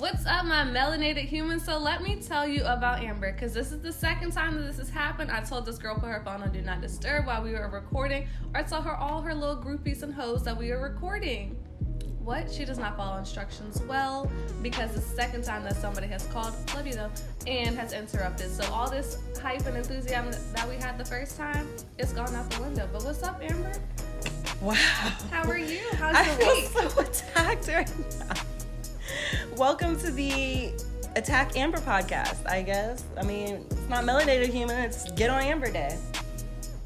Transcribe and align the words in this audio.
What's 0.00 0.24
up, 0.24 0.46
my 0.46 0.64
melanated 0.64 1.26
humans? 1.26 1.66
So 1.66 1.76
let 1.78 2.02
me 2.02 2.16
tell 2.16 2.48
you 2.48 2.64
about 2.64 3.02
Amber, 3.02 3.32
because 3.32 3.52
this 3.52 3.70
is 3.70 3.82
the 3.82 3.92
second 3.92 4.32
time 4.32 4.56
that 4.56 4.62
this 4.62 4.78
has 4.78 4.88
happened. 4.88 5.30
I 5.30 5.42
told 5.42 5.66
this 5.66 5.76
girl 5.76 5.94
put 5.94 6.06
her 6.06 6.22
phone 6.24 6.42
on 6.42 6.50
do 6.54 6.62
not 6.62 6.80
disturb 6.80 7.26
while 7.26 7.42
we 7.42 7.52
were 7.52 7.68
recording, 7.68 8.26
or 8.54 8.60
I 8.60 8.62
told 8.62 8.84
her 8.84 8.96
all 8.96 9.20
her 9.20 9.34
little 9.34 9.58
groupies 9.58 10.02
and 10.02 10.14
hoes 10.14 10.42
that 10.44 10.56
we 10.56 10.70
were 10.70 10.80
recording. 10.80 11.50
What? 12.24 12.50
She 12.50 12.64
does 12.64 12.78
not 12.78 12.96
follow 12.96 13.18
instructions 13.18 13.82
well 13.82 14.32
because 14.62 14.94
the 14.94 15.02
second 15.02 15.44
time 15.44 15.64
that 15.64 15.76
somebody 15.76 16.06
has 16.06 16.24
called, 16.28 16.54
love 16.74 16.86
you 16.86 16.94
though, 16.94 17.10
and 17.46 17.76
has 17.76 17.92
interrupted. 17.92 18.50
So 18.50 18.64
all 18.72 18.88
this 18.88 19.18
hype 19.42 19.66
and 19.66 19.76
enthusiasm 19.76 20.32
that 20.54 20.66
we 20.66 20.76
had 20.76 20.96
the 20.96 21.04
first 21.04 21.36
time, 21.36 21.68
it's 21.98 22.14
gone 22.14 22.34
out 22.34 22.48
the 22.48 22.62
window. 22.62 22.88
But 22.90 23.04
what's 23.04 23.22
up, 23.22 23.38
Amber? 23.42 23.74
Wow. 24.62 24.76
How 25.30 25.46
are 25.46 25.58
you? 25.58 25.82
How's 25.92 26.16
I 26.16 26.24
your 26.24 26.70
feel 26.70 26.88
so 26.88 27.00
attacked 27.34 27.68
right 27.68 27.92
now. 28.18 28.59
Welcome 29.56 29.98
to 30.00 30.10
the 30.10 30.72
Attack 31.16 31.56
Amber 31.56 31.78
podcast, 31.78 32.48
I 32.48 32.62
guess. 32.62 33.04
I 33.16 33.22
mean, 33.22 33.64
it's 33.70 33.88
not 33.88 34.04
melanated 34.04 34.48
human, 34.48 34.78
it's 34.78 35.10
Get 35.12 35.30
on 35.30 35.42
Amber 35.42 35.70
Day. 35.70 35.98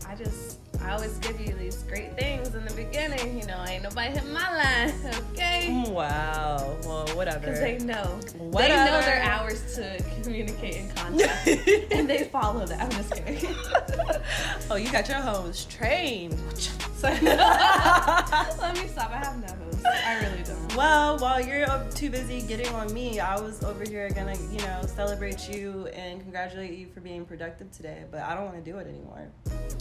I 0.07 0.15
just, 0.15 0.59
I 0.81 0.93
always 0.93 1.17
give 1.19 1.41
you 1.41 1.55
these 1.55 1.83
great 1.85 2.17
things 2.17 2.55
in 2.55 2.65
the 2.65 2.75
beginning. 2.75 3.39
You 3.41 3.47
know, 3.47 3.65
ain't 3.67 3.83
nobody 3.83 4.13
hit 4.13 4.27
my 4.27 4.51
line, 4.57 4.95
okay? 5.33 5.69
Mm, 5.71 5.91
wow. 5.91 6.77
Well, 6.85 7.07
whatever. 7.17 7.41
Because 7.41 7.61
they 7.61 7.79
know. 7.79 8.21
They 8.21 8.69
know 8.69 9.01
their 9.01 9.23
hours 9.23 9.75
to 9.77 10.03
communicate 10.23 10.77
and 10.77 10.97
contact. 10.97 11.47
and 11.93 12.09
they 12.09 12.25
follow 12.25 12.67
that. 12.67 12.81
I'm 12.81 12.91
just 12.91 13.15
kidding. 13.15 13.55
oh, 14.71 14.77
you 14.77 14.91
got 14.91 15.09
your 15.09 15.19
homes 15.19 15.65
trained. 15.67 16.39
so, 16.59 17.09
let 17.09 18.75
me 18.75 18.89
stop. 18.89 19.11
I 19.11 19.19
have 19.23 19.41
no 19.41 19.47
host. 19.47 19.64
I 19.85 20.19
really 20.23 20.43
don't. 20.43 20.77
Well, 20.77 21.19
while 21.19 21.41
you're 21.45 21.67
too 21.95 22.11
busy 22.11 22.43
getting 22.43 22.69
on 22.75 22.93
me, 22.93 23.21
I 23.21 23.39
was 23.41 23.63
over 23.63 23.85
here 23.85 24.09
gonna, 24.11 24.37
you 24.51 24.59
know, 24.59 24.83
celebrate 24.87 25.49
you 25.49 25.87
and 25.95 26.21
congratulate 26.21 26.77
you 26.79 26.89
for 26.89 27.01
being 27.01 27.25
productive 27.25 27.71
today. 27.71 28.05
But 28.11 28.21
I 28.23 28.35
don't 28.35 28.45
want 28.47 28.65
to 28.65 28.71
do 28.71 28.79
it 28.79 28.87
anymore. 28.89 29.29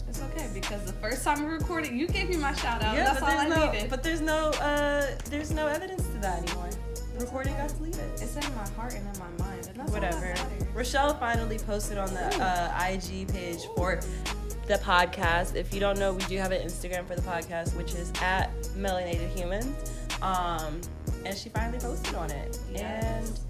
It's 0.08 0.22
okay 0.22 0.48
because 0.54 0.84
the 0.84 0.92
first 0.94 1.24
time 1.24 1.44
we 1.44 1.50
recorded, 1.52 1.92
you 1.92 2.06
gave 2.06 2.28
me 2.28 2.36
my 2.36 2.54
shout 2.54 2.82
out. 2.82 2.94
yeah, 2.94 3.04
That's 3.04 3.20
but 3.20 3.30
all 3.32 3.38
I 3.38 3.48
there's 3.48 3.58
no, 3.58 3.72
needed. 3.72 3.90
but 3.90 4.02
there's 4.02 4.20
no, 4.20 4.50
uh, 4.50 5.06
there's 5.30 5.50
no 5.50 5.66
evidence 5.66 6.02
to 6.06 6.18
that 6.20 6.42
anymore. 6.42 6.70
Recording 7.18 7.54
got 7.54 7.68
deleted. 7.76 8.00
it's 8.20 8.36
in 8.36 8.54
my 8.56 8.68
heart 8.70 8.94
and 8.94 9.06
in 9.14 9.20
my 9.20 9.44
mind. 9.44 9.66
And 9.68 9.76
that's 9.76 9.90
Whatever. 9.92 10.34
Rochelle 10.74 11.14
finally 11.18 11.58
posted 11.58 11.96
on 11.98 12.12
the 12.12 12.24
uh, 12.42 12.88
IG 12.88 13.28
page 13.32 13.60
for 13.76 14.00
the 14.66 14.74
podcast. 14.74 15.54
If 15.54 15.72
you 15.74 15.80
don't 15.80 15.98
know, 15.98 16.12
we 16.12 16.22
do 16.24 16.36
have 16.38 16.52
an 16.52 16.62
Instagram 16.66 17.06
for 17.06 17.14
the 17.14 17.22
podcast, 17.22 17.74
which 17.76 17.94
is 17.94 18.12
at 18.22 18.52
Melanated 18.76 19.34
Humans. 19.36 19.90
Um, 20.22 20.80
and 21.24 21.36
she 21.36 21.48
finally 21.50 21.78
posted 21.78 22.14
on 22.14 22.30
it. 22.30 22.58
Yes. 22.72 23.04
And, 23.04 23.40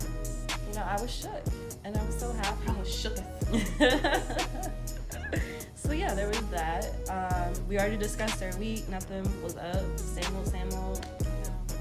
you 0.68 0.74
know, 0.74 0.84
I 0.84 1.00
was 1.00 1.10
shook. 1.10 1.42
And 1.84 1.96
I 1.96 2.04
was 2.04 2.18
so 2.18 2.32
happy. 2.32 2.68
I 2.68 2.72
was 2.78 2.92
shook. 2.92 3.16
so 5.74 5.92
yeah, 5.92 6.14
there 6.14 6.28
was 6.28 6.40
that. 6.50 6.88
Um, 7.08 7.52
we 7.68 7.78
already 7.78 7.96
discussed 7.96 8.42
our 8.42 8.54
week. 8.58 8.88
Nothing 8.88 9.22
was 9.42 9.56
up. 9.56 9.98
Same 9.98 10.36
old, 10.36 10.48
same 10.48 10.70
old. 10.72 11.06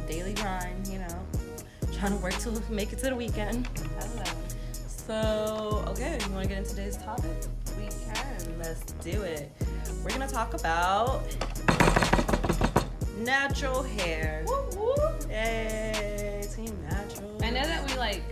Daily 0.08 0.34
grind. 0.34 0.88
You 0.88 1.00
know, 1.00 1.26
trying 1.94 2.12
to 2.12 2.18
work 2.22 2.38
to 2.40 2.52
make 2.70 2.92
it 2.92 3.00
to 3.00 3.06
the 3.10 3.16
weekend. 3.16 3.68
Hello. 3.98 4.26
So 4.74 5.86
okay, 5.90 6.20
you 6.26 6.32
want 6.34 6.44
to 6.44 6.50
get 6.50 6.58
into 6.60 6.72
today's 6.72 6.98
topic? 6.98 7.32
We 7.78 7.88
can. 7.88 8.43
Let's 8.64 8.92
do 8.94 9.22
it. 9.24 9.52
We're 10.04 10.10
gonna 10.12 10.28
talk 10.28 10.54
about 10.54 11.22
natural 13.18 13.84
hair. 13.84 14.46
Woo 14.48 14.66
woo. 14.78 14.96
Yay, 15.30 16.44
team 16.56 16.76
natural. 16.90 17.38
I 17.44 17.50
know 17.50 17.64
that 17.64 17.86
we 17.90 17.96
like 17.98 18.24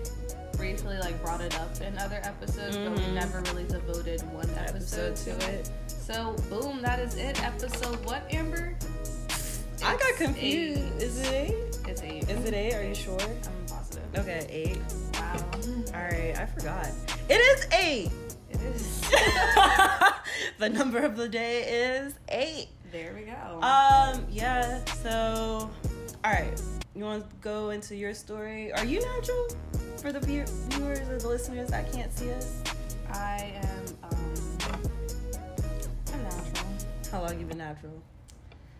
briefly 0.55 0.97
like 0.99 1.21
brought 1.21 1.41
it 1.41 1.57
up 1.59 1.79
in 1.81 1.97
other 1.97 2.19
episodes, 2.23 2.77
but 2.77 2.91
we 2.91 2.99
Mhm. 3.03 3.13
never 3.13 3.41
really 3.41 3.65
devoted 3.65 4.21
one 4.33 4.49
episode, 4.57 5.15
to 5.17 5.31
it. 5.52 5.69
So 5.87 6.33
boom, 6.49 6.81
that 6.81 6.99
is 6.99 7.15
it. 7.15 7.43
Episode 7.43 8.03
what, 8.05 8.23
Amber? 8.33 8.75
I 9.83 9.97
got 9.97 10.15
confused. 10.15 10.80
eight. 10.80 11.02
Is 11.03 11.17
it 11.20 11.33
eight? 11.33 11.77
It's 11.87 12.02
eight. 12.03 12.30
Is 12.30 12.45
it 12.45 12.53
eight? 12.53 12.73
Are 12.75 12.83
you 12.83 12.95
sure? 12.95 13.20
I'm 13.20 13.65
positive. 13.67 14.03
Okay, 14.17 14.45
eight. 14.49 14.80
Wow. 15.15 15.36
All 15.95 16.02
right, 16.03 16.37
I 16.37 16.45
forgot. 16.45 16.87
It 17.27 17.36
is 17.41 17.67
eight. 17.73 18.11
It 18.52 18.61
is. 18.61 19.01
the 20.60 20.70
number 20.70 20.99
of 20.99 21.16
the 21.17 21.27
day 21.27 21.64
is 22.04 22.14
eight. 22.30 22.70
there 22.92 23.14
we 23.14 23.23
go. 23.23 23.61
Um, 23.61 24.26
yeah. 24.30 24.83
So, 25.04 25.70
all 26.23 26.32
right. 26.32 26.61
You 26.95 27.04
want 27.05 27.30
to 27.30 27.36
go 27.42 27.70
into 27.70 27.95
your 27.95 28.14
story? 28.14 28.71
Are 28.73 28.86
you 28.86 29.00
natural? 29.02 29.48
For 29.98 30.11
the 30.11 30.20
viewers 30.20 31.10
or 31.10 31.17
the 31.20 31.27
listeners 31.27 31.70
that 31.70 31.92
can't 31.92 32.11
see 32.11 32.32
us, 32.32 32.61
I 33.14 33.54
am 33.64 33.86
um 34.04 34.33
I'm 36.14 36.23
natural. 36.23 36.67
how 37.11 37.21
long 37.21 37.39
you 37.39 37.45
been 37.45 37.60
natural? 37.60 37.94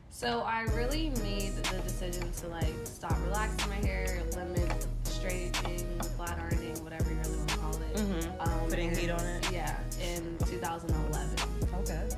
So 0.10 0.42
I 0.42 0.64
really 0.76 1.10
made 1.24 1.56
the 1.56 1.78
decision 1.84 2.32
to 2.42 2.48
like 2.48 2.74
stop 2.84 3.16
relaxing 3.26 3.70
my 3.70 3.78
hair, 3.88 4.22
limit 4.36 4.88
straightening, 5.04 5.86
flat 6.18 6.38
ironing, 6.40 6.84
whatever 6.84 7.10
call 7.72 7.82
it. 7.82 7.96
Mm-hmm. 7.96 8.42
Um, 8.42 8.70
Putting 8.70 8.96
heat 8.96 9.10
on 9.10 9.26
it. 9.26 9.52
Yeah, 9.52 9.78
in 10.02 10.38
2011. 10.46 11.30
Okay. 11.82 12.10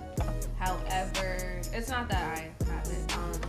However, 0.58 1.62
it's 1.74 1.90
not 1.90 2.10
that 2.10 2.38
I 2.38 2.52
haven't. 2.66 3.18
Um, 3.18 3.42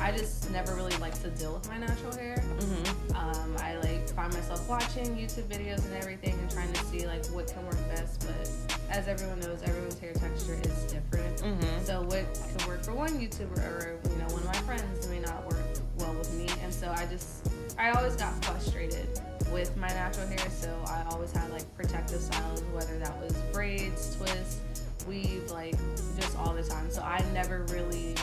I 0.00 0.12
just 0.12 0.50
never 0.50 0.74
really 0.74 0.96
like 0.96 1.20
to 1.22 1.28
deal 1.30 1.52
with 1.54 1.68
my 1.68 1.76
natural 1.76 2.14
hair. 2.14 2.42
Mm-hmm. 2.58 3.16
Um, 3.16 3.56
I 3.58 3.76
like 3.78 4.08
find 4.10 4.32
myself 4.32 4.66
watching 4.68 5.14
YouTube 5.14 5.44
videos 5.44 5.84
and 5.84 5.94
everything 5.94 6.32
and 6.38 6.50
trying 6.50 6.72
to 6.72 6.84
see 6.86 7.06
like 7.06 7.26
what 7.26 7.48
can 7.48 7.64
work 7.66 7.78
best. 7.88 8.26
But 8.26 8.50
as 8.90 9.08
everyone 9.08 9.40
knows, 9.40 9.62
everyone's 9.62 9.98
hair 9.98 10.12
texture 10.14 10.58
is 10.64 10.92
different. 10.92 11.42
Mm-hmm. 11.42 11.84
So 11.84 12.02
what 12.02 12.40
can 12.58 12.68
work 12.68 12.82
for 12.82 12.94
one 12.94 13.10
YouTuber 13.10 13.58
or 13.58 14.00
you 14.10 14.16
know 14.16 14.26
one 14.32 14.42
of 14.42 14.46
my 14.46 14.60
friends 14.62 15.06
may 15.08 15.20
not 15.20 15.44
work 15.46 15.60
well 15.98 16.14
with 16.14 16.32
me, 16.34 16.48
and 16.62 16.72
so 16.72 16.90
I 16.96 17.04
just 17.06 17.48
I 17.78 17.90
always 17.90 18.16
got 18.16 18.42
frustrated 18.44 19.20
with 19.52 19.76
my 19.76 19.88
natural 19.88 20.26
hair. 20.26 20.50
So 20.50 20.74
I 20.86 21.04
always 21.10 21.32
had 21.32 21.50
like 21.50 21.64
protective 21.76 22.20
styles, 22.20 22.62
whether 22.72 22.98
that 22.98 23.16
was 23.20 23.32
braids, 23.52 24.16
twists, 24.16 24.60
weave, 25.06 25.50
like 25.50 25.76
just 26.18 26.36
all 26.38 26.54
the 26.54 26.62
time. 26.62 26.90
So 26.90 27.02
I 27.02 27.24
never 27.32 27.64
really 27.70 28.14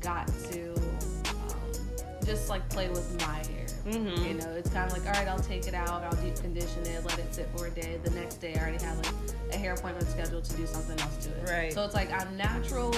got 0.00 0.28
to 0.50 0.74
um, 0.74 2.24
just 2.24 2.48
like 2.48 2.68
play 2.68 2.88
with 2.88 3.20
my 3.20 3.36
hair. 3.36 3.66
Mm-hmm. 3.86 4.24
You 4.24 4.34
know, 4.34 4.50
it's 4.52 4.70
kind 4.70 4.90
of 4.90 4.96
like, 4.96 5.06
all 5.06 5.12
right, 5.12 5.28
I'll 5.28 5.38
take 5.38 5.66
it 5.66 5.74
out, 5.74 6.02
I'll 6.04 6.22
deep 6.22 6.36
condition 6.36 6.86
it, 6.86 7.04
let 7.04 7.18
it 7.18 7.34
sit 7.34 7.48
for 7.54 7.66
a 7.66 7.70
day. 7.70 8.00
The 8.02 8.10
next 8.10 8.36
day, 8.36 8.54
I 8.54 8.60
already 8.60 8.82
have 8.82 8.96
like 8.96 9.12
a 9.52 9.56
hair 9.56 9.74
appointment 9.74 10.08
scheduled 10.08 10.44
to 10.44 10.56
do 10.56 10.66
something 10.66 10.98
else 11.00 11.26
to 11.26 11.30
it. 11.30 11.50
Right. 11.50 11.72
So 11.72 11.84
it's 11.84 11.94
like 11.94 12.10
I'm 12.12 12.34
natural 12.36 12.94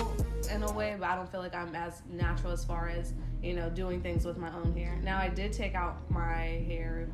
in 0.53 0.63
a 0.63 0.73
way, 0.73 0.97
but 0.99 1.09
I 1.09 1.17
don't 1.17 1.31
feel 1.31 1.41
like 1.41 1.57
I'm 1.57 1.75
as 1.75 2.03
natural 2.09 2.53
as 2.53 2.65
far 2.65 2.89
as 2.89 3.13
you 3.43 3.55
know 3.55 3.69
doing 3.71 4.01
things 4.01 4.25
with 4.25 4.39
my 4.39 4.53
own 4.55 4.77
hair. 4.77 4.99
Now 5.03 5.19
I 5.19 5.29
did 5.29 5.53
take 5.53 5.75
out 5.75 6.09
my 6.09 6.65
hair 6.69 7.09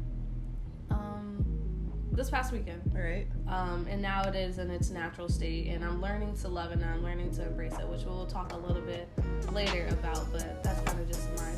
this 2.12 2.30
past 2.30 2.52
weekend, 2.52 2.82
All 2.94 3.02
right. 3.02 3.26
um, 3.48 3.86
and 3.90 4.00
now 4.02 4.22
it 4.24 4.34
is 4.34 4.58
in 4.58 4.70
its 4.70 4.90
natural 4.90 5.28
state, 5.28 5.68
and 5.68 5.84
I'm 5.84 6.00
learning 6.00 6.36
to 6.42 6.48
love 6.48 6.70
it 6.70 6.74
and 6.74 6.84
I'm 6.84 7.02
learning 7.02 7.34
to 7.36 7.46
embrace 7.46 7.72
it, 7.78 7.86
which 7.88 8.02
we'll 8.04 8.26
talk 8.26 8.52
a 8.52 8.56
little 8.56 8.82
bit 8.82 9.08
later 9.52 9.86
about. 9.90 10.30
But 10.32 10.62
that's 10.62 10.80
kind 10.82 11.00
of 11.00 11.08
just 11.08 11.28
my 11.36 11.50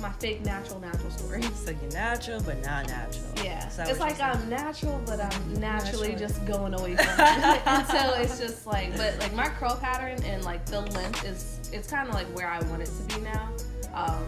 my 0.00 0.12
fake 0.20 0.44
natural 0.44 0.78
natural 0.78 1.10
story. 1.10 1.42
So 1.54 1.72
you're 1.72 1.90
natural, 1.90 2.40
but 2.42 2.62
not 2.64 2.86
natural. 2.86 3.24
Yeah, 3.44 3.66
it's 3.66 3.98
like 3.98 4.16
saying? 4.16 4.30
I'm 4.30 4.48
natural, 4.48 5.02
but 5.04 5.20
I'm 5.20 5.54
naturally 5.60 6.10
Naturally. 6.10 6.14
just 6.14 6.46
going 6.46 6.74
away 6.74 6.94
from 6.94 7.04
it. 7.18 7.62
and 7.66 7.86
so 7.88 8.14
it's 8.14 8.38
just 8.38 8.66
like, 8.66 8.96
but 8.96 9.18
like 9.18 9.34
my 9.34 9.48
curl 9.48 9.76
pattern 9.76 10.22
and 10.24 10.44
like 10.44 10.64
the 10.66 10.80
length 10.82 11.24
is, 11.24 11.68
it's 11.72 11.90
kind 11.90 12.08
of 12.08 12.14
like 12.14 12.26
where 12.28 12.46
I 12.48 12.60
want 12.64 12.82
it 12.82 12.86
to 13.08 13.16
be 13.16 13.22
now. 13.22 13.48
Um, 13.92 14.24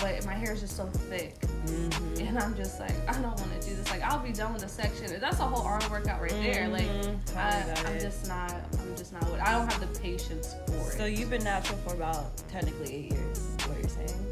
but 0.00 0.24
my 0.26 0.34
hair 0.34 0.52
is 0.52 0.60
just 0.60 0.76
so 0.76 0.86
thick, 0.86 1.36
Mm-hmm. 1.66 2.26
and 2.26 2.38
I'm 2.38 2.54
just 2.56 2.80
like, 2.80 2.92
I 3.08 3.12
don't 3.14 3.24
want 3.38 3.60
to 3.60 3.68
do 3.68 3.74
this. 3.76 3.90
Like 3.90 4.02
I'll 4.02 4.18
be 4.18 4.32
done 4.32 4.52
with 4.52 4.62
the 4.62 4.68
section. 4.68 5.18
That's 5.20 5.38
a 5.40 5.44
whole 5.46 5.62
arm 5.66 5.82
workout 5.90 6.20
right 6.22 6.30
there. 6.30 6.68
Like 6.68 6.84
Mhm. 6.86 7.36
I, 7.36 7.62
I'm 7.86 7.96
it. 7.96 8.00
just 8.00 8.26
not, 8.28 8.52
I'm 8.80 8.96
just 8.96 9.12
not. 9.12 9.24
I 9.40 9.52
don't 9.52 9.70
have 9.70 9.80
the 9.80 10.00
patience 10.00 10.54
for 10.66 10.90
So 10.92 11.04
it. 11.04 11.18
you've 11.18 11.30
been 11.30 11.44
natural 11.44 11.78
for 11.86 11.94
about 11.94 12.36
technically 12.48 12.94
eight 12.94 13.12
years. 13.12 13.56
What 13.66 13.78
you're 13.78 13.88
saying, 13.88 14.26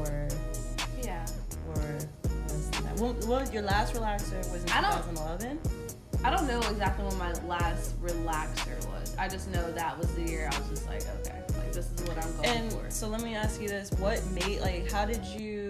or 0.00 0.28
Yeah, 1.02 1.24
or? 1.74 1.98
Well, 2.98 3.16
well, 3.26 3.50
your 3.52 3.62
last 3.62 3.94
relaxer 3.94 4.38
was 4.52 4.62
in 4.64 4.70
I 4.70 4.80
don't- 4.80 4.92
2011. 5.14 5.58
I 6.22 6.30
don't 6.30 6.46
know 6.46 6.60
exactly 6.70 7.04
when 7.04 7.18
my 7.18 7.32
last 7.46 8.00
relaxer 8.02 8.76
was. 8.88 9.14
I 9.18 9.28
just 9.28 9.50
know 9.50 9.70
that 9.72 9.98
was 9.98 10.08
the 10.14 10.22
year 10.22 10.48
I 10.52 10.58
was 10.58 10.68
just 10.70 10.86
like, 10.86 11.02
okay, 11.20 11.42
like 11.58 11.72
this 11.72 11.86
is 11.90 12.08
what 12.08 12.16
I'm 12.24 12.34
going 12.36 12.48
And 12.48 12.72
for. 12.72 12.86
so 12.90 13.08
let 13.08 13.20
me 13.20 13.34
ask 13.34 13.60
you 13.60 13.68
this: 13.68 13.90
What 13.98 14.24
made 14.30 14.60
like? 14.60 14.90
How 14.90 15.04
did 15.04 15.22
you 15.24 15.63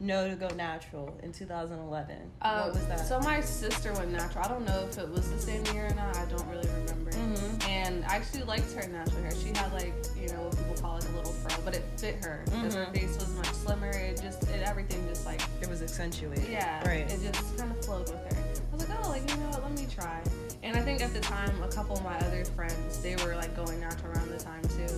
no 0.00 0.28
to 0.28 0.34
go 0.34 0.48
natural 0.56 1.14
in 1.22 1.30
2011? 1.32 2.16
Um, 2.42 2.56
what 2.60 2.74
was 2.74 2.86
that? 2.86 3.06
So 3.06 3.20
my 3.20 3.40
sister 3.40 3.92
went 3.92 4.10
natural. 4.12 4.44
I 4.44 4.48
don't 4.48 4.64
know 4.66 4.86
if 4.90 4.96
it 4.98 5.08
was 5.08 5.30
the 5.30 5.38
same 5.38 5.64
year 5.74 5.86
or 5.88 5.94
not. 5.94 6.16
I 6.16 6.24
don't 6.26 6.46
really 6.48 6.68
remember. 6.68 7.10
Mhm. 7.12 7.68
And 7.68 8.04
I 8.06 8.16
actually 8.16 8.44
liked 8.44 8.72
her 8.72 8.88
natural 8.88 9.22
hair. 9.22 9.32
She 9.42 9.48
had 9.48 9.72
like 9.72 9.92
you 10.18 10.28
know 10.28 10.42
what 10.44 10.56
people 10.56 10.74
call 10.80 10.94
like 10.94 11.08
a 11.08 11.12
little 11.12 11.32
fro, 11.32 11.54
but 11.64 11.76
it 11.76 11.84
fit 11.96 12.24
her 12.24 12.42
because 12.46 12.74
her 12.74 12.86
face 12.86 13.14
was 13.16 13.28
much 13.36 13.50
slimmer. 13.52 13.90
It 13.90 14.20
just 14.22 14.42
it 14.44 14.62
everything 14.62 15.06
just 15.08 15.26
like 15.26 15.42
it 15.60 15.68
was 15.68 15.82
accentuated. 15.82 16.48
yeah, 16.50 16.86
Right. 16.88 17.10
It 17.10 17.20
just 17.32 17.56
kind 17.58 17.70
of 17.70 17.84
flowed 17.84 18.08
with 18.10 18.22
her. 18.32 18.42
I 18.72 18.76
was 18.76 18.88
like, 18.88 18.98
oh, 19.04 19.08
like 19.10 19.28
you 19.30 19.36
know 19.36 19.48
what? 19.50 19.62
Let 19.62 19.72
me 19.78 19.86
try. 19.92 20.20
And 20.62 20.76
I 20.76 20.80
think 20.80 21.02
at 21.02 21.12
the 21.12 21.20
time, 21.20 21.62
a 21.62 21.68
couple 21.68 21.96
of 21.96 22.04
my 22.04 22.16
other 22.20 22.44
friends 22.44 23.02
they 23.02 23.16
were 23.16 23.34
like 23.36 23.54
going 23.54 23.80
natural 23.80 24.12
around 24.12 24.30
the 24.30 24.38
time 24.38 24.62
too. 24.62 24.94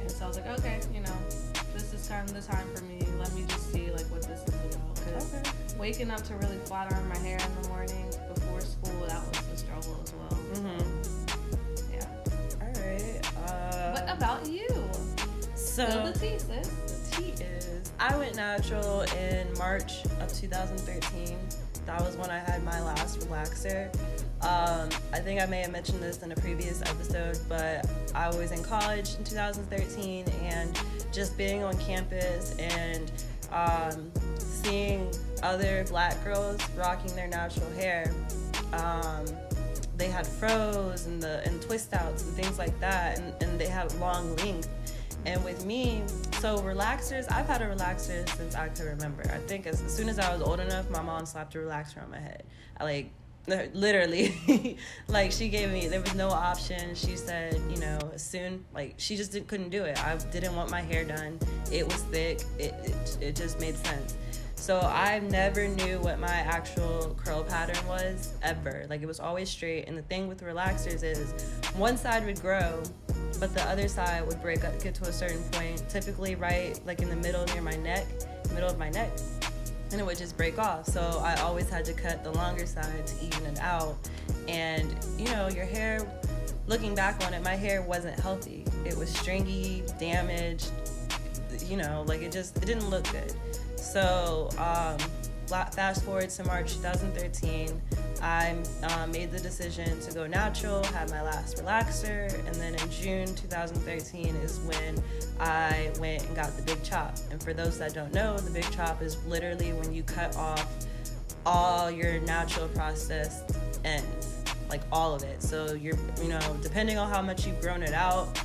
And 0.00 0.10
so 0.10 0.24
I 0.24 0.28
was 0.28 0.36
like, 0.38 0.46
okay, 0.60 0.80
you 0.94 1.00
know, 1.00 1.12
this 1.78 1.92
is 1.94 2.08
kind 2.08 2.28
of 2.28 2.34
the 2.34 2.52
time 2.52 2.66
for 2.74 2.82
me. 2.84 2.98
Let 3.18 3.32
me 3.34 3.44
just 3.48 3.72
see 3.72 3.90
like 3.90 4.06
what 4.06 4.22
this 4.22 4.42
is 4.42 4.48
about. 4.74 4.94
Because 4.96 5.34
Okay. 5.34 5.78
waking 5.78 6.10
up 6.10 6.22
to 6.24 6.34
really 6.36 6.58
flat 6.64 6.92
iron 6.92 7.08
my 7.08 7.18
hair 7.18 7.38
in 7.38 7.62
the 7.62 7.68
morning 7.68 8.06
before 8.34 8.60
school, 8.60 9.06
that 9.06 9.20
was 9.28 9.38
a 9.54 9.56
struggle 9.56 10.00
as 10.02 10.12
well. 10.12 10.38
Mhm. 10.54 11.92
Yeah. 11.92 12.62
All 12.62 12.82
right. 12.82 13.50
Uh, 13.50 13.92
What 13.92 14.16
about 14.16 14.46
you? 14.48 14.66
so 15.54 15.86
the 15.86 16.18
tea, 16.18 16.38
sis. 16.38 16.68
the 16.68 17.16
tea 17.22 17.44
is 17.44 17.92
I 18.00 18.16
went 18.16 18.34
natural 18.36 19.02
in 19.16 19.46
March 19.58 20.04
of 20.20 20.32
2013. 20.32 21.38
That 21.86 22.00
was 22.02 22.16
when 22.16 22.30
I 22.30 22.38
had 22.38 22.62
my 22.64 22.80
last 22.82 23.20
relaxer. 23.20 23.88
Um, 24.42 24.88
I 25.12 25.18
think 25.18 25.40
I 25.40 25.46
may 25.46 25.62
have 25.62 25.72
mentioned 25.72 26.00
this 26.00 26.22
in 26.22 26.30
a 26.30 26.36
previous 26.36 26.80
episode, 26.82 27.38
but 27.48 27.88
I 28.14 28.28
was 28.28 28.52
in 28.52 28.62
college 28.62 29.16
in 29.16 29.24
2013 29.24 30.26
and 30.42 30.80
just 31.12 31.36
being 31.36 31.64
on 31.64 31.76
campus 31.78 32.54
and 32.58 33.10
um, 33.50 34.12
seeing 34.38 35.10
other 35.42 35.84
black 35.88 36.22
girls 36.22 36.60
rocking 36.76 37.14
their 37.16 37.26
natural 37.26 37.70
hair. 37.72 38.12
Um, 38.72 39.24
they 39.96 40.08
had 40.08 40.24
fros 40.24 41.06
and 41.06 41.20
the 41.20 41.42
and 41.44 41.60
twist 41.60 41.92
outs 41.92 42.22
and 42.22 42.32
things 42.34 42.58
like 42.58 42.78
that, 42.78 43.18
and, 43.18 43.42
and 43.42 43.60
they 43.60 43.66
had 43.66 43.92
long 43.94 44.36
length. 44.36 44.68
And 45.26 45.42
with 45.44 45.66
me, 45.66 46.04
so 46.38 46.58
relaxers, 46.58 47.30
I've 47.32 47.46
had 47.46 47.60
a 47.60 47.66
relaxer 47.66 48.28
since 48.36 48.54
I 48.54 48.68
could 48.68 48.86
remember. 48.86 49.22
I 49.32 49.38
think 49.38 49.66
as, 49.66 49.82
as 49.82 49.94
soon 49.94 50.08
as 50.08 50.20
I 50.20 50.32
was 50.32 50.40
old 50.42 50.60
enough, 50.60 50.88
my 50.90 51.02
mom 51.02 51.26
slapped 51.26 51.56
a 51.56 51.58
relaxer 51.58 52.00
on 52.02 52.10
my 52.10 52.20
head. 52.20 52.44
I 52.78 52.84
like 52.84 53.10
literally 53.48 54.76
like 55.08 55.32
she 55.32 55.48
gave 55.48 55.70
me 55.70 55.88
there 55.88 56.00
was 56.00 56.14
no 56.14 56.28
option. 56.28 56.94
She 56.94 57.16
said 57.16 57.60
you 57.70 57.78
know 57.78 57.98
soon 58.16 58.64
like 58.74 58.94
she 58.98 59.16
just 59.16 59.32
did, 59.32 59.46
couldn't 59.46 59.70
do 59.70 59.84
it. 59.84 60.02
I 60.04 60.16
didn't 60.16 60.54
want 60.54 60.70
my 60.70 60.82
hair 60.82 61.04
done. 61.04 61.38
It 61.72 61.84
was 61.84 62.02
thick. 62.04 62.42
It, 62.58 62.74
it, 62.84 63.18
it 63.20 63.36
just 63.36 63.60
made 63.60 63.76
sense. 63.76 64.16
So 64.54 64.80
i 64.80 65.20
never 65.20 65.68
knew 65.68 66.00
what 66.00 66.18
my 66.18 66.26
actual 66.26 67.16
curl 67.16 67.44
pattern 67.44 67.86
was 67.86 68.34
ever. 68.42 68.86
Like 68.90 69.02
it 69.02 69.06
was 69.06 69.20
always 69.20 69.48
straight. 69.48 69.86
And 69.86 69.96
the 69.96 70.02
thing 70.02 70.28
with 70.28 70.42
relaxers 70.42 71.02
is 71.02 71.32
one 71.76 71.96
side 71.96 72.26
would 72.26 72.40
grow 72.40 72.82
but 73.40 73.54
the 73.54 73.62
other 73.64 73.86
side 73.86 74.26
would 74.26 74.42
break 74.42 74.64
up 74.64 74.82
get 74.82 74.94
to 74.96 75.04
a 75.04 75.12
certain 75.12 75.42
point. 75.52 75.88
Typically 75.88 76.34
right 76.34 76.78
like 76.84 77.00
in 77.00 77.08
the 77.08 77.16
middle 77.16 77.44
near 77.46 77.62
my 77.62 77.76
neck 77.76 78.06
middle 78.52 78.68
of 78.68 78.78
my 78.78 78.90
neck 78.90 79.10
and 79.90 80.00
it 80.00 80.04
would 80.04 80.18
just 80.18 80.36
break 80.36 80.58
off. 80.58 80.86
So 80.86 81.20
I 81.24 81.36
always 81.40 81.68
had 81.68 81.84
to 81.86 81.92
cut 81.92 82.24
the 82.24 82.32
longer 82.32 82.66
side 82.66 83.06
to 83.06 83.24
even 83.24 83.44
it 83.46 83.60
out. 83.60 83.96
And 84.46 84.94
you 85.18 85.26
know, 85.26 85.48
your 85.48 85.64
hair, 85.64 86.06
looking 86.66 86.94
back 86.94 87.24
on 87.26 87.34
it, 87.34 87.42
my 87.42 87.56
hair 87.56 87.82
wasn't 87.82 88.18
healthy. 88.18 88.64
It 88.84 88.96
was 88.96 89.08
stringy, 89.10 89.82
damaged. 89.98 90.70
You 91.66 91.76
know, 91.76 92.04
like 92.06 92.22
it 92.22 92.32
just 92.32 92.56
it 92.58 92.66
didn't 92.66 92.88
look 92.88 93.10
good. 93.10 93.34
So 93.76 94.50
um, 94.58 94.96
fast 95.48 96.04
forward 96.04 96.28
to 96.30 96.44
March 96.44 96.74
2013, 96.74 97.80
I 98.20 98.56
um, 98.82 99.10
made 99.10 99.30
the 99.30 99.40
decision 99.40 99.98
to 100.00 100.12
go 100.12 100.26
natural, 100.26 100.84
had 100.84 101.10
my 101.10 101.22
last 101.22 101.56
relaxer, 101.56 102.34
and 102.46 102.54
then 102.56 102.74
in 102.74 102.90
June 102.90 103.34
2013 103.34 104.36
is 104.36 104.58
when 104.60 105.02
I 105.40 105.90
went 105.98 106.26
and 106.26 106.36
got 106.36 106.54
the 106.56 106.62
big 106.62 106.82
chop. 106.82 107.16
And 107.30 107.42
for 107.42 107.54
those 107.54 107.78
that 107.78 107.94
don't 107.94 108.12
know, 108.12 108.36
the 108.38 108.50
big 108.50 108.70
chop 108.72 109.00
is 109.00 109.24
literally 109.24 109.72
when 109.72 109.92
you 109.92 110.02
cut 110.02 110.36
off 110.36 110.66
all 111.46 111.90
your 111.90 112.20
natural 112.20 112.68
process 112.68 113.42
ends, 113.84 114.42
like 114.68 114.82
all 114.92 115.14
of 115.14 115.22
it. 115.22 115.42
So 115.42 115.72
you're, 115.72 115.98
you 116.20 116.28
know, 116.28 116.56
depending 116.62 116.98
on 116.98 117.08
how 117.10 117.22
much 117.22 117.46
you've 117.46 117.60
grown 117.60 117.82
it 117.82 117.94
out, 117.94 118.38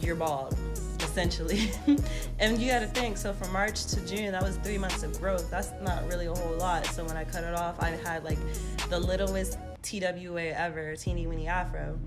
you're 0.00 0.16
bald, 0.16 0.56
essentially. 1.08 1.70
and 2.38 2.60
you 2.60 2.70
got 2.70 2.80
to 2.80 2.86
think, 2.86 3.16
so 3.16 3.32
from 3.32 3.52
March 3.52 3.86
to 3.86 4.00
June, 4.06 4.32
that 4.32 4.42
was 4.42 4.56
three 4.58 4.78
months 4.78 5.02
of 5.02 5.18
growth. 5.18 5.50
That's 5.50 5.72
not 5.82 6.06
really 6.08 6.26
a 6.26 6.34
whole 6.34 6.56
lot. 6.56 6.86
So 6.86 7.04
when 7.04 7.16
I 7.16 7.24
cut 7.24 7.44
it 7.44 7.54
off, 7.54 7.80
I 7.80 7.90
had 7.90 8.24
like 8.24 8.38
the 8.88 8.98
littlest 8.98 9.58
TWA 9.82 10.48
ever, 10.54 10.96
teeny 10.96 11.26
weeny 11.26 11.48
afro. 11.48 11.98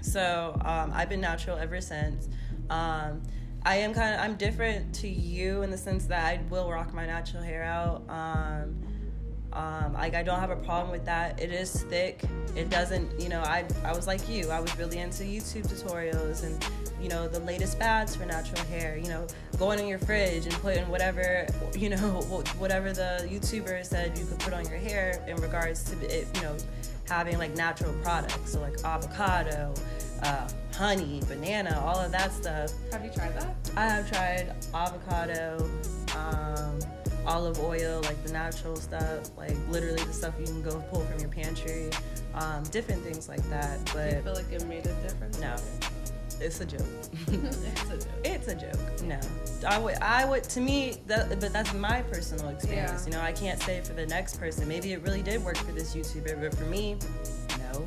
So 0.00 0.56
um, 0.64 0.92
I've 0.94 1.08
been 1.08 1.20
natural 1.20 1.58
ever 1.58 1.80
since. 1.80 2.28
Um, 2.70 3.22
I 3.66 3.76
am 3.76 3.94
kind 3.94 4.14
of 4.14 4.20
I'm 4.20 4.36
different 4.36 4.94
to 4.96 5.08
you 5.08 5.62
in 5.62 5.70
the 5.70 5.78
sense 5.78 6.04
that 6.06 6.24
I 6.24 6.40
will 6.50 6.70
rock 6.70 6.92
my 6.92 7.06
natural 7.06 7.42
hair 7.42 7.64
out. 7.64 8.02
Um, 8.08 8.76
um, 9.54 9.92
like 9.92 10.14
I 10.14 10.22
don't 10.22 10.40
have 10.40 10.50
a 10.50 10.56
problem 10.56 10.90
with 10.90 11.04
that. 11.04 11.40
It 11.40 11.52
is 11.52 11.84
thick. 11.84 12.22
It 12.56 12.70
doesn't, 12.70 13.20
you 13.20 13.28
know. 13.28 13.40
I 13.40 13.64
I 13.84 13.92
was 13.92 14.06
like 14.06 14.28
you. 14.28 14.50
I 14.50 14.60
was 14.60 14.76
really 14.78 14.98
into 14.98 15.22
YouTube 15.24 15.66
tutorials 15.68 16.42
and 16.42 16.64
you 17.00 17.08
know 17.08 17.28
the 17.28 17.40
latest 17.40 17.78
fads 17.78 18.16
for 18.16 18.26
natural 18.26 18.62
hair. 18.66 18.96
You 18.96 19.08
know, 19.08 19.26
going 19.58 19.78
in 19.78 19.86
your 19.86 20.00
fridge 20.00 20.46
and 20.46 20.54
putting 20.54 20.88
whatever 20.88 21.46
you 21.74 21.90
know 21.90 21.96
whatever 22.58 22.92
the 22.92 23.28
YouTuber 23.30 23.84
said 23.84 24.18
you 24.18 24.24
could 24.26 24.40
put 24.40 24.52
on 24.52 24.64
your 24.66 24.78
hair 24.78 25.24
in 25.28 25.36
regards 25.36 25.84
to 25.90 25.98
it. 26.04 26.26
You 26.34 26.42
know, 26.42 26.56
having 27.08 27.38
like 27.38 27.54
natural 27.56 27.92
products, 28.02 28.52
so 28.52 28.60
like 28.60 28.82
avocado, 28.84 29.72
uh, 30.22 30.48
honey, 30.74 31.20
banana, 31.28 31.80
all 31.84 31.98
of 31.98 32.10
that 32.10 32.32
stuff. 32.32 32.72
Have 32.90 33.04
you 33.04 33.10
tried 33.10 33.34
that? 33.38 33.54
I 33.76 33.88
have 33.88 34.10
tried 34.10 34.52
avocado, 34.74 35.68
um, 36.16 36.78
olive 37.26 37.58
oil, 37.60 38.00
like 38.02 38.22
the 38.24 38.32
natural 38.32 38.76
stuff, 38.76 39.30
like 39.36 39.56
literally 39.68 40.02
the 40.04 40.12
stuff 40.12 40.34
you 40.38 40.46
can 40.46 40.62
go 40.62 40.80
pull 40.90 41.00
from 41.00 41.20
your 41.20 41.28
pantry, 41.28 41.90
um, 42.34 42.62
different 42.64 43.02
things 43.02 43.28
like 43.28 43.42
that. 43.50 43.84
Do 43.86 43.98
you 43.98 44.04
But 44.04 44.24
feel 44.24 44.34
like 44.34 44.52
it 44.52 44.66
made 44.66 44.86
a 44.86 44.94
difference? 45.02 45.38
no, 45.40 45.56
it's 46.40 46.60
a 46.60 46.66
joke. 46.66 46.80
it's 47.28 47.90
a 47.90 47.96
joke. 47.96 48.08
It's 48.24 48.48
a 48.48 48.54
joke. 48.54 49.02
No, 49.04 49.20
I 49.68 49.78
would. 49.78 49.94
I 49.96 50.24
would. 50.24 50.44
To 50.44 50.60
me, 50.60 50.96
that, 51.06 51.28
but 51.40 51.52
that's 51.52 51.72
my 51.74 52.02
personal 52.02 52.48
experience. 52.48 53.06
Yeah. 53.06 53.12
You 53.12 53.12
know, 53.18 53.20
I 53.24 53.32
can't 53.32 53.60
say 53.62 53.80
for 53.82 53.92
the 53.92 54.06
next 54.06 54.38
person. 54.38 54.66
Maybe 54.68 54.92
it 54.92 55.02
really 55.02 55.22
did 55.22 55.42
work 55.44 55.56
for 55.56 55.72
this 55.72 55.94
YouTuber, 55.94 56.40
but 56.40 56.54
for 56.54 56.64
me, 56.64 56.96
no. 57.58 57.86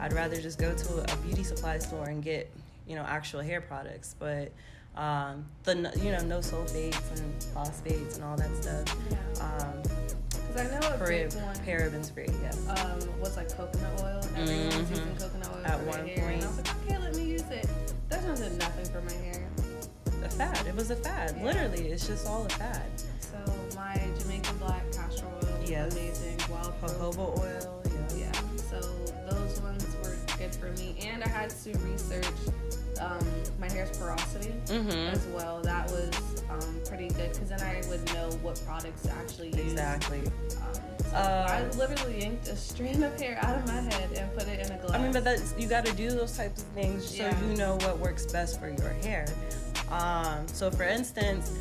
I'd 0.00 0.12
rather 0.12 0.40
just 0.40 0.58
go 0.60 0.72
to 0.74 1.12
a 1.12 1.16
beauty 1.18 1.42
supply 1.42 1.78
store 1.78 2.04
and 2.08 2.22
get, 2.22 2.48
you 2.86 2.94
know, 2.94 3.02
actual 3.02 3.40
hair 3.40 3.60
products. 3.60 4.14
But 4.16 4.52
um, 4.96 5.44
the 5.64 5.74
you 6.02 6.10
know 6.12 6.22
no 6.24 6.38
sulfates 6.38 7.18
and 7.20 7.42
phosphates 7.54 8.16
and 8.16 8.24
all 8.24 8.36
that 8.36 8.54
stuff. 8.56 8.96
Yeah. 9.10 9.44
Um, 9.44 9.82
Because 10.48 10.72
I 10.72 10.80
know 10.80 10.94
a 10.94 11.06
big 11.08 11.32
one. 11.34 11.54
parabens 11.56 12.12
free. 12.12 12.26
Yes. 12.42 12.58
um, 12.68 13.00
what's 13.20 13.36
like 13.36 13.54
coconut 13.54 14.00
oil. 14.02 14.20
Everyone's 14.36 14.74
Mhm. 14.74 14.90
using 14.90 15.16
coconut 15.16 15.50
oil 15.54 15.66
At 15.66 15.78
for 15.80 15.86
one 15.86 16.06
hair, 16.08 16.28
and 16.30 16.42
I 16.42 16.46
was 16.46 16.56
like, 16.56 16.68
okay, 16.84 16.98
let 16.98 17.14
me 17.16 17.24
use 17.24 17.42
it. 17.42 17.68
That 18.08 18.22
one 18.24 18.34
did 18.36 18.58
nothing 18.58 18.86
for 18.86 19.00
my 19.02 19.12
hair. 19.12 19.46
A 20.24 20.28
fad. 20.30 20.66
It 20.66 20.74
was 20.74 20.90
a 20.90 20.96
fad. 20.96 21.34
Yeah. 21.36 21.44
Literally, 21.44 21.88
it's 21.88 22.06
just 22.06 22.26
all 22.26 22.44
a 22.46 22.48
fad. 22.48 22.82
So 23.20 23.38
my 23.76 23.94
Jamaican 24.18 24.56
black 24.58 24.90
castor 24.90 25.26
oil, 25.26 25.60
was 25.60 25.70
Yes. 25.70 25.92
amazing. 25.92 26.38
Wild. 26.50 26.72
Jojoba 26.80 27.38
oil. 27.38 27.82
Yeah. 28.16 28.16
Yeah. 28.32 28.32
So 28.70 28.80
those 29.30 29.60
ones 29.60 29.84
were 30.02 30.16
good 30.38 30.54
for 30.54 30.70
me, 30.82 30.96
and 31.06 31.22
I 31.22 31.28
had 31.28 31.50
to 31.50 31.78
research 31.78 32.26
um, 33.00 33.18
my 33.58 33.70
hair's 33.70 33.96
porosity 33.98 34.54
Mm-hmm. 34.66 35.14
as 35.14 35.26
well. 35.28 35.60
That 35.62 35.90
was 35.90 36.10
um, 36.50 36.80
pretty 36.88 37.08
good 37.08 37.32
because 37.32 37.48
then 37.50 37.60
I 37.62 37.82
would 37.88 38.04
know 38.14 38.30
what 38.42 38.60
products 38.66 39.02
to 39.02 39.12
actually 39.12 39.48
use. 39.48 39.72
Exactly. 39.72 40.18
Um, 40.20 40.74
so 41.10 41.16
Uh, 41.16 41.46
I 41.48 41.64
literally 41.76 42.20
yanked 42.20 42.48
a 42.48 42.56
strand 42.56 43.02
of 43.02 43.18
hair 43.20 43.38
out 43.42 43.56
of 43.58 43.66
my 43.66 43.80
head 43.80 44.10
and 44.16 44.32
put 44.34 44.46
it 44.48 44.60
in 44.66 44.72
a 44.72 44.78
glass. 44.78 44.92
I 44.92 44.98
mean, 45.02 45.12
but 45.12 45.24
that's 45.24 45.54
you 45.58 45.66
got 45.68 45.84
to 45.86 45.92
do 45.94 46.10
those 46.10 46.36
types 46.36 46.62
of 46.62 46.68
things 46.68 47.06
so 47.08 47.22
Yeah. 47.24 47.40
you 47.48 47.56
know 47.56 47.76
what 47.82 47.98
works 47.98 48.26
best 48.26 48.60
for 48.60 48.68
your 48.68 48.90
hair. 49.02 49.26
Um, 49.90 50.46
so, 50.48 50.70
for 50.70 50.82
instance, 50.84 51.52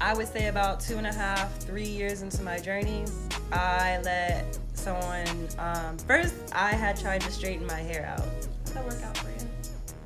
I 0.00 0.14
would 0.14 0.28
say 0.28 0.48
about 0.48 0.80
two 0.80 0.96
and 0.96 1.06
a 1.06 1.12
half, 1.12 1.54
three 1.58 1.84
years 1.86 2.22
into 2.22 2.42
my 2.42 2.58
journey, 2.58 3.04
I 3.52 4.00
let 4.02 4.58
someone. 4.72 5.28
Um, 5.58 5.98
first, 5.98 6.34
I 6.54 6.70
had 6.70 6.98
tried 6.98 7.20
to 7.22 7.30
straighten 7.30 7.66
my 7.66 7.80
hair 7.80 8.06
out. 8.06 8.24
that 8.72 8.82
work 8.86 9.02
out 9.02 9.16
for 9.18 9.28
you. 9.28 9.49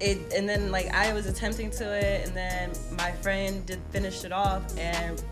It, 0.04 0.18
and 0.36 0.46
then 0.46 0.70
like 0.70 0.88
I 0.92 1.14
was 1.14 1.26
attempting 1.26 1.70
to 1.80 1.84
it, 1.84 2.26
and 2.26 2.36
then 2.36 2.72
my 2.98 3.12
friend 3.24 3.64
did 3.64 3.80
finished 3.90 4.24
it 4.24 4.32
off, 4.32 4.62
and 4.76 5.24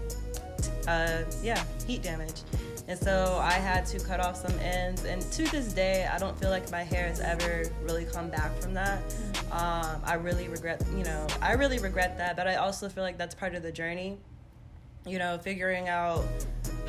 uh, 0.88 1.18
yeah, 1.42 1.62
heat 1.86 2.02
damage. 2.02 2.40
And 2.88 2.98
so 2.98 3.38
I 3.40 3.52
had 3.52 3.86
to 3.92 3.98
cut 4.00 4.18
off 4.18 4.36
some 4.36 4.58
ends, 4.60 5.04
and 5.04 5.20
to 5.32 5.44
this 5.50 5.72
day, 5.72 6.08
I 6.12 6.18
don't 6.18 6.36
feel 6.40 6.50
like 6.50 6.70
my 6.72 6.82
hair 6.82 7.06
has 7.06 7.20
ever 7.20 7.64
really 7.84 8.06
come 8.06 8.28
back 8.30 8.50
from 8.60 8.72
that. 8.74 8.98
Um, 9.52 10.00
I 10.04 10.14
really 10.14 10.48
regret, 10.48 10.82
you 10.96 11.04
know, 11.04 11.26
I 11.40 11.52
really 11.52 11.78
regret 11.78 12.18
that, 12.18 12.34
but 12.36 12.48
I 12.48 12.56
also 12.56 12.88
feel 12.88 13.04
like 13.04 13.18
that's 13.18 13.34
part 13.34 13.54
of 13.54 13.62
the 13.62 13.72
journey. 13.72 14.18
you 15.06 15.18
know, 15.18 15.38
figuring 15.38 15.88
out 15.88 16.24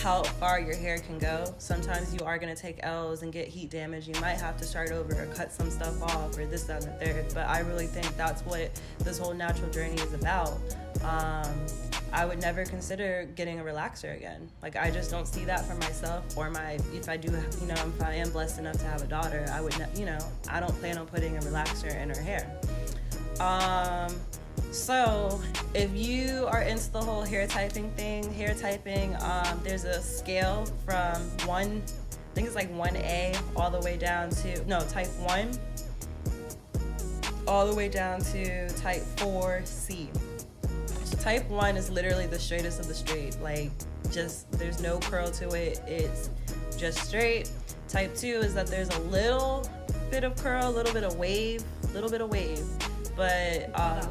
how 0.04 0.22
far 0.22 0.60
your 0.60 0.76
hair 0.76 0.98
can 0.98 1.18
go. 1.18 1.46
Sometimes 1.60 2.14
you 2.14 2.20
are 2.26 2.38
gonna 2.38 2.54
take 2.54 2.78
L's 2.84 3.22
and 3.22 3.32
get 3.32 3.48
heat 3.48 3.70
damage. 3.70 4.06
You 4.06 4.20
might 4.20 4.36
have 4.36 4.58
to 4.58 4.66
start 4.66 4.92
over 4.92 5.14
or 5.14 5.26
cut 5.28 5.50
some 5.50 5.72
stuff 5.72 6.02
off 6.04 6.38
or 6.38 6.46
this, 6.46 6.66
that, 6.66 6.84
and 6.84 6.94
the 6.94 7.06
third. 7.06 7.34
But 7.34 7.48
I 7.48 7.60
really 7.60 7.88
think 7.88 8.18
that's 8.18 8.42
what 8.42 8.70
this 9.00 9.18
whole 9.18 9.34
natural 9.34 9.72
journey 9.72 9.96
is 9.96 10.14
about. 10.14 10.60
Um, 11.06 11.50
I 12.12 12.26
would 12.26 12.42
never 12.42 12.66
consider 12.66 13.30
getting 13.36 13.62
a 13.62 13.64
relaxer 13.64 14.16
again. 14.16 14.50
Like 14.62 14.76
I 14.76 14.92
just 14.92 15.10
don't 15.10 15.26
see 15.26 15.46
that 15.46 15.66
for 15.66 15.76
myself 15.76 16.38
or 16.38 16.50
my 16.50 16.74
if 16.94 17.08
I 17.08 17.16
do 17.16 17.32
you 17.32 17.68
know 17.68 17.74
if 17.74 18.04
I 18.04 18.16
am 18.16 18.30
blessed 18.30 18.60
enough 18.60 18.80
to 18.80 18.86
have 18.86 19.02
a 19.04 19.08
daughter, 19.08 19.46
I 19.54 19.62
would 19.62 19.78
ne- 19.80 19.98
you 19.98 20.06
know 20.06 20.20
I 20.50 20.60
don't 20.60 20.78
plan 20.82 20.98
on 20.98 21.08
putting 21.08 21.38
a 21.38 21.40
relaxer 21.40 21.96
in 21.96 22.10
her 22.10 22.22
hair. 22.22 22.60
Um, 23.40 24.14
so 24.74 25.40
if 25.74 25.96
you 25.96 26.48
are 26.50 26.64
into 26.64 26.92
the 26.92 27.00
whole 27.00 27.22
hair 27.22 27.48
typing 27.48 27.90
thing, 27.92 28.32
hair 28.34 28.54
typing, 28.54 29.16
um, 29.22 29.60
there's 29.64 29.84
a 29.84 30.02
scale 30.02 30.66
from 30.86 31.16
one, 31.48 31.82
I 32.12 32.34
think 32.34 32.48
it's 32.48 32.56
like 32.56 32.74
one 32.76 32.96
A 32.98 33.36
all 33.56 33.70
the 33.70 33.80
way 33.80 33.98
down 33.98 34.30
to 34.32 34.68
no 34.68 34.82
type 34.82 35.10
one, 35.20 35.52
all 37.48 37.68
the 37.68 37.76
way 37.76 37.90
down 37.90 38.22
to 38.22 38.70
type 38.70 39.02
four 39.18 39.62
C. 39.64 40.10
Type 41.20 41.48
one 41.50 41.78
is 41.78 41.90
literally 41.90 42.26
the 42.26 42.40
straightest 42.40 42.80
of 42.80 42.88
the 42.88 42.94
straight. 42.94 43.40
Like, 43.42 43.72
just 44.12 44.52
there's 44.54 44.82
no 44.82 45.00
curl 45.00 45.30
to 45.32 45.50
it. 45.50 45.82
It's 45.88 46.30
just 46.78 46.98
straight. 47.00 47.52
Type 47.88 48.16
two 48.16 48.42
is 48.42 48.54
that 48.56 48.68
there's 48.68 48.90
a 48.90 49.00
little 49.02 49.70
bit 50.10 50.24
of 50.24 50.36
curl, 50.36 50.68
a 50.68 50.72
little 50.72 50.94
bit 50.94 51.04
of 51.04 51.16
wave, 51.18 51.64
a 51.84 51.94
little 51.94 52.10
bit 52.10 52.22
of 52.22 52.30
wave. 52.30 52.66
But 53.16 53.70
um, 53.80 54.08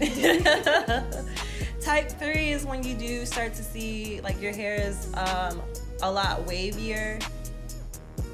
type 1.82 2.08
three 2.08 2.52
is 2.52 2.64
when 2.64 2.82
you 2.82 2.94
do 2.94 3.26
start 3.26 3.52
to 3.52 3.62
see 3.62 4.20
like 4.22 4.40
your 4.40 4.52
hair 4.52 4.76
is 4.76 5.12
um, 5.14 5.60
a 6.02 6.10
lot 6.10 6.46
wavier. 6.46 7.22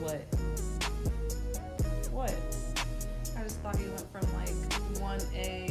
What? 0.00 0.22
What? 2.12 2.34
I 3.36 3.42
just 3.42 3.58
thought 3.62 3.76
you 3.80 3.88
went 3.88 4.12
from 4.12 4.32
like 4.34 5.00
one 5.00 5.20
A. 5.34 5.65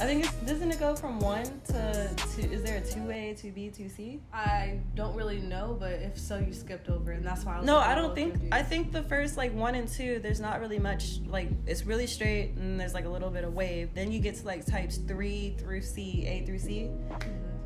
I 0.00 0.06
think 0.06 0.24
it's 0.24 0.32
doesn't 0.42 0.70
it 0.72 0.80
go 0.80 0.94
from 0.96 1.20
one 1.20 1.44
to 1.68 2.10
two? 2.34 2.42
Is 2.50 2.62
there 2.62 2.78
a 2.78 2.80
two 2.80 3.10
A, 3.10 3.34
two 3.34 3.52
B, 3.52 3.70
two 3.70 3.88
C? 3.88 4.20
I 4.32 4.80
don't 4.94 5.14
really 5.14 5.38
know, 5.38 5.76
but 5.78 5.92
if 5.92 6.18
so, 6.18 6.36
you 6.38 6.52
skipped 6.52 6.88
over, 6.90 7.12
and 7.12 7.24
that's 7.24 7.44
why 7.44 7.54
I 7.54 7.58
was. 7.58 7.66
No, 7.66 7.76
like, 7.76 7.86
I 7.88 7.94
don't 7.94 8.14
think. 8.14 8.32
confused. 8.32 8.54
I 8.54 8.62
think 8.62 8.92
the 8.92 9.04
first 9.04 9.36
like 9.36 9.54
one 9.54 9.74
and 9.76 9.88
two, 9.88 10.18
there's 10.18 10.40
not 10.40 10.60
really 10.60 10.78
much. 10.80 11.20
Like 11.26 11.48
it's 11.66 11.86
really 11.86 12.06
straight, 12.08 12.50
and 12.56 12.78
there's 12.78 12.92
like 12.92 13.04
a 13.04 13.08
little 13.08 13.30
bit 13.30 13.44
of 13.44 13.54
wave. 13.54 13.94
Then 13.94 14.10
you 14.10 14.18
get 14.20 14.34
to 14.36 14.44
like 14.46 14.66
types 14.66 14.96
three 14.98 15.54
through 15.58 15.82
C, 15.82 16.26
A 16.26 16.44
through 16.44 16.58
C, 16.58 16.90
Mhm. 16.90 17.18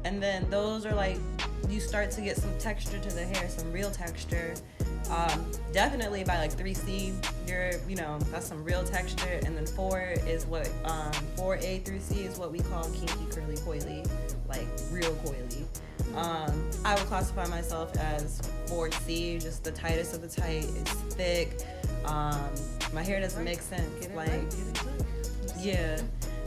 and 0.05 0.23
then 0.23 0.49
those 0.51 0.85
are 0.85 0.95
like 0.95 1.19
you 1.69 1.81
start 1.81 2.11
to 2.13 2.21
get 2.21 2.37
some 2.37 2.57
texture 2.59 2.99
to 2.99 3.09
the 3.11 3.25
hair, 3.25 3.49
some 3.49 3.73
real 3.73 3.91
texture. 3.91 4.55
Um, 5.11 5.47
definitely 5.73 6.25
by 6.25 6.39
like 6.39 6.53
3C, 6.53 7.15
you're 7.47 7.73
you 7.89 7.97
know 7.97 8.19
that's 8.31 8.47
some 8.47 8.63
real 8.63 8.85
texture, 8.85 9.41
and 9.45 9.57
then 9.57 9.67
four 9.67 10.15
is 10.27 10.47
what 10.47 10.71
um, 10.85 11.13
4A 11.37 11.85
through 11.85 12.01
C 12.01 12.25
is 12.25 12.39
what 12.39 12.53
we 12.53 12.61
call 12.61 12.85
kinky, 12.91 13.27
curly, 13.31 13.57
coily, 13.57 14.09
like 14.49 14.67
real 14.91 15.15
coily. 15.17 15.67
Um, 16.15 16.71
I 16.85 16.95
would 16.95 17.05
classify 17.05 17.47
myself 17.49 17.97
as 17.97 18.41
4C, 18.67 19.43
just 19.43 19.65
the 19.65 19.73
tightest 19.73 20.15
of 20.15 20.23
the 20.23 20.29
tight. 20.29 20.67
It's 20.77 20.93
thick. 21.15 21.61
Um, 22.05 22.51
my 22.93 23.03
hair 23.03 23.21
doesn't 23.21 23.45
make 23.45 23.61
sense. 23.61 24.09
Like 24.15 24.29
right, 24.29 24.51
get 24.51 24.87
it. 24.87 25.53
yeah. 25.61 26.01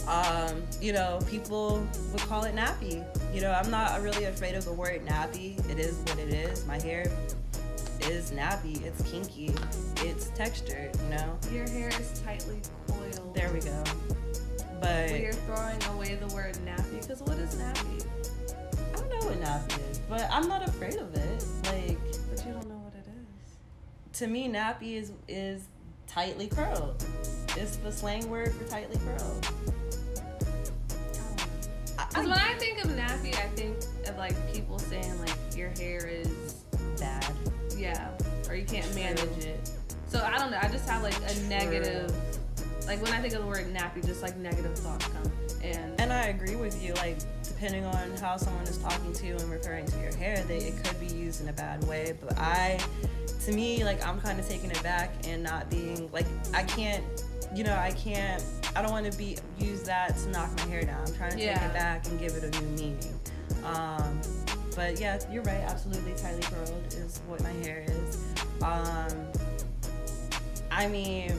Um, 0.08 0.64
you 0.82 0.94
know, 0.94 1.20
people 1.30 1.88
would 2.12 2.22
call 2.22 2.44
it 2.44 2.56
nappy. 2.56 3.06
You 3.34 3.42
know, 3.42 3.52
I'm 3.52 3.70
not 3.70 4.02
really 4.02 4.26
afraid 4.26 4.56
of 4.56 4.66
the 4.66 4.74
word 4.74 5.06
nappy. 5.06 5.58
It 5.70 5.80
is 5.80 5.98
what 6.08 6.18
it 6.20 6.34
is. 6.34 6.66
My 6.66 6.80
hair 6.80 7.06
is 8.10 8.32
nappy. 8.32 8.84
It's 8.84 9.02
kinky. 9.10 9.54
It's 9.98 10.30
textured, 10.36 10.96
you 11.04 11.10
know? 11.10 11.38
Your 11.52 11.70
hair 11.70 11.90
is 11.90 12.22
tightly 12.26 12.60
coiled. 12.88 13.34
There 13.36 13.52
we 13.54 13.60
go. 13.60 13.84
But 14.82 15.12
We 15.12 15.26
are 15.26 15.34
throwing 15.34 15.82
away 15.96 16.16
the 16.16 16.34
word 16.34 16.56
nappy 16.66 17.02
because 17.02 17.22
what 17.22 17.38
is 17.38 17.56
nappy? 17.56 18.06
I 18.94 18.96
don't 18.98 19.10
know 19.10 19.26
what 19.28 19.40
nappy 19.42 19.92
is, 19.92 20.00
but 20.10 20.28
I'm 20.32 20.48
not 20.48 20.68
afraid 20.68 20.96
of 20.96 21.14
it. 21.14 21.46
Like, 21.66 22.00
But 22.30 22.46
you 22.46 22.54
don't 22.54 22.68
know 22.68 22.78
what 22.78 22.94
it 22.96 23.06
is. 23.08 24.18
to 24.20 24.28
me, 24.28 24.48
nappy 24.50 24.94
is, 24.96 25.12
is 25.28 25.68
tightly 26.08 26.48
curled. 26.48 27.04
It's 27.58 27.76
the 27.78 27.92
slang 27.92 28.30
word 28.30 28.54
for 28.54 28.64
tightly 28.66 28.98
curled. 29.06 29.48
Oh. 30.18 32.06
Because 32.10 32.26
when 32.28 32.34
I 32.40 32.54
think 32.58 32.84
of 32.84 32.90
nappy, 32.92 33.36
I 33.36 33.48
think 33.56 33.78
of 34.08 34.18
like 34.18 34.36
people 34.54 34.80
saying 34.80 35.20
like 35.20 35.36
your 35.56 35.70
hair 35.70 36.08
is 36.08 36.28
bad. 37.02 37.26
yeah, 37.78 38.08
or 38.48 38.56
you 38.56 38.66
can't 38.66 38.94
manage 38.96 39.44
it. 39.44 39.70
So 40.08 40.24
I 40.24 40.38
don't 40.38 40.52
know. 40.52 40.60
I 40.62 40.68
just 40.70 40.88
have 40.88 41.04
like 41.04 41.18
a 41.18 41.34
True. 41.34 41.48
negative. 41.50 42.14
Like 42.88 43.02
when 43.02 43.12
I 43.14 43.20
think 43.22 43.34
of 43.34 43.42
the 43.42 43.48
word 43.48 43.66
nappy, 43.74 44.06
just 44.06 44.22
like 44.22 44.36
negative 44.38 44.78
thoughts 44.78 45.06
come. 45.08 45.32
And 45.64 46.00
And 46.02 46.12
I 46.12 46.26
agree 46.28 46.56
with 46.56 46.82
you. 46.84 46.94
Like, 46.96 47.18
depending 47.44 47.86
on 47.86 48.18
how 48.18 48.36
someone 48.38 48.64
is 48.64 48.78
talking 48.78 49.14
to 49.14 49.28
you 49.28 49.36
and 49.36 49.52
referring 49.52 49.86
to 49.86 49.98
your 50.00 50.16
hair, 50.16 50.44
they, 50.48 50.58
it 50.58 50.84
could 50.84 51.00
be 51.00 51.06
used 51.06 51.42
in 51.42 51.50
a 51.50 51.54
bad 51.54 51.84
way. 51.88 52.16
But 52.20 52.38
I, 52.40 52.80
to 53.46 53.52
me, 53.52 53.84
like, 53.84 54.06
I'm 54.06 54.20
kind 54.20 54.40
of 54.40 54.48
taking 54.50 54.72
it 54.72 54.82
back 54.82 55.14
and 55.28 55.44
not 55.44 55.70
being 55.70 56.10
like, 56.12 56.26
I 56.54 56.64
can't, 56.64 57.04
you 57.54 57.64
know, 57.64 57.76
I 57.76 57.92
can't. 57.92 58.44
I 58.76 58.82
don't 58.82 58.92
want 58.92 59.10
to 59.12 59.16
be 59.18 59.38
use 59.60 59.84
that 59.84 60.18
to 60.18 60.30
knock 60.30 60.50
my 60.58 60.66
hair 60.66 60.84
down. 60.84 61.06
I'm 61.08 61.14
trying 61.14 61.32
to 61.32 61.38
take 61.38 61.56
it 61.62 61.74
back 61.74 62.08
and 62.08 62.20
give 62.20 62.34
it 62.34 62.44
a 62.44 62.60
new 62.62 62.68
meaning. 62.70 63.20
Um, 63.64 64.20
but 64.76 65.00
yeah, 65.00 65.20
you're 65.32 65.44
right. 65.44 65.62
Absolutely, 65.62 66.14
tightly 66.14 66.42
curled 66.42 66.86
is 66.94 67.22
what 67.28 67.42
my 67.44 67.52
hair 67.66 67.86
is. 67.88 68.18
Um, 68.62 69.28
I 70.72 70.88
mean, 70.88 71.34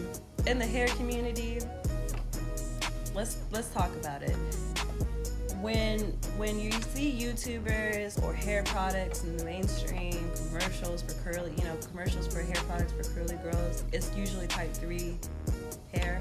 in 0.47 0.59
the 0.59 0.67
hair 0.67 0.89
community, 0.89 1.61
let's 3.15 3.39
let's 3.51 3.69
talk 3.71 3.91
about 3.97 4.23
it. 4.23 4.37
When 5.61 6.01
when 6.37 6.59
you 6.59 6.73
see 6.73 7.12
YouTubers 7.12 8.23
or 8.25 8.35
hair 8.35 8.62
products 8.65 9.23
in 9.23 9.37
the 9.37 9.45
mainstream 9.45 10.31
commercials 10.49 11.03
for 11.03 11.15
curly, 11.23 11.53
you 11.57 11.65
know, 11.65 11.77
commercials 11.91 12.27
for 12.27 12.41
hair 12.41 12.62
products 12.67 12.93
for 12.93 13.05
curly 13.15 13.37
girls, 13.37 13.85
it's 13.93 14.15
usually 14.17 14.47
type 14.49 14.73
three 14.73 15.19
hair 15.95 16.19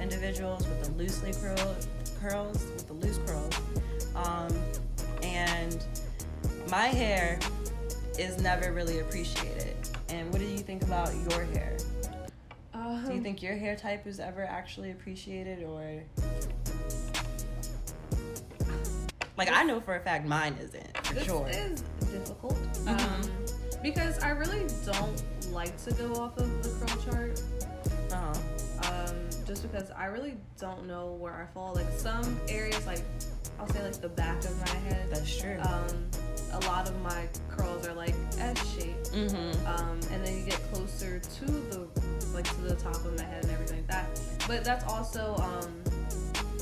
individuals 0.00 0.66
with 0.66 0.82
the 0.84 0.92
loosely 0.92 1.32
curled 1.34 1.86
curls 2.20 2.64
with 2.74 2.86
the 2.86 2.94
loose 2.94 3.18
curls. 3.26 3.54
Um, 4.14 4.54
and 5.22 5.84
my 6.70 6.86
hair 6.86 7.38
is 8.18 8.40
never 8.42 8.72
really 8.72 9.00
appreciated. 9.00 9.76
And 10.08 10.30
what 10.30 10.40
do 10.40 10.46
you 10.46 10.58
think 10.58 10.82
about 10.82 11.12
your 11.30 11.44
hair? 11.46 11.76
um, 12.74 13.04
Do 13.06 13.14
you 13.14 13.20
think 13.22 13.42
your 13.42 13.56
hair 13.56 13.76
type 13.76 14.06
is 14.06 14.20
ever 14.20 14.44
actually 14.44 14.90
appreciated 14.92 15.62
or 15.64 16.02
like 19.36 19.50
I 19.50 19.62
know 19.62 19.80
for 19.80 19.96
a 19.96 20.00
fact 20.00 20.26
mine 20.26 20.54
isn't 20.60 20.96
for 21.06 21.14
this 21.14 21.24
sure. 21.24 21.48
is 21.48 21.82
difficult 22.12 22.58
um, 22.86 22.96
Mhm. 22.98 23.82
because 23.82 24.18
I 24.18 24.30
really 24.30 24.66
don't 24.84 25.22
like 25.50 25.76
to 25.84 25.92
go 25.94 26.12
off 26.14 26.36
of 26.36 26.62
the 26.62 26.68
curl 26.86 27.02
chart. 27.12 27.42
Uh-huh. 28.12 28.34
um, 29.08 29.16
just 29.46 29.62
because 29.62 29.90
I 29.92 30.06
really 30.06 30.36
don't 30.58 30.86
know 30.86 31.12
where 31.12 31.32
I 31.34 31.46
fall. 31.54 31.74
Like 31.74 31.86
some 31.96 32.38
areas, 32.48 32.84
like 32.86 33.02
I'll 33.58 33.68
say 33.68 33.82
like 33.82 34.00
the 34.00 34.08
back 34.08 34.44
of 34.44 34.58
my 34.66 34.74
head, 34.90 35.08
That's 35.10 35.38
true. 35.38 35.58
um, 35.60 36.10
a 36.52 36.58
lot 36.66 36.88
of 36.88 37.00
my 37.02 37.26
curls 37.48 37.86
are 37.86 37.94
like 37.94 38.14
S 38.38 38.74
shaped, 38.74 39.12
mm-hmm. 39.12 39.66
um, 39.66 40.00
and 40.12 40.24
then 40.24 40.36
you 40.38 40.44
get 40.44 40.60
closer 40.72 41.18
to 41.20 41.44
the 41.44 41.88
like 42.34 42.44
to 42.44 42.60
the 42.62 42.76
top 42.76 42.96
of 42.96 43.16
my 43.16 43.24
head 43.24 43.42
and 43.44 43.52
everything 43.52 43.78
like 43.78 43.86
that. 43.88 44.20
But 44.46 44.64
that's 44.64 44.84
also 44.84 45.36
um, 45.38 45.70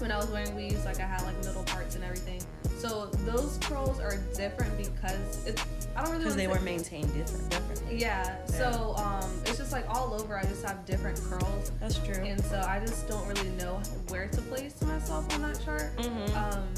when 0.01 0.13
I 0.13 0.17
was 0.17 0.29
wearing 0.29 0.55
weaves, 0.55 0.85
like 0.85 1.01
I 1.01 1.07
had 1.07 1.23
like 1.23 1.37
middle 1.45 1.65
parts 1.65 1.95
and 1.95 2.05
everything. 2.05 2.43
So 2.77 3.07
those 3.27 3.59
curls 3.63 3.99
are 3.99 4.17
different 4.37 4.77
because 4.79 5.45
it's 5.47 5.65
I 5.97 6.03
don't 6.03 6.13
really 6.13 6.25
Because 6.25 6.37
they 6.37 6.47
were 6.47 6.61
maintained 6.61 7.13
different, 7.13 7.51
differently. 7.51 7.99
yeah. 8.01 8.45
So 8.47 8.95
um, 8.97 9.29
it's 9.47 9.59
just 9.59 9.73
like 9.73 9.85
all 9.89 10.15
over. 10.15 10.39
I 10.39 10.45
just 10.45 10.65
have 10.65 10.87
different 10.87 11.21
curls. 11.25 11.73
That's 11.81 11.99
true. 11.99 12.15
And 12.23 12.41
so 12.45 12.61
I 12.69 12.79
just 12.79 13.09
don't 13.09 13.27
really 13.27 13.49
know 13.59 13.83
where 14.09 14.29
to 14.29 14.41
place 14.43 14.81
myself 14.83 15.33
on 15.35 15.43
that 15.43 15.61
chart. 15.65 15.97
mm-hmm. 15.97 16.37
Um, 16.37 16.69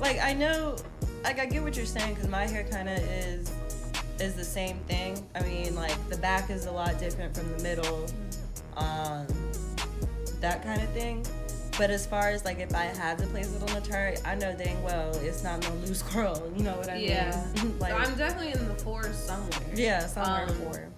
like 0.00 0.18
I 0.20 0.32
know, 0.32 0.76
like 1.24 1.38
I 1.38 1.46
get 1.46 1.62
what 1.62 1.76
you're 1.76 1.86
saying 1.86 2.14
because 2.14 2.28
my 2.28 2.46
hair 2.46 2.64
kind 2.64 2.88
of 2.88 2.98
is 2.98 3.50
is 4.20 4.34
the 4.34 4.44
same 4.44 4.78
thing. 4.80 5.24
I 5.34 5.42
mean, 5.42 5.74
like 5.74 5.96
the 6.08 6.16
back 6.18 6.50
is 6.50 6.66
a 6.66 6.72
lot 6.72 6.98
different 6.98 7.36
from 7.36 7.50
the 7.56 7.62
middle, 7.62 8.06
um, 8.76 9.26
that 10.40 10.62
kind 10.62 10.82
of 10.82 10.88
thing. 10.90 11.24
But 11.76 11.90
as 11.90 12.04
far 12.06 12.28
as 12.30 12.44
like 12.44 12.58
if 12.58 12.74
I 12.74 12.84
had 12.86 13.18
to 13.18 13.26
place 13.28 13.54
it 13.54 13.62
on 13.62 13.80
the 13.80 13.88
chart, 13.88 14.20
I 14.24 14.34
know 14.34 14.52
dang 14.56 14.82
well 14.82 15.14
it's 15.18 15.44
not 15.44 15.62
no 15.62 15.72
loose 15.86 16.02
curl. 16.02 16.50
You 16.56 16.64
know 16.64 16.76
what 16.76 16.88
I 16.88 16.96
Yeah. 16.96 17.44
mean? 17.62 17.78
like 17.78 17.92
so 17.92 17.98
I'm 17.98 18.16
definitely 18.16 18.52
in 18.52 18.66
the 18.66 18.74
fours 18.82 19.16
somewhere. 19.16 19.60
yeah, 19.74 20.06
somewhere 20.06 20.48
um, 20.48 20.54
four. 20.56 20.88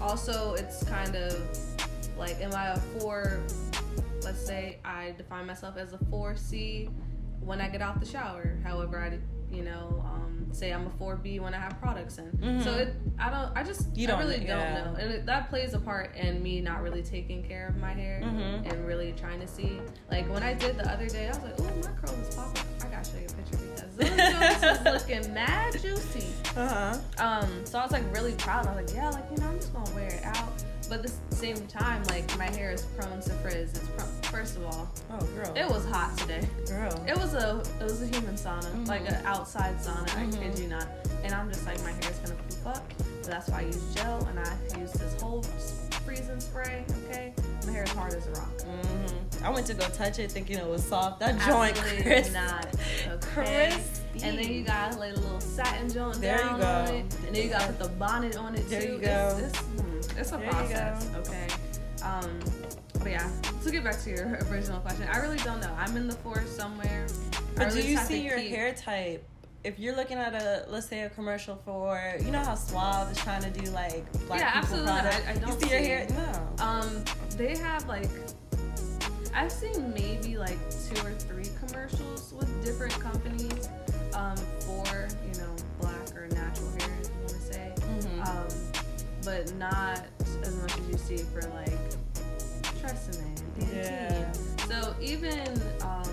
Also, 0.00 0.54
it's 0.54 0.84
kind 0.84 1.14
of 1.16 1.36
like, 2.18 2.40
am 2.40 2.54
I 2.54 2.68
a 2.68 2.76
four? 2.98 3.40
Let's 4.22 4.44
say 4.44 4.78
I 4.84 5.14
define 5.18 5.46
myself 5.46 5.76
as 5.76 5.92
a 5.92 5.98
four 6.10 6.34
C 6.36 6.88
when 7.46 7.60
I 7.60 7.68
get 7.68 7.80
out 7.80 8.00
the 8.00 8.06
shower. 8.06 8.58
However, 8.64 8.98
I 9.00 9.18
you 9.54 9.62
know, 9.62 10.02
um, 10.04 10.48
say 10.50 10.72
I'm 10.72 10.86
a 10.88 10.90
4B 10.90 11.38
when 11.40 11.54
I 11.54 11.58
have 11.58 11.80
products 11.80 12.18
in. 12.18 12.26
Mhm. 12.32 12.64
So 12.64 12.72
it, 12.74 12.94
I 13.16 13.30
don't, 13.30 13.56
I 13.56 13.62
just, 13.62 13.96
You 13.96 14.08
don't 14.08 14.18
really 14.18 14.40
know, 14.40 14.56
don't 14.58 14.74
know, 14.94 14.96
and 15.00 15.12
it, 15.12 15.26
that 15.26 15.48
plays 15.48 15.72
a 15.72 15.78
part 15.78 16.16
in 16.16 16.42
me 16.42 16.60
not 16.60 16.82
really 16.82 17.00
taking 17.02 17.44
care 17.44 17.68
of 17.68 17.76
my 17.76 17.92
hair 17.92 18.20
Mhm. 18.24 18.70
and 18.72 18.84
really 18.84 19.12
trying 19.12 19.38
to 19.40 19.46
see. 19.46 19.80
Like 20.10 20.28
when 20.32 20.42
I 20.42 20.52
did 20.54 20.76
the 20.76 20.90
other 20.90 21.08
day, 21.08 21.26
I 21.26 21.28
was 21.28 21.38
like, 21.44 21.54
oh, 21.60 21.76
my 21.76 21.92
curl 22.00 22.20
is 22.20 22.34
popping. 22.34 22.62
I 22.84 22.86
gotta 22.88 23.04
show 23.08 23.18
you 23.18 23.26
a 23.26 23.32
picture 23.34 23.58
because 23.96 24.60
joints 24.60 24.80
was 24.92 25.02
looking 25.08 25.32
mad 25.32 25.80
juicy. 25.80 26.26
Uh 26.56 26.68
huh. 26.68 26.98
Um, 27.24 27.64
so 27.64 27.78
I 27.78 27.82
was 27.84 27.92
like 27.92 28.12
really 28.12 28.32
proud. 28.32 28.66
I 28.66 28.74
was 28.74 28.84
like, 28.92 28.96
yeah, 28.96 29.10
like 29.10 29.24
you 29.30 29.36
know, 29.38 29.46
I'm 29.48 29.56
just 29.60 29.72
gonna 29.72 29.94
wear 29.94 30.08
it 30.08 30.24
out. 30.24 30.64
But 30.88 31.04
at 31.04 31.10
the 31.30 31.36
same 31.36 31.66
time, 31.66 32.02
like 32.04 32.36
my 32.38 32.46
hair 32.46 32.70
is 32.70 32.82
prone 32.96 33.20
to 33.20 33.30
frizz. 33.42 33.70
It's 33.70 33.88
pro- 33.96 34.30
first 34.30 34.56
of 34.56 34.64
all, 34.66 34.88
Oh, 35.10 35.18
girl. 35.34 35.52
it 35.56 35.68
was 35.68 35.84
hot 35.86 36.16
today. 36.18 36.48
girl. 36.68 36.92
It 37.08 37.16
was 37.16 37.34
a 37.34 37.62
it 37.80 37.84
was 37.84 38.02
a 38.02 38.06
human 38.06 38.34
sauna, 38.36 38.70
Mhm. 38.72 38.86
like 38.88 39.08
an 39.08 39.18
outside 39.26 39.76
sauna. 39.78 40.02
I 40.16 40.24
Mhm. 40.26 40.40
kid 40.40 40.58
you 40.58 40.68
not. 40.68 40.86
And 41.24 41.34
I'm 41.34 41.48
just 41.50 41.66
like, 41.66 41.82
my 41.82 41.90
hair 41.92 42.10
is 42.12 42.18
gonna 42.18 42.40
poof 42.48 42.66
up. 42.66 42.92
So 43.22 43.30
that's 43.30 43.48
why 43.48 43.58
I 43.58 43.62
use 43.62 43.82
gel, 43.94 44.24
and 44.30 44.38
I 44.38 44.56
use 44.78 44.92
this 44.92 45.20
whole 45.20 45.42
freezing 46.04 46.38
spray. 46.38 46.84
Okay, 47.08 47.32
my 47.66 47.72
hair 47.72 47.82
is 47.82 47.90
hard 47.90 48.14
as 48.14 48.26
a 48.28 48.30
rock. 48.32 48.60
hmm 48.60 49.44
I 49.44 49.50
went 49.50 49.66
to 49.66 49.74
go 49.74 49.86
touch 49.88 50.18
it 50.20 50.30
thinking 50.32 50.58
it 50.58 50.66
was 50.66 50.84
soft. 50.84 51.18
That 51.20 51.38
joint 51.40 51.76
crisp. 52.02 52.32
not. 52.32 52.66
Okay. 53.08 53.70
Crispy. 53.72 54.22
And 54.22 54.38
then 54.38 54.48
you 54.52 54.62
got 54.64 54.98
like 54.98 55.12
a 55.16 55.20
little 55.20 55.40
satin 55.40 55.90
joint 55.90 56.20
There 56.20 56.38
you 56.40 56.56
go. 56.58 56.64
on 56.66 56.88
it. 56.94 57.14
And 57.26 57.34
then 57.34 57.42
you 57.42 57.48
got 57.50 57.60
to 57.62 57.66
put 57.68 57.78
the 57.80 57.88
bonnet 57.90 58.36
on 58.36 58.54
it 58.54 58.68
There 58.68 58.80
too. 58.80 58.92
you 58.94 58.98
go. 58.98 59.38
It's, 59.42 59.48
it's, 59.58 59.62
it's 60.18 60.32
a 60.32 60.36
There 60.38 60.50
process. 60.50 61.08
Okay. 61.16 61.46
Um, 62.02 62.40
but 63.00 63.10
yeah, 63.10 63.30
to 63.62 63.70
get 63.70 63.84
back 63.84 64.00
to 64.02 64.10
your 64.10 64.38
original 64.50 64.80
question, 64.80 65.06
I 65.12 65.18
really 65.18 65.38
don't 65.38 65.60
know. 65.60 65.74
I'm 65.78 65.96
in 65.96 66.08
the 66.08 66.14
forest 66.16 66.56
somewhere. 66.56 67.06
But 67.54 67.68
really 67.68 67.82
do 67.82 67.88
you 67.88 67.98
see 67.98 68.22
your 68.24 68.38
keep- 68.38 68.50
hair 68.50 68.72
type? 68.74 69.24
If 69.64 69.80
you're 69.80 69.96
looking 69.96 70.16
at 70.18 70.32
a, 70.34 70.64
let's 70.70 70.86
say 70.86 71.00
a 71.02 71.10
commercial 71.10 71.56
for, 71.64 72.00
you 72.24 72.30
know 72.30 72.38
how 72.38 72.54
Suave 72.54 73.10
is 73.10 73.18
trying 73.18 73.42
to 73.42 73.50
do 73.50 73.68
like 73.72 74.04
black 74.28 74.38
Yeah, 74.40 74.60
people 74.60 74.78
absolutely. 74.78 74.92
products. 74.92 75.26
I- 75.26 75.30
I 75.30 75.34
don't 75.38 75.60
you 75.60 75.66
see 75.66 75.70
your 75.74 75.80
hair? 75.80 76.06
No. 76.58 76.64
Um, 76.64 77.04
they 77.36 77.56
have 77.56 77.86
like 77.88 78.08
I've 79.34 79.52
seen 79.52 79.92
maybe 79.92 80.38
like 80.38 80.56
two 80.70 81.04
or 81.04 81.10
three 81.12 81.48
commercials 81.66 82.32
with 82.32 82.64
different 82.64 82.92
companies 83.00 83.68
um, 84.14 84.36
for 84.36 85.08
you 85.32 85.40
know 85.40 85.54
black 85.80 86.14
or 86.16 86.28
natural 86.28 86.70
hair, 86.78 86.96
if 87.02 87.08
you 87.08 87.18
want 87.20 87.28
to 87.30 87.40
say. 87.52 87.72
Mm-hmm. 87.76 88.22
um, 88.22 88.46
but 89.26 89.52
not 89.56 90.06
as 90.42 90.54
much 90.62 90.78
as 90.78 90.88
you 90.88 90.96
see 90.96 91.16
for 91.18 91.42
like 91.50 91.68
Tresemme 92.80 93.36
and. 93.58 93.72
Yeah. 93.74 94.32
So 94.68 94.94
even 95.00 95.40
um, 95.82 96.08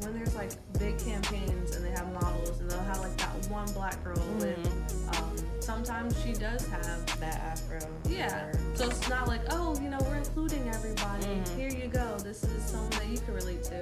when 0.00 0.12
there's 0.12 0.34
like 0.34 0.50
big 0.80 0.98
campaigns 0.98 1.76
and 1.76 1.84
they 1.84 1.90
have 1.92 2.12
models 2.12 2.58
and 2.60 2.68
they'll 2.68 2.80
have 2.82 2.98
like 2.98 3.16
that 3.18 3.28
one 3.48 3.70
black 3.72 4.02
girl 4.02 4.18
with, 4.40 4.58
Mhm. 4.58 5.18
um, 5.22 5.36
sometimes 5.60 6.20
she 6.22 6.32
does 6.32 6.66
have. 6.68 7.06
that 7.20 7.38
afro. 7.40 7.78
Yeah, 8.08 8.46
or- 8.46 8.58
so 8.74 8.88
it's 8.88 9.08
not 9.08 9.28
like 9.28 9.42
oh 9.50 9.78
you 9.80 9.88
know 9.88 9.98
we're 10.08 10.16
including 10.16 10.68
everybody. 10.70 11.24
Mhm. 11.26 11.56
Here 11.56 11.68
you 11.68 11.86
go. 11.86 12.18
This 12.18 12.42
is 12.42 12.64
someone 12.64 12.90
that 12.90 13.06
you 13.06 13.18
can 13.18 13.34
relate 13.34 13.62
to, 13.64 13.76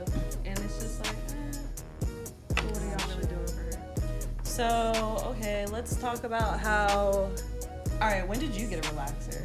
and 0.44 0.58
it's 0.58 0.78
just 0.78 0.98
like, 1.06 1.16
eh, 1.30 2.62
what 2.64 2.76
are 2.82 2.86
y'all 2.86 3.08
really 3.16 3.26
doing 3.26 3.46
for 3.46 3.62
her? 3.62 3.82
So 4.42 5.22
okay, 5.38 5.64
let's 5.72 5.96
talk 5.96 6.24
about 6.24 6.60
how. 6.60 7.30
All 8.00 8.08
right, 8.08 8.26
when 8.26 8.38
did 8.38 8.56
you 8.56 8.66
get 8.66 8.86
a 8.86 8.88
relaxer? 8.94 9.44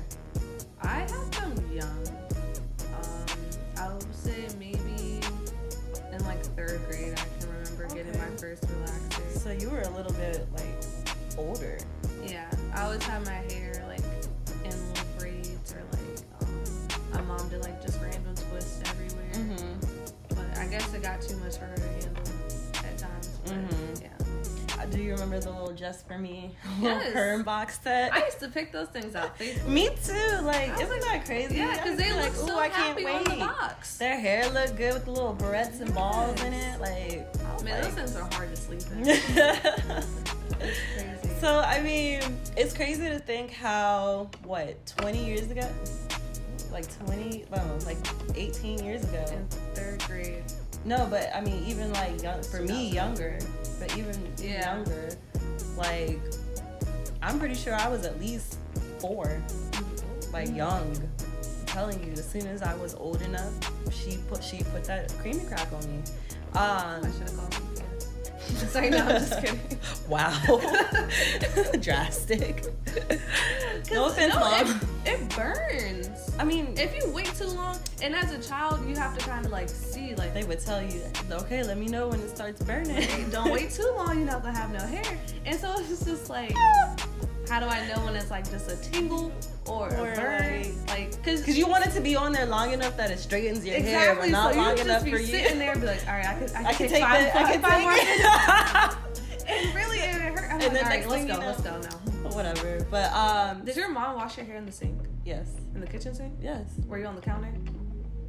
I 0.81 0.99
had 0.99 1.09
them 1.09 1.71
young. 1.73 2.07
Um, 2.95 3.25
I 3.77 3.93
would 3.93 4.15
say 4.15 4.47
maybe 4.57 5.19
in 6.13 6.23
like 6.23 6.41
third 6.55 6.79
grade. 6.89 7.19
I 7.19 7.41
can 7.41 7.51
remember 7.51 7.93
getting 7.93 8.17
my 8.17 8.29
first 8.37 8.65
relaxer. 8.67 9.37
So 9.37 9.51
you 9.51 9.69
were 9.69 9.81
a 9.81 9.89
little 9.89 10.13
bit 10.13 10.47
like 10.53 10.85
older. 11.37 11.77
Yeah, 12.25 12.49
I 12.73 12.83
always 12.83 13.03
had 13.03 13.25
my 13.25 13.43
hair 13.53 13.83
like 13.89 13.99
in 14.63 14.87
little 14.87 15.05
braids 15.19 15.73
or 15.73 15.83
like 15.91 16.23
um, 16.41 16.63
my 17.11 17.21
mom 17.23 17.49
did 17.49 17.61
like 17.61 17.81
just 17.81 18.01
random 18.01 18.35
twists 18.35 18.81
everywhere. 18.89 19.31
Mm-hmm. 19.33 19.79
But 20.29 20.57
I 20.57 20.67
guess 20.67 20.93
it 20.93 21.03
got 21.03 21.21
too 21.21 21.35
much 21.37 21.57
for 21.57 21.65
her 21.65 21.75
to 21.75 21.81
handle 21.81 22.24
do 24.95 25.03
you 25.03 25.11
remember 25.11 25.39
the 25.39 25.49
little 25.51 25.73
just 25.73 26.07
for 26.07 26.17
me 26.17 26.51
little 26.79 26.97
Yes. 26.99 27.13
perm 27.13 27.43
box 27.43 27.79
set? 27.81 28.13
I 28.13 28.23
used 28.25 28.39
to 28.39 28.47
pick 28.47 28.71
those 28.71 28.87
things 28.87 29.15
out. 29.15 29.37
me 29.67 29.89
too. 30.03 30.13
Like, 30.41 30.71
isn't 30.73 30.89
like, 30.89 31.01
that 31.01 31.23
crazy? 31.25 31.55
Yeah, 31.57 31.73
because 31.73 31.97
they 31.97 32.13
like, 32.13 32.33
look 32.33 32.43
"Ooh, 32.43 32.47
so 32.47 32.59
I 32.59 32.69
can't 32.69 32.97
on 32.97 33.23
the 33.23 33.29
wait." 33.31 33.39
box. 33.39 33.97
Their 33.97 34.17
hair 34.19 34.49
looked 34.49 34.77
good 34.77 34.93
with 34.93 35.05
the 35.05 35.11
little 35.11 35.35
barrettes 35.35 35.81
and 35.81 35.93
balls 35.93 36.41
in 36.43 36.53
it. 36.53 36.79
Like, 36.79 37.27
was 37.53 37.63
Man, 37.63 37.83
those 37.83 37.93
things 37.93 38.15
are 38.15 38.29
hard 38.33 38.49
to 38.55 38.55
sleep 38.55 38.81
in. 38.93 39.05
It's 40.61 40.79
crazy. 41.21 41.35
so 41.41 41.59
I 41.59 41.81
mean, 41.81 42.21
it's 42.55 42.73
crazy 42.73 43.09
to 43.09 43.19
think 43.19 43.51
how 43.51 44.29
what 44.43 44.85
20 44.97 45.25
years 45.25 45.51
ago, 45.51 45.67
like 46.71 46.85
20, 47.05 47.45
well, 47.51 47.77
like 47.85 47.97
18 48.35 48.83
years 48.83 49.03
ago. 49.03 49.25
in 49.31 49.45
third 49.73 50.01
grade. 50.07 50.43
No, 50.85 51.07
but 51.09 51.29
I 51.35 51.41
mean, 51.41 51.63
even 51.65 51.91
like 51.93 52.21
young, 52.21 52.43
for 52.43 52.61
me, 52.61 52.89
younger, 52.89 53.39
but 53.79 53.97
even 53.97 54.15
Yeah. 54.37 54.75
younger, 54.75 55.09
like 55.75 56.19
I'm 57.21 57.39
pretty 57.39 57.55
sure 57.55 57.73
I 57.73 57.87
was 57.89 58.05
at 58.05 58.19
least 58.19 58.59
four, 58.99 59.41
like 60.31 60.47
Mm-hmm. 60.47 60.55
young. 60.57 61.09
I'm 61.59 61.65
telling 61.65 62.03
you, 62.05 62.13
as 62.13 62.29
soon 62.29 62.47
as 62.47 62.61
I 62.61 62.75
was 62.75 62.93
old 62.95 63.21
enough, 63.23 63.51
she 63.91 64.17
put 64.29 64.43
she 64.43 64.59
put 64.71 64.83
that 64.85 65.11
creamy 65.19 65.43
crack 65.45 65.67
on 65.73 65.81
me. 65.87 66.01
I 66.53 66.95
Um, 66.95 67.03
should 67.11 67.21
have 67.29 67.35
called. 67.35 67.74
Sorry, 68.69 68.89
no, 68.89 68.97
I'm 68.99 69.07
just 69.09 69.41
kidding. 69.41 69.59
wow, 70.07 70.31
drastic. 71.81 72.65
no 73.91 74.07
offense, 74.07 74.33
no, 74.33 74.39
mom. 74.39 74.81
It, 75.05 75.19
it 75.19 75.35
burns. 75.35 76.09
I 76.37 76.43
mean, 76.43 76.73
If 76.77 76.95
you 76.95 77.09
wait 77.11 77.33
too 77.35 77.47
long, 77.47 77.77
and 78.01 78.13
as 78.15 78.31
a 78.33 78.47
child, 78.49 78.87
you 78.87 78.95
have 78.95 79.17
to 79.17 79.25
kind 79.25 79.45
of 79.45 79.51
like 79.51 79.69
see, 79.69 80.15
like, 80.15 80.33
they 80.33 80.43
would 80.43 80.59
tell 80.59 80.81
you, 80.81 81.01
okay, 81.31 81.63
let 81.63 81.77
me 81.77 81.87
know 81.87 82.09
when 82.09 82.19
it 82.19 82.29
starts 82.35 82.61
burning. 82.63 83.07
don't 83.31 83.51
wait 83.51 83.71
too 83.71 83.89
long, 83.97 84.17
you're 84.17 84.27
not 84.27 84.43
gonna 84.43 84.57
have 84.57 84.71
no 84.73 84.79
hair. 84.79 85.17
And 85.45 85.59
so 85.59 85.73
it's 85.79 86.03
just 86.05 86.29
like, 86.29 86.53
how 87.49 87.59
do 87.59 87.65
I 87.67 87.87
know 87.87 88.03
when 88.05 88.15
it's 88.15 88.31
like 88.31 88.49
just 88.49 88.69
a 88.71 88.75
tingle 88.91 89.31
or, 89.67 89.93
Or, 89.95 90.11
a 90.11 90.15
burn? 90.15 90.85
Like, 90.87 91.11
cause, 91.23 91.39
Because 91.39 91.57
you 91.57 91.67
want 91.67 91.85
it 91.85 91.91
to 91.91 92.01
be 92.01 92.15
on 92.15 92.31
there 92.31 92.45
long 92.45 92.71
enough 92.73 92.97
that 92.97 93.11
it 93.11 93.19
straightens 93.19 93.65
your 93.65 93.75
hair, 93.79 94.15
but 94.15 94.29
not 94.29 94.53
so 94.53 94.59
long 94.59 94.77
enough 94.79 95.03
be 95.03 95.11
for 95.11 95.17
you. 95.17 95.25
sitting 95.27 95.59
there 95.59 95.71
and 95.73 95.81
be 95.81 95.87
like, 95.87 96.07
all 96.07 96.13
right, 96.13 96.25
I 96.27 96.33
can, 96.33 96.43
I 96.43 96.47
can, 96.47 96.65
I 96.65 96.73
can 96.73 96.77
take, 96.77 96.89
take 96.89 97.03
five, 97.03 97.21
that. 97.23 97.35
I 97.35 97.43
five, 97.43 97.51
can 97.53 97.61
five 97.61 97.81
more 97.81 97.93
take 97.93 99.47
And 99.47 99.75
really, 99.75 99.97
it 99.99 100.09
hurt. 100.11 100.37
I'm 100.51 100.59
And 100.59 100.61
like, 100.63 100.71
then 100.73 100.83
all 100.83 100.89
right, 100.89 100.99
next 100.99 101.07
let's 101.07 101.25
go, 101.25 101.33
you 101.33 101.39
know- 101.39 101.47
let's 101.47 101.61
go 101.61 101.79
now. 101.81 102.29
Whatever. 102.35 102.85
But 102.89 103.13
um, 103.13 103.63
Did 103.63 103.75
your 103.75 103.89
mom 103.89 104.15
wash 104.15 104.37
your 104.37 104.45
hair 104.45 104.57
in 104.57 104.65
the 104.65 104.71
sink? 104.71 104.99
yes, 105.23 105.47
In 105.75 105.81
the 105.81 105.87
kitchen 105.87 106.13
sink? 106.15 106.33
yes, 106.41 106.67
Were 106.87 106.97
you 106.97 107.05
on 107.05 107.15
the 107.15 107.21
counter? 107.21 107.53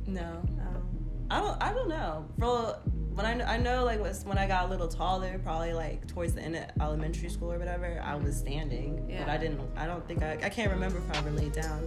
no. 0.06 0.22
Um, 0.60 0.82
I 1.30 1.40
don't. 1.40 1.62
I 1.62 1.72
don't 1.72 1.88
know. 1.88 2.24
For 2.38 2.78
when 3.16 3.24
I 3.24 3.54
I 3.54 3.56
know 3.56 3.84
like 3.84 3.98
was 3.98 4.24
when 4.26 4.36
I 4.36 4.46
got 4.46 4.66
a 4.66 4.68
little 4.68 4.88
taller, 4.88 5.40
probably 5.42 5.72
like 5.72 6.06
towards 6.06 6.34
the 6.34 6.42
end 6.42 6.54
of 6.54 6.64
elementary 6.80 7.30
school 7.30 7.50
or 7.50 7.58
whatever, 7.58 8.00
I 8.04 8.14
was 8.14 8.36
standing, 8.36 9.06
yeah. 9.08 9.24
but 9.24 9.30
I 9.30 9.38
didn't. 9.38 9.60
I 9.74 9.86
don't 9.86 10.06
think 10.06 10.22
I. 10.22 10.32
I 10.42 10.50
can't 10.50 10.70
remember 10.70 10.98
if 10.98 11.10
I 11.10 11.18
ever 11.18 11.30
laid 11.30 11.52
down. 11.52 11.84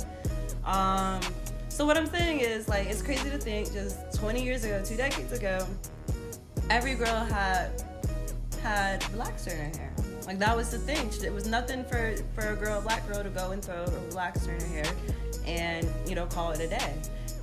Um. 0.66 1.22
So 1.70 1.86
what 1.86 1.98
I'm 1.98 2.08
saying 2.08 2.40
is 2.40 2.68
like 2.68 2.88
it's 2.88 3.04
crazy 3.04 3.30
to 3.30 3.38
think 3.38 3.72
just 3.72 4.20
20 4.20 4.44
years 4.44 4.66
ago, 4.66 4.82
two 4.84 4.98
decades 4.98 5.32
ago, 5.32 5.66
every 6.72 6.96
girl 6.96 7.24
had 7.26 7.84
had 8.64 9.02
relaxer 9.02 9.54
in 9.54 9.58
her 9.58 9.80
hair. 9.80 9.94
Like 10.26 10.40
that 10.40 10.58
was 10.58 10.72
the 10.72 10.80
thing. 10.80 11.12
It 11.24 11.32
was 11.32 11.48
nothing 11.48 11.84
for 11.84 12.16
for 12.34 12.54
a 12.54 12.56
girl, 12.56 12.80
a 12.80 12.82
black 12.82 13.08
girl, 13.08 13.22
to 13.22 13.30
go 13.30 13.52
and 13.52 13.64
throw 13.64 13.84
a 13.84 13.88
relaxer 14.10 14.56
in 14.56 14.62
her 14.62 14.84
hair, 14.84 14.96
and 15.46 15.88
you 16.08 16.16
know 16.16 16.26
call 16.26 16.52
it 16.54 16.60
a 16.60 16.68
day. 16.68 16.96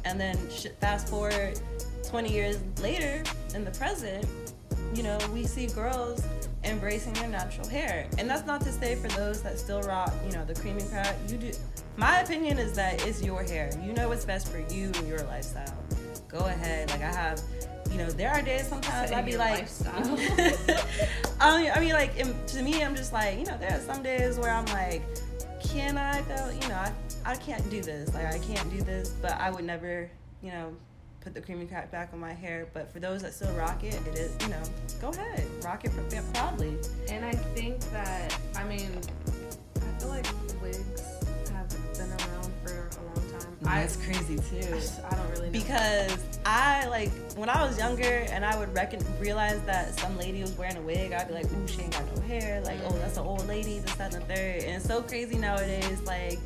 And 0.05 0.21
then 0.21 0.37
fast 0.81 1.09
forward 1.09 1.61
20 2.09 2.33
years 2.33 2.59
later 2.81 3.23
in 3.55 3.65
the 3.65 3.71
present, 3.73 4.27
you 4.95 5.03
know 5.03 5.19
we 5.33 5.45
see 5.45 5.67
girls 5.67 6.23
embracing 6.65 7.13
their 7.15 7.29
natural 7.29 7.69
hair, 7.69 8.09
and 8.19 8.29
that's 8.29 8.47
not 8.47 8.61
to 8.63 8.73
say 8.73 8.95
for 8.95 9.09
those 9.09 9.43
that 9.43 9.59
still 9.59 9.83
rock, 9.83 10.13
you 10.27 10.33
know, 10.33 10.45
the 10.45 10.55
cream 10.55 10.79
and. 10.79 11.31
You 11.31 11.39
do. 11.39 11.53
My 11.97 12.21
opinion 12.21 12.59
is 12.59 12.75
that 12.75 13.07
it's 13.07 13.23
your 13.23 13.43
hair. 13.43 13.71
You 13.83 13.93
know 13.93 14.09
what's 14.09 14.25
best 14.25 14.49
for 14.49 14.59
you 14.73 14.91
and 14.97 15.09
your 15.09 15.23
lifestyle. 15.25 15.77
Go 16.29 16.39
ahead. 16.39 16.91
Like 16.91 17.03
I 17.03 17.13
have 17.13 17.41
you 17.91 17.99
know, 17.99 18.11
there 18.11 18.31
are 18.31 18.43
days 18.43 18.67
sometimes 18.67 19.13
I'd 19.13 19.25
be 19.25 19.37
like. 19.37 19.67
I 21.41 21.63
mean, 21.63 21.71
I 21.75 21.81
mean, 21.81 21.93
like 21.93 22.17
in, 22.17 22.35
to 22.49 22.63
me, 22.63 22.83
I'm 22.83 22.97
just 22.97 23.13
like, 23.13 23.39
you 23.39 23.47
know, 23.47 23.57
there 23.59 23.73
are 23.73 23.81
some 23.81 24.03
days 24.03 24.39
where 24.39 24.51
I'm 24.51 24.67
like, 24.67 25.03
can 25.63 25.97
I 25.97 26.23
go? 26.23 26.51
You 26.51 26.69
know, 26.69 26.75
I, 26.75 26.93
I 27.25 27.37
can't 27.37 27.69
do 27.71 27.81
this. 27.81 28.13
Like 28.13 28.27
I 28.27 28.39
can't 28.39 28.69
do 28.71 28.83
this, 28.83 29.11
but 29.23 29.33
I 29.33 29.51
would 29.51 29.65
never, 29.65 30.11
you 30.43 30.51
know, 30.51 30.73
put 31.27 31.35
the 31.35 31.41
creamy 31.41 31.67
crack 31.67 31.91
back 31.91 32.11
on 32.13 32.21
my 32.21 32.33
hair. 32.33 32.69
But 32.73 32.93
for 32.93 33.01
those 33.01 33.23
that 33.23 33.35
still 33.35 33.53
rock 33.55 33.83
it, 33.83 33.99
it 34.07 34.17
is, 34.17 34.37
you 34.43 34.49
know, 34.49 34.63
go 35.01 35.09
ahead, 35.09 35.45
rock 35.65 35.85
it 35.85 35.91
pr- 35.91 36.21
proudly. 36.33 36.79
And 37.09 37.25
I 37.25 37.33
think 37.33 37.81
that 37.91 38.39
I 38.55 38.63
mean, 38.63 38.93
I 39.75 39.99
feel 39.99 40.09
like 40.09 40.25
wigs 40.63 41.03
have 41.51 41.69
been 41.95 42.11
around 42.11 42.53
for 42.65 42.89
a 42.93 43.05
long 43.07 43.41
time. 43.41 43.57
Mm, 43.61 43.67
I, 43.67 43.81
That's 43.81 43.97
crazy 43.97 44.37
too. 44.37 44.79
I 45.05 45.17
don't 45.17 45.31
really 45.31 45.47
know. 45.47 45.51
Because 45.51 46.17
I 46.45 46.87
like 46.87 47.11
when 47.35 47.49
I 47.49 47.67
was 47.67 47.77
younger 47.77 48.25
and 48.31 48.45
I 48.45 48.57
would 48.57 48.73
reckon 48.73 49.05
realize 49.19 49.61
that 49.63 49.99
some 49.99 50.17
lady 50.17 50.43
was 50.43 50.53
wearing 50.53 50.77
a 50.77 50.83
wig, 50.83 51.13
I'd 51.13 51.27
be 51.27 51.35
like, 51.35 51.47
ooh, 51.53 51.67
she 51.67 51.83
ain't 51.83 51.91
got 51.91 52.05
no 52.15 52.23
hair. 52.23 52.61
Like, 52.61 52.79
oh, 52.85 52.97
that's 52.99 53.17
an 53.17 53.25
old 53.25 53.49
lady, 53.49 53.81
this, 53.81 53.97
that, 53.97 54.15
and 54.15 54.23
the 54.23 54.27
third. 54.33 54.63
And 54.63 54.77
it's 54.77 54.87
so 54.87 55.03
crazy 55.03 55.39
nowadays, 55.39 56.01
like 56.03 56.39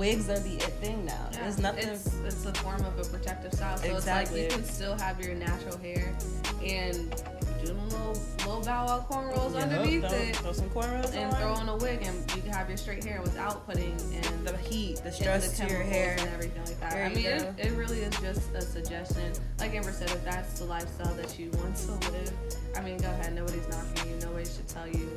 wigs 0.00 0.30
are 0.30 0.40
the 0.40 0.54
it 0.54 0.72
thing 0.80 1.04
now. 1.04 1.28
Yeah, 1.30 1.42
There's 1.42 1.58
nothing. 1.58 1.88
It's, 1.88 2.06
it's 2.24 2.46
a 2.46 2.54
form 2.54 2.82
of 2.86 2.98
a 2.98 3.04
protective 3.04 3.52
style. 3.52 3.76
So 3.76 3.94
exactly. 3.94 4.40
it's 4.40 4.54
like 4.54 4.58
you 4.58 4.64
can 4.64 4.72
still 4.72 4.96
have 4.98 5.20
your 5.20 5.34
natural 5.34 5.76
hair 5.76 6.16
and 6.64 7.14
do 7.64 7.72
a 7.72 7.74
little 7.74 8.20
little 8.38 8.62
bow 8.62 8.86
wow 8.86 9.06
cornrows 9.08 9.54
yep, 9.54 9.62
underneath 9.64 10.08
throw, 10.08 10.18
it. 10.18 10.36
Throw 10.36 10.52
some 10.52 10.70
cornrows 10.70 11.14
and 11.14 11.32
on. 11.32 11.40
throw 11.40 11.52
on 11.52 11.68
a 11.68 11.76
wig, 11.76 12.00
and 12.02 12.18
you 12.34 12.42
can 12.42 12.52
have 12.52 12.68
your 12.68 12.78
straight 12.78 13.04
hair 13.04 13.20
without 13.22 13.66
putting 13.66 13.92
in 14.12 14.44
the 14.44 14.56
heat, 14.58 14.96
the 15.02 15.12
stress 15.12 15.58
the 15.58 15.66
to 15.66 15.72
your 15.72 15.82
hair, 15.82 16.16
and 16.18 16.28
everything 16.30 16.64
like 16.64 16.80
that. 16.80 16.92
There 16.92 17.04
I 17.04 17.08
mean, 17.08 17.26
it, 17.26 17.54
it, 17.58 17.72
really 17.72 18.00
is 18.00 18.18
just 18.20 18.52
a 18.54 18.62
suggestion. 18.62 19.32
Like 19.58 19.74
Amber 19.74 19.92
said, 19.92 20.10
if 20.10 20.24
that's 20.24 20.58
the 20.58 20.64
lifestyle 20.64 21.14
that 21.14 21.38
you 21.38 21.50
want 21.52 21.76
to 21.76 21.92
live, 22.10 22.32
I 22.76 22.80
mean, 22.80 22.98
go 22.98 23.08
ahead. 23.08 23.34
Nobody's 23.34 23.68
knocking 23.68 24.10
you. 24.10 24.16
Nobody 24.20 24.44
should 24.44 24.68
tell 24.68 24.88
you 24.88 25.16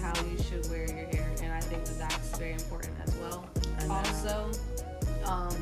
how 0.00 0.14
you 0.24 0.42
should 0.42 0.68
wear 0.70 0.86
your 0.86 1.06
hair, 1.06 1.30
and 1.42 1.52
I 1.52 1.60
think 1.60 1.84
that 1.84 1.98
that's 1.98 2.38
very 2.38 2.52
important 2.52 2.92
as 3.02 3.14
well. 3.16 3.48
Also, 3.90 4.50
um, 5.26 5.56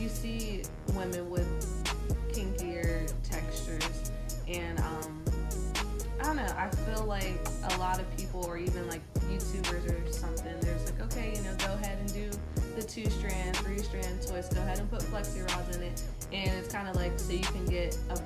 you 0.00 0.08
see 0.08 0.62
women 0.94 1.30
with 1.30 1.46
kinkier 2.32 3.12
textures, 3.22 4.10
and 4.48 4.78
I 6.66 6.70
don't 6.70 6.86
know. 6.86 6.92
I 6.92 6.96
feel 6.96 7.04
like 7.04 7.74
a 7.74 7.78
lot 7.78 8.00
of 8.00 8.16
people, 8.16 8.44
or 8.44 8.58
even 8.58 8.88
like 8.88 9.02
YouTubers 9.20 10.08
or 10.08 10.12
something, 10.12 10.54
there's 10.60 10.90
like, 10.90 11.00
okay, 11.02 11.34
you 11.36 11.42
know, 11.42 11.54
go 11.58 11.72
ahead 11.74 11.98
and 11.98 12.12
do 12.12 12.30
the 12.76 12.82
two 12.82 13.08
strand, 13.10 13.56
three 13.56 13.78
strand 13.78 14.26
twist. 14.26 14.54
Go 14.54 14.60
ahead 14.60 14.78
and 14.78 14.90
put 14.90 15.00
flexi 15.02 15.48
rods 15.50 15.76
in 15.76 15.82
it, 15.82 16.02
and 16.32 16.50
it's 16.58 16.72
kind 16.72 16.88
of 16.88 16.96
like 16.96 17.18
so 17.18 17.32
you 17.32 17.40
can 17.40 17.66
get 17.66 17.96
a 18.10 18.20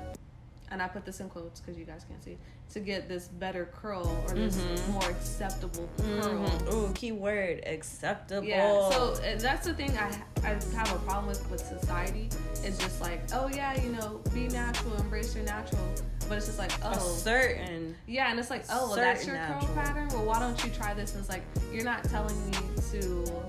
and 0.70 0.80
I 0.80 0.86
put 0.86 1.04
this 1.04 1.20
in 1.20 1.28
quotes 1.28 1.60
because 1.60 1.76
you 1.76 1.84
guys 1.84 2.04
can't 2.08 2.22
see, 2.22 2.38
to 2.72 2.80
get 2.80 3.08
this 3.08 3.26
better 3.26 3.68
curl 3.74 4.06
or 4.28 4.34
this 4.34 4.56
mm-hmm. 4.56 4.92
more 4.92 5.10
acceptable 5.10 5.88
curl. 5.98 6.06
Mm-hmm. 6.06 6.74
Ooh, 6.74 6.92
key 6.92 7.12
word, 7.12 7.62
acceptable. 7.66 8.46
Yeah, 8.46 8.90
so 8.90 9.14
that's 9.38 9.66
the 9.66 9.74
thing 9.74 9.96
I, 9.98 10.16
I 10.44 10.50
have 10.76 10.92
a 10.92 10.98
problem 11.00 11.26
with 11.26 11.48
with 11.50 11.60
society. 11.60 12.28
It's 12.62 12.78
just 12.78 13.00
like, 13.00 13.20
oh 13.32 13.48
yeah, 13.48 13.80
you 13.82 13.90
know, 13.90 14.20
be 14.32 14.46
natural, 14.48 14.94
embrace 14.96 15.34
your 15.34 15.44
natural. 15.44 15.82
But 16.30 16.38
it's 16.38 16.46
just 16.46 16.60
like, 16.60 16.70
oh. 16.84 16.92
A 16.92 17.00
certain. 17.00 17.96
Yeah, 18.06 18.30
and 18.30 18.38
it's 18.38 18.50
like, 18.50 18.62
oh, 18.70 18.86
well, 18.86 18.94
that's 18.94 19.26
your 19.26 19.34
natural. 19.34 19.74
curl 19.74 19.84
pattern? 19.84 20.08
Well, 20.10 20.24
why 20.24 20.38
don't 20.38 20.62
you 20.64 20.70
try 20.70 20.94
this? 20.94 21.10
And 21.10 21.20
it's 21.20 21.28
like, 21.28 21.42
you're 21.72 21.84
not 21.84 22.04
telling 22.04 22.36
me 22.46 22.56
to 22.92 23.42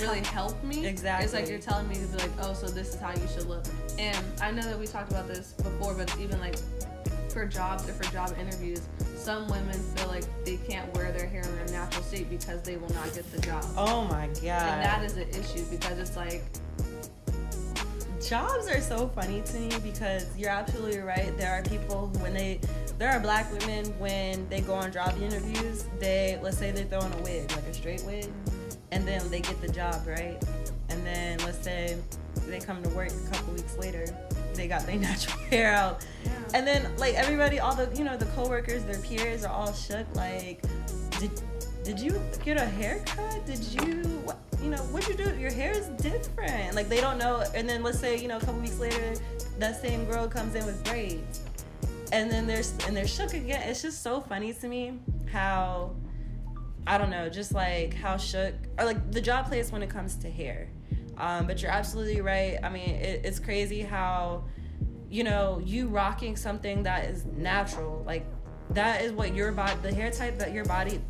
really 0.00 0.20
help 0.20 0.62
me. 0.62 0.86
Exactly. 0.86 1.24
It's 1.24 1.34
like 1.34 1.48
you're 1.48 1.58
telling 1.58 1.88
me 1.88 1.96
to 1.96 2.06
be 2.06 2.18
like, 2.18 2.30
oh, 2.42 2.54
so 2.54 2.68
this 2.68 2.94
is 2.94 3.00
how 3.00 3.10
you 3.10 3.26
should 3.34 3.48
look. 3.48 3.64
And 3.98 4.16
I 4.40 4.52
know 4.52 4.62
that 4.62 4.78
we 4.78 4.86
talked 4.86 5.10
about 5.10 5.26
this 5.26 5.54
before, 5.54 5.94
but 5.94 6.16
even 6.20 6.38
like 6.38 6.54
for 7.28 7.44
jobs 7.44 7.88
or 7.88 7.92
for 7.92 8.04
job 8.12 8.32
interviews, 8.40 8.82
some 9.16 9.48
women 9.48 9.74
feel 9.96 10.06
like 10.06 10.22
they 10.44 10.58
can't 10.58 10.94
wear 10.94 11.10
their 11.10 11.26
hair 11.26 11.42
in 11.42 11.56
their 11.56 11.66
natural 11.76 12.04
state 12.04 12.30
because 12.30 12.62
they 12.62 12.76
will 12.76 12.94
not 12.94 13.12
get 13.14 13.28
the 13.32 13.40
job. 13.40 13.64
Oh 13.76 14.04
my 14.04 14.28
god. 14.28 14.62
And 14.62 14.84
that 14.84 15.02
is 15.02 15.16
an 15.16 15.28
issue 15.30 15.64
because 15.72 15.98
it's 15.98 16.16
like 16.16 16.44
jobs 18.28 18.68
are 18.68 18.80
so 18.80 19.08
funny 19.08 19.40
to 19.42 19.60
me 19.60 19.70
because 19.82 20.26
you're 20.36 20.50
absolutely 20.50 20.98
right. 20.98 21.36
There 21.36 21.52
are 21.52 21.62
people 21.62 22.08
who, 22.08 22.18
when 22.18 22.34
they, 22.34 22.60
there 22.98 23.10
are 23.10 23.20
black 23.20 23.50
women 23.52 23.86
when 23.98 24.48
they 24.48 24.60
go 24.60 24.74
on 24.74 24.92
job 24.92 25.14
interviews, 25.22 25.84
they 26.00 26.38
let's 26.42 26.58
say 26.58 26.72
they're 26.72 26.84
throwing 26.86 27.12
a 27.12 27.22
wig, 27.22 27.50
like 27.52 27.64
a 27.66 27.74
straight 27.74 28.02
wig. 28.04 28.26
And 28.90 29.06
then 29.06 29.28
they 29.30 29.40
get 29.40 29.60
the 29.60 29.68
job, 29.68 30.06
right? 30.06 30.42
And 30.88 31.06
then 31.06 31.38
let's 31.40 31.62
say 31.62 31.96
they 32.46 32.58
come 32.58 32.82
to 32.82 32.88
work 32.90 33.10
a 33.10 33.30
couple 33.30 33.52
weeks 33.52 33.76
later, 33.76 34.06
they 34.54 34.66
got 34.66 34.86
their 34.86 34.96
natural 34.98 35.38
hair 35.44 35.72
out. 35.72 36.04
Yeah. 36.24 36.32
And 36.54 36.66
then 36.66 36.96
like 36.96 37.14
everybody, 37.14 37.60
all 37.60 37.74
the 37.74 37.90
you 37.96 38.04
know, 38.04 38.16
the 38.16 38.26
coworkers, 38.26 38.84
their 38.84 38.98
peers 39.00 39.44
are 39.44 39.52
all 39.52 39.72
shook, 39.72 40.06
like, 40.16 40.62
did 41.20 41.30
did 41.86 42.00
you 42.00 42.20
get 42.44 42.56
a 42.56 42.66
haircut? 42.66 43.46
Did 43.46 43.62
you 43.62 44.02
what 44.24 44.38
you 44.60 44.70
know, 44.70 44.78
what'd 44.78 45.08
you 45.08 45.24
do? 45.24 45.38
Your 45.38 45.52
hair 45.52 45.70
is 45.70 45.86
different. 46.02 46.74
Like 46.74 46.88
they 46.88 47.00
don't 47.00 47.16
know 47.16 47.44
and 47.54 47.68
then 47.68 47.84
let's 47.84 48.00
say, 48.00 48.18
you 48.18 48.26
know, 48.26 48.38
a 48.38 48.40
couple 48.40 48.60
weeks 48.60 48.80
later, 48.80 49.14
that 49.60 49.80
same 49.80 50.04
girl 50.06 50.26
comes 50.26 50.56
in 50.56 50.66
with 50.66 50.82
braids. 50.82 51.42
And 52.10 52.28
then 52.28 52.44
there's 52.44 52.74
and 52.88 52.96
they're 52.96 53.06
shook 53.06 53.34
again. 53.34 53.68
It's 53.68 53.82
just 53.82 54.02
so 54.02 54.20
funny 54.20 54.52
to 54.54 54.66
me 54.66 54.98
how 55.30 55.94
I 56.88 56.98
don't 56.98 57.10
know, 57.10 57.28
just 57.28 57.54
like 57.54 57.94
how 57.94 58.16
shook 58.16 58.54
or 58.80 58.84
like 58.84 59.12
the 59.12 59.20
job 59.20 59.46
place 59.46 59.70
when 59.70 59.82
it 59.84 59.88
comes 59.88 60.16
to 60.16 60.30
hair. 60.30 60.68
Um, 61.18 61.46
but 61.46 61.62
you're 61.62 61.70
absolutely 61.70 62.20
right. 62.20 62.58
I 62.64 62.68
mean, 62.68 62.90
it, 62.90 63.20
it's 63.24 63.38
crazy 63.38 63.82
how 63.82 64.42
you 65.08 65.22
know 65.22 65.62
you 65.64 65.86
rocking 65.86 66.34
something 66.34 66.82
that 66.82 67.04
is 67.04 67.24
natural, 67.26 68.02
like 68.04 68.26
that 68.70 69.02
is 69.02 69.12
what 69.12 69.34
your 69.36 69.52
body, 69.52 69.78
the 69.82 69.94
hair 69.94 70.10
type 70.10 70.36
that 70.38 70.52
your 70.52 70.64
body, 70.64 71.00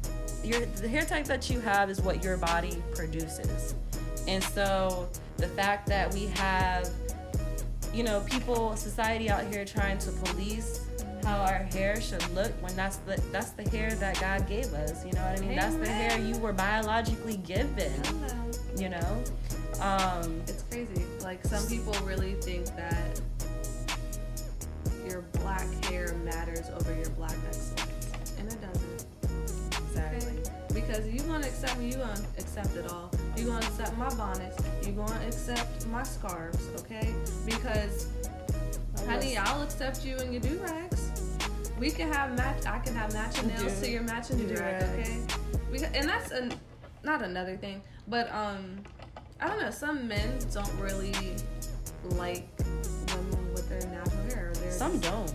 your 0.46 0.66
the 0.66 0.88
hair 0.88 1.04
type 1.04 1.24
that 1.26 1.50
you 1.50 1.60
have 1.60 1.90
is 1.90 2.00
what 2.00 2.22
your 2.22 2.36
body 2.36 2.82
produces, 2.94 3.74
and 4.28 4.42
so 4.42 5.08
the 5.36 5.48
fact 5.48 5.86
that 5.88 6.12
we 6.14 6.26
have, 6.26 6.88
you 7.92 8.02
know, 8.02 8.20
people, 8.20 8.76
society 8.76 9.28
out 9.28 9.44
here 9.46 9.64
trying 9.64 9.98
to 9.98 10.10
police 10.12 10.86
how 11.26 11.38
our 11.38 11.64
hair 11.74 12.00
should 12.00 12.22
look 12.34 12.52
when 12.62 12.74
that's 12.76 12.98
the 12.98 13.20
that's 13.32 13.50
the 13.50 13.68
hair 13.70 13.90
that 13.96 14.20
God 14.20 14.48
gave 14.48 14.72
us. 14.74 15.04
You 15.04 15.12
know 15.12 15.22
what 15.22 15.38
I 15.38 15.40
mean? 15.40 15.52
Amen. 15.52 15.56
That's 15.58 15.76
the 15.76 15.92
hair 15.92 16.18
you 16.20 16.38
were 16.38 16.52
biologically 16.52 17.38
given. 17.38 17.92
You 18.78 18.90
know? 18.90 19.24
Um, 19.80 20.40
it's 20.46 20.62
crazy. 20.70 21.04
Like 21.22 21.44
some 21.44 21.66
people 21.66 21.94
really 22.04 22.34
think 22.34 22.66
that 22.76 23.20
your 25.08 25.22
black 25.40 25.66
hair 25.86 26.14
matters 26.24 26.70
over 26.70 26.94
your 26.94 27.10
black 27.10 27.34
excellence. 27.48 27.95
Because 30.96 31.12
you 31.12 31.20
gonna 31.20 31.46
accept 31.46 31.78
me, 31.78 31.88
you 31.88 31.96
gonna 31.96 32.20
accept 32.38 32.74
it 32.74 32.90
all. 32.90 33.10
You 33.36 33.46
gonna 33.46 33.66
accept 33.66 33.96
my 33.98 34.08
bonnets, 34.14 34.56
you 34.86 34.92
gonna 34.92 35.26
accept 35.26 35.86
my 35.88 36.02
scarves, 36.02 36.70
okay? 36.80 37.14
Because 37.44 38.08
honey, 39.06 39.36
I'll 39.36 39.62
accept 39.62 40.06
you 40.06 40.16
and 40.16 40.32
your 40.32 40.40
do 40.40 40.58
rags 40.58 41.10
we 41.78 41.90
can 41.90 42.10
have 42.12 42.36
match. 42.36 42.64
I 42.66 42.78
can 42.78 42.94
have 42.94 43.12
matching 43.12 43.48
nails 43.48 43.80
to 43.80 43.90
your 43.90 44.02
matching 44.02 44.38
do 44.38 44.54
rag. 44.54 44.82
Okay. 44.82 45.18
We 45.70 45.78
and 45.84 46.08
that's 46.08 46.32
a, 46.32 46.48
not 47.02 47.22
another 47.22 47.56
thing, 47.56 47.82
but 48.08 48.32
um, 48.32 48.78
I 49.40 49.48
don't 49.48 49.60
know. 49.60 49.70
Some 49.70 50.08
men 50.08 50.38
don't 50.52 50.72
really 50.78 51.12
like 52.12 52.48
women 53.08 53.52
with 53.52 53.68
their 53.68 53.86
natural 53.90 54.22
hair. 54.30 54.52
Some 54.70 54.98
don't, 55.00 55.34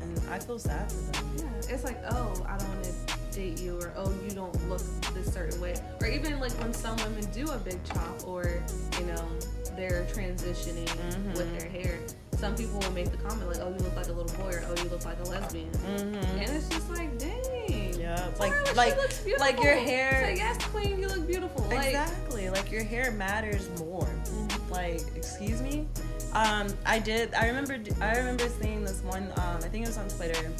and 0.00 0.20
I 0.30 0.38
feel 0.38 0.58
sad 0.58 0.90
for 0.90 1.12
them. 1.12 1.30
Yeah, 1.36 1.74
it's 1.74 1.84
like 1.84 1.98
oh, 2.10 2.46
I 2.48 2.56
don't 2.56 2.68
want 2.68 2.84
to 2.84 3.21
date 3.32 3.60
you, 3.60 3.78
or 3.78 3.92
oh, 3.96 4.12
you 4.24 4.34
don't 4.34 4.68
look 4.68 4.82
this 5.14 5.32
certain 5.32 5.60
way, 5.60 5.74
or 6.00 6.06
even 6.06 6.38
like 6.40 6.52
when 6.52 6.72
some 6.72 6.96
women 6.98 7.24
do 7.32 7.50
a 7.50 7.58
big 7.58 7.82
chop, 7.84 8.26
or 8.26 8.62
you 8.98 9.06
know 9.06 9.28
they're 9.76 10.04
transitioning 10.12 10.86
mm-hmm. 10.86 11.32
with 11.32 11.58
their 11.58 11.68
hair 11.68 11.98
some 12.42 12.56
people 12.56 12.80
will 12.80 12.90
make 12.90 13.08
the 13.12 13.16
comment 13.18 13.48
like, 13.48 13.60
"Oh, 13.60 13.68
you 13.68 13.78
look 13.78 13.94
like 13.94 14.08
a 14.08 14.12
little 14.12 14.36
boy," 14.36 14.50
or 14.50 14.64
"Oh, 14.66 14.82
you 14.82 14.88
look 14.90 15.04
like 15.04 15.20
a 15.20 15.28
lesbian," 15.28 15.70
mm-hmm. 15.70 16.40
and 16.40 16.50
it's 16.50 16.68
just 16.68 16.90
like, 16.90 17.16
dang. 17.16 17.94
Yeah, 18.00 18.30
like 18.40 18.76
like 18.76 18.96
like 19.38 19.62
your 19.62 19.76
hair. 19.76 20.26
Like, 20.26 20.38
yes, 20.38 20.58
queen, 20.66 20.98
you 20.98 21.06
look 21.06 21.24
beautiful. 21.24 21.70
Exactly, 21.70 22.50
like, 22.50 22.64
like 22.64 22.72
your 22.72 22.82
hair 22.82 23.12
matters 23.12 23.70
more. 23.78 24.06
Mm-hmm. 24.06 24.72
Like, 24.72 25.02
excuse 25.14 25.62
me. 25.62 25.86
Um, 26.32 26.66
I 26.84 26.98
did. 26.98 27.32
I 27.34 27.46
remember. 27.46 27.78
I 28.00 28.16
remember 28.16 28.48
seeing 28.60 28.82
this 28.82 29.02
one. 29.02 29.30
Um, 29.36 29.58
I 29.58 29.68
think 29.68 29.84
it 29.84 29.88
was 29.88 29.98
on 29.98 30.08
Twitter, 30.08 30.50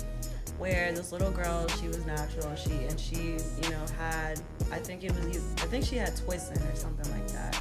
where 0.62 0.92
this 0.92 1.10
little 1.10 1.32
girl, 1.32 1.66
she 1.80 1.88
was 1.88 2.06
natural. 2.06 2.54
She 2.54 2.70
and 2.88 2.98
she, 2.98 3.36
you 3.62 3.70
know, 3.70 3.84
had. 3.98 4.40
I 4.70 4.78
think 4.78 5.02
it 5.02 5.12
was. 5.12 5.38
I 5.56 5.66
think 5.66 5.84
she 5.84 5.96
had 5.96 6.16
twisting 6.16 6.62
or 6.62 6.76
something 6.76 7.10
like 7.10 7.26
that. 7.32 7.60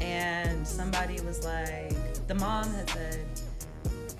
And 0.00 0.66
somebody 0.66 1.20
was 1.20 1.44
like, 1.44 1.92
the 2.26 2.34
mom 2.34 2.64
had 2.72 2.88
said 2.88 3.26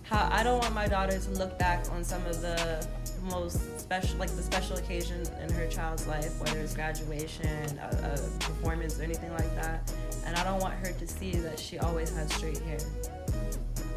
how 0.03 0.29
I 0.31 0.43
don't 0.43 0.59
want 0.59 0.75
my 0.75 0.87
daughter 0.87 1.19
to 1.19 1.31
look 1.31 1.59
back 1.59 1.91
on 1.93 2.05
some 2.05 2.25
of 2.27 2.43
the 2.43 2.87
most 3.31 3.81
special, 3.81 4.19
like 4.19 4.37
the 4.37 4.43
special 4.43 4.77
occasion 4.77 5.23
in 5.43 5.51
her 5.53 5.67
child's 5.69 6.07
life, 6.07 6.39
whether 6.43 6.59
it's 6.59 6.75
graduation, 6.75 7.79
a, 7.79 8.13
a 8.13 8.39
performance, 8.39 9.01
or 9.01 9.03
anything 9.05 9.33
like 9.33 9.55
that. 9.55 9.91
And 10.27 10.37
I 10.37 10.45
don't 10.45 10.61
want 10.61 10.75
her 10.75 10.93
to 10.93 11.07
see 11.07 11.33
that 11.37 11.59
she 11.59 11.79
always 11.79 12.15
had 12.15 12.31
straight 12.31 12.59
hair. 12.59 12.81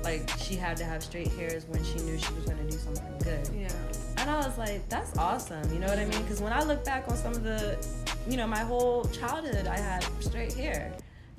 Like 0.04 0.30
she 0.38 0.56
had 0.56 0.78
to 0.78 0.84
have 0.84 1.04
straight 1.04 1.28
hairs 1.30 1.66
when 1.68 1.84
she 1.84 2.00
knew 2.00 2.18
she 2.18 2.34
was 2.34 2.46
gonna 2.46 2.64
do 2.64 2.78
something 2.78 3.18
good. 3.24 3.50
Yeah. 3.56 3.70
And 4.18 4.30
I 4.30 4.38
was 4.38 4.58
like, 4.58 4.88
that's 4.90 5.18
awesome. 5.18 5.72
You 5.74 5.80
know 5.80 5.88
what 5.88 6.00
I 6.00 6.04
mean? 6.04 6.14
Mm-hmm. 6.14 6.24
Because 6.24 6.42
when 6.42 6.54
I 6.54 6.64
look 6.64 6.84
back 6.86 7.08
on 7.10 7.18
some 7.18 7.34
of 7.34 7.44
the, 7.44 7.78
you 8.28 8.38
know, 8.38 8.48
my 8.48 8.60
whole 8.60 9.06
childhood, 9.06 9.68
I 9.68 9.78
had 9.78 10.06
straight 10.20 10.54
hair. 10.54 10.94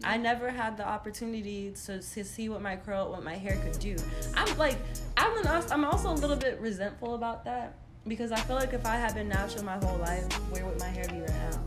I 0.05 0.17
never 0.17 0.51
had 0.51 0.77
the 0.77 0.87
opportunity 0.87 1.73
to, 1.87 2.01
to 2.01 2.25
see 2.25 2.49
what 2.49 2.61
my 2.61 2.77
curl, 2.77 3.11
what 3.11 3.23
my 3.23 3.37
hair 3.37 3.57
could 3.63 3.79
do. 3.79 3.97
I'm 4.35 4.59
like, 4.59 4.77
I'm 5.17 5.37
an, 5.39 5.65
I'm 5.71 5.85
also 5.85 6.11
a 6.11 6.15
little 6.15 6.37
bit 6.37 6.61
resentful 6.61 7.15
about 7.15 7.45
that 7.45 7.75
because 8.07 8.33
I 8.33 8.41
feel 8.41 8.57
like 8.57 8.73
if 8.73 8.85
I 8.85 8.97
had 8.97 9.15
been 9.15 9.29
natural 9.29 9.65
my 9.65 9.79
whole 9.85 9.99
life, 9.99 10.25
where 10.51 10.67
would 10.67 10.79
my 10.81 10.89
hair 10.89 11.07
be 11.09 11.21
right 11.21 11.29
now? 11.29 11.61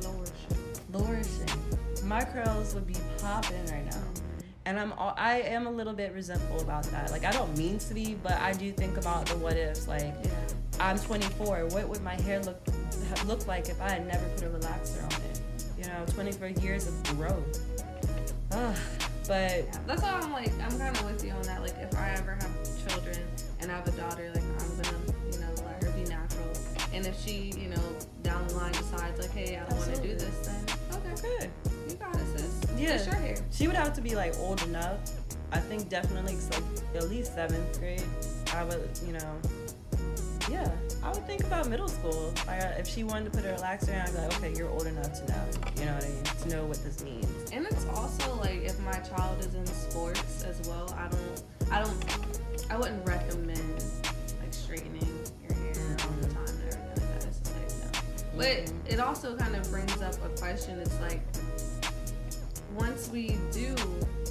Flourishing. 0.00 0.82
Flourishing. 0.90 2.08
my 2.08 2.24
curls 2.24 2.74
would 2.74 2.86
be 2.86 2.96
popping 3.20 3.64
right 3.66 3.86
now. 3.86 3.92
Mm-hmm. 3.92 4.19
And 4.70 4.78
I'm 4.78 4.92
all, 4.92 5.14
I 5.16 5.40
am 5.40 5.66
a 5.66 5.70
little 5.70 5.92
bit 5.92 6.14
resentful 6.14 6.60
about 6.60 6.84
that. 6.92 7.10
Like 7.10 7.24
I 7.24 7.32
don't 7.32 7.58
mean 7.58 7.80
to 7.80 7.92
be, 7.92 8.14
but 8.14 8.34
I 8.34 8.52
do 8.52 8.70
think 8.70 8.98
about 8.98 9.26
the 9.26 9.36
what 9.36 9.56
ifs. 9.56 9.88
Like. 9.88 10.14
I'm 10.78 10.98
24. 10.98 11.66
What 11.66 11.88
would 11.88 12.02
my 12.02 12.14
hair 12.22 12.40
look 12.40 12.58
look 13.26 13.46
like 13.46 13.68
if 13.68 13.78
I 13.82 13.90
had 13.90 14.06
never 14.06 14.24
put 14.30 14.44
a 14.44 14.48
relaxer 14.48 15.02
on 15.04 15.22
it? 15.30 15.42
You 15.76 15.84
know, 15.84 16.04
24 16.14 16.48
years 16.62 16.86
of 16.86 17.02
growth. 17.18 17.60
Ugh. 18.52 18.76
But 19.28 19.64
Yeah, 19.64 19.78
that's 19.86 20.02
why 20.02 20.12
I'm 20.12 20.32
like, 20.32 20.52
I'm 20.62 20.78
kind 20.78 20.96
of 20.96 21.04
with 21.04 21.22
you 21.24 21.32
on 21.32 21.42
that. 21.42 21.60
Like, 21.60 21.76
if 21.78 21.94
I 21.96 22.10
ever 22.12 22.32
have 22.32 22.88
children 22.88 23.18
and 23.60 23.70
I 23.70 23.76
have 23.76 23.88
a 23.88 23.92
daughter, 23.92 24.30
like, 24.34 24.42
I'm 24.42 24.82
gonna, 24.82 24.96
you 25.32 25.38
know, 25.38 25.52
let 25.66 25.84
her 25.84 25.90
be 25.90 26.08
natural. 26.08 26.48
And 26.94 27.06
if 27.06 27.20
she, 27.22 27.52
you 27.58 27.68
know, 27.68 27.82
down 28.22 28.48
the 28.48 28.54
line 28.54 28.72
decides, 28.72 29.20
like, 29.20 29.32
hey, 29.32 29.58
I 29.58 29.68
don't 29.68 29.78
want 29.78 29.94
to 29.94 30.02
do 30.02 30.14
this, 30.14 30.46
then 30.46 30.64
okay, 30.96 31.22
good. 31.22 31.50
you 31.90 31.96
got 31.96 32.14
it, 32.14 32.38
sis. 32.38 32.49
Yeah. 32.80 33.04
Your 33.04 33.14
hair. 33.14 33.36
She 33.50 33.66
would 33.66 33.76
have 33.76 33.92
to 33.94 34.00
be 34.00 34.14
like 34.14 34.34
old 34.38 34.62
enough. 34.62 34.98
I 35.52 35.58
think 35.58 35.88
definitely 35.88 36.36
like 36.36 36.62
at 36.94 37.08
least 37.10 37.34
seventh 37.34 37.78
grade. 37.78 38.02
I 38.54 38.64
would, 38.64 38.88
you 39.06 39.12
know, 39.12 39.38
yeah. 40.50 40.70
I 41.02 41.08
would 41.10 41.26
think 41.26 41.42
about 41.44 41.68
middle 41.68 41.88
school. 41.88 42.32
Like 42.46 42.62
if 42.78 42.86
she 42.88 43.04
wanted 43.04 43.32
to 43.32 43.38
put 43.38 43.44
a 43.48 43.52
relaxer 43.54 43.88
in, 43.90 44.00
I'd 44.00 44.12
be 44.12 44.18
like, 44.18 44.36
okay, 44.38 44.54
you're 44.56 44.70
old 44.70 44.86
enough 44.86 45.12
to 45.24 45.32
know. 45.32 45.44
You 45.78 45.84
know 45.86 45.94
what 45.94 46.04
I 46.04 46.08
mean? 46.08 46.22
To 46.42 46.48
know 46.48 46.64
what 46.64 46.82
this 46.84 47.02
means. 47.04 47.50
And 47.52 47.66
it's 47.66 47.86
also 47.94 48.34
like 48.36 48.62
if 48.62 48.78
my 48.80 48.96
child 49.00 49.40
is 49.40 49.54
in 49.54 49.66
sports 49.66 50.44
as 50.44 50.66
well, 50.68 50.94
I 50.96 51.08
don't, 51.08 51.42
I 51.72 51.82
don't, 51.82 52.70
I 52.70 52.76
wouldn't 52.76 53.06
recommend 53.06 53.84
like 54.40 54.52
straightening 54.52 55.08
your 55.42 55.54
hair 55.56 55.96
all 56.04 56.14
the 56.20 56.28
time 56.28 56.46
and 56.46 56.62
everything 56.62 56.88
like 56.96 57.20
that. 57.20 57.26
It's 57.26 57.50
like 57.52 57.92
no. 57.92 58.36
But 58.36 58.46
Mhm. 58.46 58.92
it 58.92 59.00
also 59.00 59.36
kind 59.36 59.56
of 59.56 59.68
brings 59.70 60.00
up 60.02 60.14
a 60.24 60.28
question. 60.40 60.78
It's 60.80 61.00
like 61.00 61.22
once 62.76 63.08
we 63.08 63.36
do, 63.52 63.74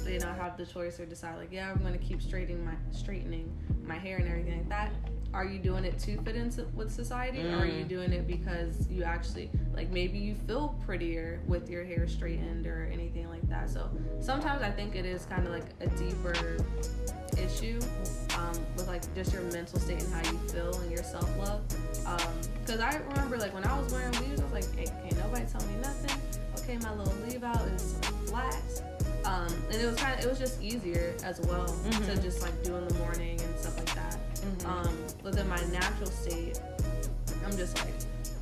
you 0.06 0.18
know, 0.18 0.32
have 0.32 0.56
the 0.56 0.66
choice 0.66 0.98
or 0.98 1.06
decide 1.06 1.36
like, 1.36 1.52
yeah, 1.52 1.70
I'm 1.70 1.78
going 1.80 1.92
to 1.92 1.98
keep 1.98 2.22
straightening 2.22 2.64
my 2.64 2.72
straightening 2.90 3.52
my 3.84 3.96
hair 3.98 4.16
and 4.18 4.28
everything 4.28 4.58
like 4.58 4.68
that. 4.68 4.92
Are 5.32 5.44
you 5.44 5.60
doing 5.60 5.84
it 5.84 5.96
to 6.00 6.20
fit 6.22 6.34
in 6.34 6.52
with 6.74 6.92
society, 6.92 7.40
or 7.44 7.58
are 7.58 7.64
you 7.66 7.84
Mm. 7.84 7.88
doing 7.88 8.12
it 8.12 8.26
because 8.26 8.88
you 8.90 9.04
actually 9.04 9.48
like 9.74 9.88
maybe 9.90 10.18
you 10.18 10.34
feel 10.34 10.74
prettier 10.84 11.40
with 11.46 11.70
your 11.70 11.84
hair 11.84 12.08
straightened 12.08 12.66
or 12.66 12.88
anything 12.92 13.28
like 13.28 13.48
that? 13.48 13.70
So 13.70 13.88
sometimes 14.20 14.62
I 14.62 14.70
think 14.72 14.96
it 14.96 15.06
is 15.06 15.26
kind 15.26 15.46
of 15.46 15.52
like 15.52 15.66
a 15.80 15.86
deeper 15.90 16.56
issue 17.38 17.78
um, 18.36 18.52
with 18.76 18.88
like 18.88 19.02
just 19.14 19.32
your 19.32 19.42
mental 19.42 19.78
state 19.78 20.02
and 20.02 20.12
how 20.12 20.32
you 20.32 20.38
feel 20.48 20.74
and 20.80 20.90
your 20.90 21.04
self 21.04 21.30
love. 21.38 21.62
Because 22.60 22.80
I 22.80 22.96
remember 23.10 23.36
like 23.38 23.54
when 23.54 23.64
I 23.64 23.78
was 23.78 23.92
wearing 23.92 24.10
weaves, 24.20 24.40
I 24.40 24.44
was 24.44 24.52
like, 24.52 24.74
hey, 24.76 24.86
can't 24.86 25.16
nobody 25.18 25.46
tell 25.46 25.60
me 25.66 25.74
nothing. 25.80 26.39
My 26.78 26.94
little 26.94 27.12
leave 27.26 27.42
out 27.42 27.66
is 27.68 27.94
flat. 28.26 28.56
Um, 29.24 29.48
and 29.70 29.74
it 29.74 29.86
was 29.86 29.96
kind 29.96 30.18
of 30.18 30.24
it 30.24 30.28
was 30.28 30.38
just 30.38 30.62
easier 30.62 31.14
as 31.24 31.40
well 31.40 31.66
to 31.66 31.72
Mhm. 31.72 32.22
just 32.22 32.40
like 32.42 32.62
do 32.62 32.76
in 32.76 32.86
the 32.88 32.94
morning 32.94 33.40
and 33.40 33.58
stuff 33.58 33.76
like 33.76 33.94
that. 33.94 34.16
Mhm. 34.36 34.66
Um, 34.66 34.98
but 35.22 35.32
then 35.34 35.48
my 35.48 35.60
natural 35.66 36.10
state, 36.10 36.60
I'm 37.44 37.56
just 37.56 37.76
like, 37.78 37.92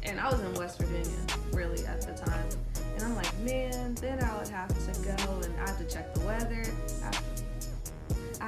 and 0.05 0.21
I 0.21 0.31
was 0.31 0.41
in 0.41 0.55
West 0.55 0.79
Virginia 0.79 1.19
really 1.53 1.85
at 1.87 2.03
the 2.03 2.12
time, 2.12 2.47
and 2.95 3.03
I'm 3.05 3.17
like, 3.17 3.37
man, 3.41 3.95
then 3.97 4.23
I 4.23 4.37
would 4.38 4.49
have 4.49 4.69
to 4.69 5.01
go 5.03 5.41
and 5.41 5.55
I 5.57 5.69
have 5.71 5.79
to 5.79 5.85
check 5.85 6.14
the 6.14 6.21
weather. 6.21 6.62
I 7.03 7.05
have 7.07 7.37
to, 7.37 7.38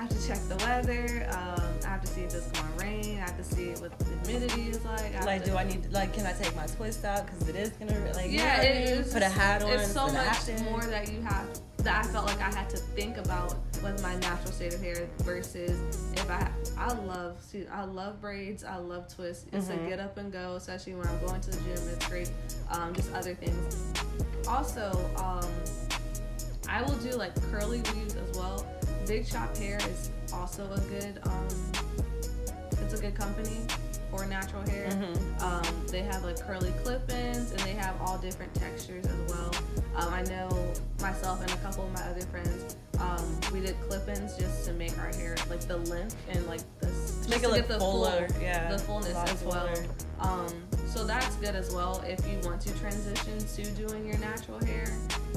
I 0.00 0.04
have 0.04 0.18
to 0.18 0.26
check 0.26 0.38
the 0.48 0.56
weather. 0.64 1.26
Um, 1.30 1.62
I 1.84 1.88
have 1.88 2.00
to 2.00 2.06
see 2.06 2.22
if 2.22 2.32
it's 2.34 2.46
going 2.52 2.66
to 2.72 2.82
rain. 2.82 3.16
I 3.18 3.20
have 3.20 3.36
to 3.36 3.44
see 3.44 3.72
what 3.82 3.98
the 3.98 4.06
humidity 4.30 4.70
is 4.70 4.82
like. 4.82 5.14
I 5.14 5.24
like, 5.26 5.44
to- 5.44 5.50
do 5.50 5.56
I 5.58 5.64
need? 5.64 5.92
Like, 5.92 6.14
can 6.14 6.24
I 6.24 6.32
take 6.32 6.56
my 6.56 6.64
twist 6.64 7.04
out? 7.04 7.26
Because 7.26 7.46
it 7.50 7.54
is 7.54 7.68
gonna 7.72 7.92
like. 8.14 8.30
you 8.30 8.38
know 8.38 8.44
yeah, 8.44 8.62
it 8.62 8.96
mean? 9.02 9.12
Put 9.12 9.20
a 9.22 9.28
hat 9.28 9.62
on. 9.62 9.68
It's 9.72 9.92
so 9.92 10.06
much 10.06 10.14
hat 10.14 10.48
in. 10.48 10.64
more 10.64 10.80
that 10.80 11.12
you 11.12 11.20
have 11.20 11.46
that 11.82 12.02
I 12.06 12.08
felt 12.08 12.24
like 12.26 12.40
I 12.40 12.50
had 12.50 12.70
to 12.70 12.78
think 12.78 13.18
about 13.18 13.56
with 13.82 14.02
my 14.02 14.14
natural 14.20 14.52
state 14.52 14.72
of 14.72 14.80
hair 14.82 15.06
versus 15.18 15.78
if 16.14 16.30
I 16.30 16.50
I 16.78 16.94
love 16.94 17.36
see 17.42 17.66
I 17.68 17.84
love 17.84 18.20
braids 18.22 18.64
I 18.64 18.76
love 18.76 19.08
twists 19.14 19.46
it's 19.52 19.68
Mhm. 19.68 19.86
a 19.86 19.88
get 19.88 19.98
up 19.98 20.18
and 20.18 20.30
go 20.30 20.56
especially 20.56 20.94
when 20.94 21.08
I'm 21.08 21.18
going 21.26 21.40
to 21.40 21.50
the 21.50 21.56
gym 21.56 21.88
it's 21.88 22.06
great 22.06 22.30
um, 22.70 22.92
just 22.94 23.10
other 23.14 23.34
things 23.34 23.92
also 24.46 24.90
um, 25.16 25.48
I 26.68 26.82
will 26.82 26.96
do 26.96 27.12
like 27.12 27.34
curly 27.50 27.78
weaves 27.94 28.14
as 28.14 28.36
well 28.36 28.66
Big 29.06 29.26
Chop 29.26 29.56
Hair 29.56 29.78
is 29.90 30.10
also 30.32 30.64
a 30.72 30.80
good 30.80 31.18
um, 31.24 31.48
it's 32.72 32.94
a 32.94 33.00
good 33.02 33.14
company 33.14 33.56
for 34.10 34.24
natural 34.26 34.62
hair 34.68 34.88
Mhm. 34.90 35.42
um, 35.42 35.86
they 35.88 36.02
have 36.02 36.24
like 36.24 36.40
curly 36.40 36.72
clip-ins 36.82 37.50
and 37.52 37.60
they 37.60 37.72
have 37.72 38.00
all 38.02 38.18
different 38.18 38.52
textures 38.54 39.04
as 39.06 39.32
well. 39.32 39.50
Um, 39.96 40.12
I 40.14 40.22
know 40.22 40.48
myself 41.00 41.40
and 41.42 41.50
a 41.50 41.56
couple 41.56 41.84
of 41.84 41.92
my 41.92 42.02
other 42.02 42.22
friends, 42.26 42.76
um, 43.00 43.40
we 43.52 43.60
did 43.60 43.76
clip-ins 43.88 44.36
just 44.36 44.64
to 44.66 44.72
make 44.72 44.96
our 44.98 45.08
hair 45.14 45.36
like 45.48 45.60
the 45.60 45.78
length 45.78 46.16
and 46.28 46.46
like 46.46 46.60
this 46.80 47.20
To 47.24 47.30
make 47.30 47.42
it 47.42 47.50
look 47.50 47.66
the 47.66 47.78
fuller, 47.78 48.28
full, 48.28 48.42
yeah, 48.42 48.70
the 48.70 48.78
fullness 48.78 49.16
as 49.30 49.42
well. 49.42 49.68
Um, 50.20 50.48
so 50.86 51.04
that's 51.04 51.36
good 51.36 51.54
as 51.54 51.72
well 51.72 52.02
if 52.06 52.20
you 52.26 52.38
want 52.46 52.60
to 52.62 52.78
transition 52.78 53.38
to 53.38 53.70
doing 53.86 54.06
your 54.06 54.18
natural 54.18 54.62
hair 54.66 54.92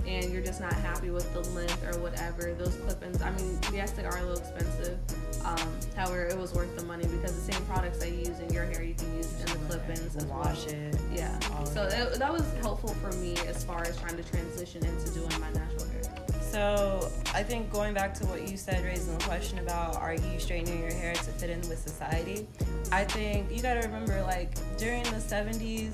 and 0.05 0.31
you're 0.33 0.41
just 0.41 0.59
not 0.59 0.73
happy 0.73 1.09
with 1.09 1.31
the 1.33 1.41
length 1.51 1.81
or 1.85 1.99
whatever. 1.99 2.53
Those 2.53 2.75
clip-ins, 2.75 3.21
I 3.21 3.31
mean, 3.31 3.59
yes, 3.71 3.91
they 3.91 4.03
are 4.03 4.17
a 4.17 4.23
little 4.23 4.39
expensive. 4.39 4.97
Um, 5.45 5.69
however, 5.95 6.25
it 6.25 6.37
was 6.37 6.53
worth 6.53 6.75
the 6.77 6.83
money 6.85 7.05
because 7.05 7.35
the 7.45 7.53
same 7.53 7.63
products 7.65 8.03
I 8.03 8.07
use 8.07 8.39
in 8.39 8.51
your 8.51 8.65
hair, 8.65 8.83
you 8.83 8.95
can 8.95 9.15
use 9.15 9.31
in 9.39 9.45
the 9.45 9.59
clip-ins 9.67 10.15
as 10.15 10.25
Wash 10.25 10.65
well. 10.65 10.75
it. 10.75 10.97
Yeah. 11.13 11.39
So 11.65 11.83
it. 11.83 11.91
that, 11.91 12.19
that 12.19 12.33
was 12.33 12.51
helpful 12.61 12.93
for 12.95 13.11
me 13.17 13.35
as 13.47 13.63
far 13.63 13.83
as 13.83 13.95
trying 13.97 14.17
to 14.17 14.23
transition 14.23 14.83
into 14.85 15.11
doing 15.11 15.29
my 15.39 15.51
natural. 15.51 15.82
So 16.53 17.09
I 17.33 17.41
think 17.41 17.71
going 17.71 17.95
back 17.95 18.13
to 18.13 18.27
what 18.27 18.47
you 18.47 18.57
said, 18.57 18.85
raising 18.85 19.17
the 19.17 19.23
question 19.23 19.57
about 19.57 19.95
are 19.95 20.13
you 20.13 20.37
straightening 20.37 20.81
your 20.81 20.93
hair 20.93 21.15
to 21.15 21.31
fit 21.31 21.49
in 21.49 21.57
with 21.61 21.79
society? 21.79 22.47
I 22.91 23.05
think 23.05 23.51
you 23.51 23.59
gotta 23.59 23.79
remember, 23.79 24.21
like 24.21 24.51
during 24.77 25.01
the 25.05 25.17
'70s, 25.17 25.93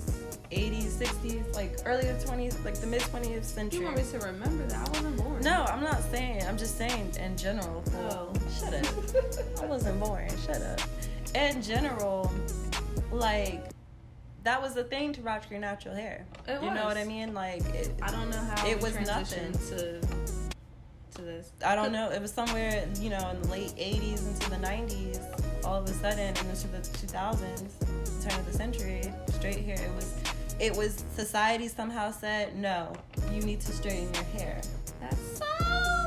'80s, 0.52 1.02
'60s, 1.02 1.56
like 1.56 1.78
early 1.86 2.04
20s, 2.04 2.66
like 2.66 2.74
the 2.74 2.88
mid 2.88 3.00
20th 3.04 3.46
century. 3.46 3.80
You 3.80 3.86
want 3.86 4.00
me 4.00 4.04
to 4.12 4.20
remember 4.20 4.68
that? 4.68 4.86
I 4.86 4.92
wasn't 4.92 5.16
born. 5.16 5.42
No, 5.44 5.64
I'm 5.64 5.82
not 5.82 6.02
saying. 6.12 6.44
I'm 6.46 6.58
just 6.58 6.78
saying 6.78 7.14
in 7.18 7.38
general. 7.38 7.82
Oh. 7.96 8.34
Shut 8.60 8.74
up. 8.74 9.64
I 9.64 9.66
wasn't 9.66 9.98
born. 10.02 10.28
Shut 10.46 10.62
up. 10.62 10.82
In 11.36 11.62
general, 11.62 12.30
like 13.14 13.64
that 14.44 14.62
was 14.62 14.74
the 14.74 14.84
thing 14.84 15.14
to 15.14 15.22
rock 15.22 15.50
your 15.50 15.60
natural 15.62 15.96
hair. 15.96 16.26
It 16.48 16.62
you 16.62 16.74
know 16.74 16.84
what 16.84 16.98
I 16.98 17.06
mean? 17.06 17.34
Like 17.34 17.64
it, 17.68 17.92
I 18.02 18.12
don't 18.12 18.30
know 18.30 18.38
how 18.38 18.68
It 18.68 18.82
was 18.82 18.96
nothing 19.00 19.54
to 19.70 20.02
to 21.20 21.26
this. 21.26 21.52
I 21.66 21.76
don't 21.76 21.92
know. 21.92 22.10
It 22.10 22.22
was 22.22 22.32
somewhere, 22.32 22.88
you 23.00 23.10
know, 23.10 23.30
in 23.30 23.42
the 23.42 23.48
late 23.50 23.76
80s 23.76 24.28
into 24.28 24.50
the 24.50 24.56
90s, 24.58 25.20
all 25.66 25.76
of 25.76 25.86
a 25.86 25.94
sudden, 25.94 26.20
and 26.20 26.38
into 26.38 26.68
the 26.68 26.78
2000s, 26.80 28.28
turn 28.28 28.40
of 28.40 28.46
the 28.46 28.54
century, 28.54 29.04
straight 29.30 29.64
hair. 29.64 29.76
It 29.82 29.94
was, 29.96 30.14
it 30.60 30.76
was 30.76 31.04
society 31.16 31.68
somehow 31.68 32.12
said, 32.12 32.56
no, 32.56 32.94
you 33.32 33.42
need 33.42 33.62
to 33.62 33.72
straighten 33.72 34.14
your 34.14 34.24
hair. 34.42 34.62
That's 35.02 35.38
so 35.40 35.46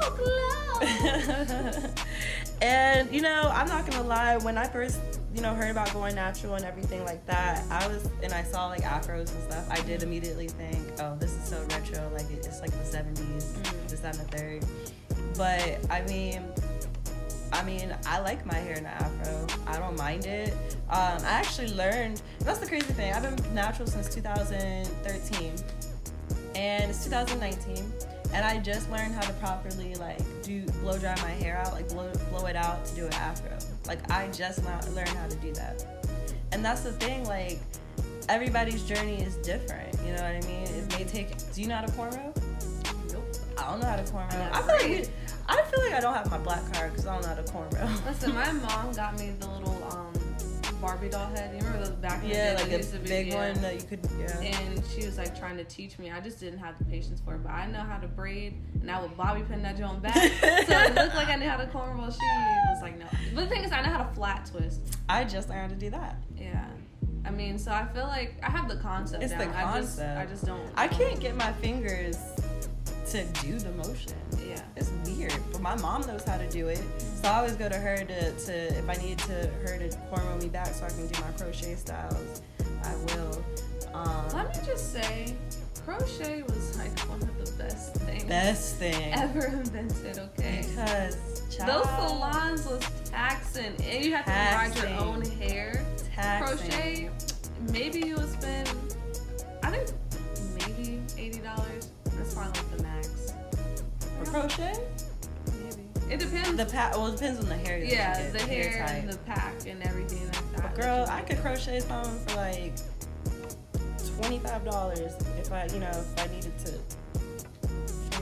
close. 0.01 1.89
and 2.63 3.13
you 3.13 3.21
know, 3.23 3.51
I'm 3.53 3.69
not 3.69 3.89
gonna 3.89 4.07
lie. 4.07 4.37
When 4.39 4.59
I 4.59 4.67
first, 4.67 4.99
you 5.35 5.41
know, 5.41 5.55
heard 5.55 5.71
about 5.71 5.93
going 5.93 6.15
natural 6.15 6.55
and 6.55 6.65
everything 6.65 7.05
like 7.05 7.25
that, 7.27 7.65
I 7.71 7.87
was, 7.87 8.09
and 8.23 8.33
I 8.33 8.43
saw 8.43 8.67
like 8.69 8.83
afros 8.83 9.33
and 9.33 9.43
stuff. 9.51 9.67
I 9.71 9.81
did 9.83 10.03
immediately 10.03 10.49
think, 10.49 10.77
oh, 11.01 11.17
this 11.19 11.33
is 11.33 11.45
so 11.49 11.65
retro. 11.71 12.11
Like 12.15 12.31
it's 12.31 12.61
like 12.61 12.71
the 12.71 12.85
70s, 12.85 13.45
Mhm. 13.55 13.82
That 14.03 14.19
and 14.19 14.29
the 14.29 14.37
third. 14.37 14.65
But 15.37 15.91
I 15.91 16.03
mean, 16.03 16.43
I 17.53 17.63
mean, 17.63 17.95
I 18.07 18.21
like 18.21 18.45
my 18.47 18.55
hair 18.55 18.73
in 18.73 18.87
an 18.87 18.87
afro. 18.87 19.47
I 19.67 19.79
don't 19.79 19.97
mind 19.99 20.27
it. 20.27 20.53
Um, 20.89 21.19
I 21.21 21.31
actually 21.31 21.73
learned. 21.75 22.23
That's 22.41 22.59
the 22.59 22.67
crazy 22.67 22.93
thing. 22.93 23.13
I've 23.13 23.23
been 23.23 23.55
natural 23.55 23.87
since 23.87 24.13
2013, 24.15 25.53
and 26.55 26.91
it's 26.91 27.05
2019, 27.05 27.93
and 28.33 28.45
I 28.45 28.59
just 28.59 28.91
learned 28.91 29.15
how 29.15 29.21
to 29.21 29.33
properly 29.35 29.95
like 29.97 30.21
do 30.43 30.65
blow 30.83 30.99
dry 30.99 31.15
my 31.23 31.31
hair 31.31 31.59
out, 31.59 31.73
like 31.73 31.89
blow 31.89 32.11
blow 32.31 32.47
it 32.47 32.57
out 32.57 32.85
to 32.87 32.95
do 32.95 33.07
an 33.07 33.13
afro. 33.15 33.57
Like 33.87 34.11
I 34.11 34.29
just 34.29 34.65
learned 34.65 35.09
how 35.11 35.27
to 35.27 35.37
do 35.37 35.53
that, 35.55 35.85
and 36.53 36.65
that's 36.65 36.81
the 36.81 36.93
thing. 36.93 37.25
Like 37.25 37.59
everybody's 38.29 38.83
journey 38.85 39.23
is 39.23 39.37
different. 39.37 39.95
You 40.07 40.13
know 40.15 40.23
what 40.23 40.35
I 40.35 40.41
mean? 40.47 40.63
It 40.63 40.89
may 40.91 41.05
take. 41.05 41.53
Do 41.53 41.61
you 41.61 41.69
know 41.69 41.77
how 41.77 41.85
to 41.85 41.93
cornrow? 41.93 42.35
I 43.59 43.71
don't 43.71 43.81
know 43.81 43.87
how 43.87 43.97
to 43.97 44.03
cornrow. 44.03 44.53
I 44.53 44.63
feel 44.63 44.91
like 44.99 45.09
I 45.49 45.63
feel 45.63 45.85
like 45.85 45.93
I 45.95 46.01
don't 46.01 46.15
have 46.15 46.31
my 46.31 46.39
black 46.39 46.73
card 46.73 46.93
because 46.93 47.07
I 47.07 47.15
don't 47.15 47.23
know 47.23 47.29
how 47.29 47.35
to 47.35 47.43
cornrow. 47.43 48.07
Listen, 48.07 48.35
my 48.35 48.53
mom 48.53 48.93
got 48.93 49.19
me 49.19 49.33
the 49.39 49.49
little 49.49 49.89
um, 49.91 50.13
Barbie 50.81 51.09
doll 51.09 51.29
head. 51.29 51.51
You 51.53 51.59
remember 51.59 51.79
those 51.79 51.91
back 51.91 52.23
in 52.23 52.29
the 52.29 52.35
yeah, 52.35 52.51
day? 52.51 52.57
like 52.57 52.69
they 52.69 52.75
a 52.75 52.79
used 52.79 52.93
to 52.93 52.99
be- 52.99 53.09
big 53.09 53.27
yeah. 53.29 53.53
one 53.53 53.63
that 53.63 53.75
you 53.75 53.83
could. 53.83 54.01
Yeah. 54.19 54.41
And 54.41 54.83
she 54.87 55.07
was 55.07 55.17
like 55.17 55.39
trying 55.39 55.57
to 55.57 55.65
teach 55.65 55.99
me. 55.99 56.11
I 56.11 56.21
just 56.21 56.41
didn't 56.41 56.59
have 56.59 56.77
the 56.79 56.85
patience 56.85 57.21
for 57.25 57.35
it. 57.35 57.43
But 57.43 57.53
I 57.53 57.67
know 57.67 57.81
how 57.81 57.99
to 57.99 58.09
braid, 58.09 58.55
and 58.81 58.91
I 58.91 59.01
would 59.01 59.17
bobby 59.17 59.43
pin 59.43 59.63
that 59.63 59.79
joint 59.79 60.03
back. 60.03 60.15
so 60.17 60.21
it 60.21 60.95
looked 60.95 61.15
like 61.15 61.29
I 61.29 61.37
knew 61.37 61.49
how 61.49 61.57
to 61.57 61.67
cornrow. 61.67 62.13
She 62.13 62.19
was 62.73 62.83
like, 62.83 62.99
no. 62.99 63.07
But 63.35 63.43
the 63.43 63.47
thing 63.47 63.65
is, 63.65 63.73
I 63.73 63.83
know 63.83 63.91
how 63.91 64.03
to 64.03 64.15
flat 64.15 64.47
twist. 64.51 64.81
I 65.09 65.25
just 65.25 65.49
learned 65.49 65.63
how 65.63 65.69
to 65.69 65.75
do 65.75 65.91
that. 65.91 66.17
Yeah. 66.37 66.67
I 67.25 67.31
mean, 67.31 67.59
so 67.59 67.71
I 67.71 67.87
feel 67.87 68.05
like 68.05 68.35
I 68.43 68.51
have 68.51 68.69
the 68.69 68.77
concept 68.77 69.23
It's 69.23 69.33
down. 69.33 69.51
the 69.51 69.57
I 69.57 69.79
just, 69.79 69.99
concept. 69.99 70.19
I 70.19 70.27
just 70.27 70.45
don't. 70.45 70.69
I 70.77 70.89
can't 70.89 71.21
get 71.21 71.37
my 71.37 71.53
fingers 71.55 72.17
to 73.11 73.25
do 73.43 73.59
the 73.59 73.73
motion. 73.73 74.13
Yeah. 74.47 74.63
It's 74.77 74.91
weird, 75.07 75.35
but 75.53 75.61
my 75.61 75.77
mom 75.77 76.03
knows 76.07 76.25
how 76.25 76.39
to 76.39 76.49
do 76.49 76.69
it. 76.69 76.81
So 77.23 77.29
I 77.29 77.39
always 77.39 77.57
go 77.57 77.69
to 77.69 77.77
her 77.79 77.97
to, 77.99 78.33
to 78.33 78.53
if 78.79 78.89
I 78.89 78.95
need 78.95 79.19
to 79.21 79.47
her 79.65 79.79
to 79.79 79.89
cornrow 80.11 80.41
me 80.43 80.49
back 80.49 80.69
so 80.69 80.85
I 80.87 80.89
can 80.89 81.07
do 81.09 81.21
my 81.21 81.31
crochet 81.33 81.75
styles. 81.75 82.43
I 82.85 82.95
will. 83.15 83.45
Um, 83.95 84.29
Let 84.33 84.57
me 84.57 84.63
just 84.67 84.93
say, 84.93 85.35
crochet 85.85 86.43
was 86.43 86.79
like 86.79 86.99
one 87.01 87.23
of 87.23 87.45
the 87.45 87.53
best 87.63 87.95
things 87.97 88.25
best 88.25 88.77
thing 88.77 89.13
ever 89.15 89.47
invented. 89.47 90.19
Okay. 90.19 90.65
because 90.69 91.17
Those 91.59 91.85
salons 91.85 92.67
was 92.67 92.83
taxing, 93.05 93.75
and 93.83 94.05
you 94.05 94.15
have 94.15 94.25
to 94.25 94.31
provide 94.33 94.77
your 94.77 95.01
own 95.01 95.23
hair. 95.23 95.85
taxing. 96.15 96.59
Crochet, 96.71 97.11
maybe 97.71 98.01
you 98.01 98.15
would 98.17 98.33
spend, 98.33 98.69
I 99.63 99.71
think 99.71 99.91
maybe 100.59 101.03
eighty 101.19 101.39
dollars. 101.41 101.91
That's 102.17 102.35
probably 102.35 102.72
crochet. 104.33 104.73
Maybe 105.61 105.83
it 106.11 106.19
depends. 106.19 106.57
The 106.57 106.65
pa- 106.65 106.93
well, 106.95 107.09
it 107.09 107.13
depends 107.13 107.39
on 107.41 107.49
the 107.49 107.57
hair. 107.57 107.79
that 107.79 107.87
you 107.87 107.93
yeah, 107.93 108.19
get, 108.23 108.33
the 108.33 108.39
hair 108.41 108.87
type. 108.87 109.03
and 109.03 109.09
the 109.13 109.19
pack 109.19 109.55
and 109.67 109.83
everything 109.83 110.25
like 110.27 110.53
that. 110.57 110.75
But 110.75 110.81
girl, 110.83 111.07
I 111.09 111.21
could 111.21 111.39
crochet 111.39 111.81
something 111.81 112.19
for 112.27 112.37
like 112.37 112.73
twenty 114.17 114.39
five 114.39 114.65
dollars 114.65 115.13
if 115.39 115.53
I, 115.53 115.67
you 115.67 115.81
know, 115.81 115.91
if 115.91 116.19
I 116.19 116.33
needed 116.33 116.59
to. 116.67 116.73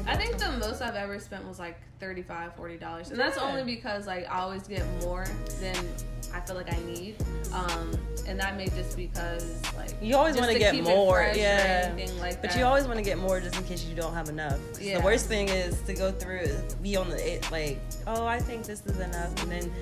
I 0.06 0.16
think 0.16 0.38
the 0.38 0.50
most 0.52 0.82
I've 0.82 0.94
ever 0.94 1.18
spent 1.18 1.46
was 1.46 1.58
like 1.58 1.78
35 2.00 2.56
dollars, 2.56 2.80
$40. 2.80 3.10
and 3.10 3.18
that's 3.18 3.36
Yeah. 3.36 3.42
only 3.44 3.62
because 3.64 4.06
like 4.06 4.26
I 4.30 4.40
always 4.40 4.66
get 4.66 4.84
more 5.02 5.26
than 5.60 5.76
I 6.32 6.40
feel 6.40 6.54
like 6.56 6.72
I 6.72 6.78
need, 6.84 7.16
um, 7.52 7.92
and 8.26 8.38
that 8.38 8.56
may 8.56 8.66
just 8.68 8.96
because 8.96 9.60
like 9.76 9.90
You 10.00 10.16
always 10.16 10.36
want 10.36 10.52
to 10.52 10.58
get 10.58 10.76
more, 10.82 11.30
yeah. 11.34 11.90
anything 11.92 12.18
like 12.20 12.40
But 12.40 12.50
that. 12.50 12.58
you 12.58 12.64
always 12.64 12.84
want 12.86 12.98
to 12.98 13.02
get 13.04 13.18
more 13.18 13.40
just 13.40 13.56
in 13.56 13.64
case 13.64 13.84
you 13.84 13.96
don't 13.96 14.14
have 14.14 14.28
enough. 14.28 14.58
Yeah. 14.80 14.98
The 14.98 15.04
worst 15.04 15.26
thing 15.26 15.48
is 15.48 15.80
to 15.82 15.94
go 15.94 16.12
through, 16.12 16.48
be 16.82 16.96
on 16.96 17.08
the 17.10 17.34
it, 17.34 17.50
like, 17.50 17.80
oh, 18.06 18.24
I 18.26 18.38
think 18.38 18.64
this 18.64 18.84
is 18.86 19.00
enough, 19.00 19.42
and 19.42 19.50
then 19.50 19.72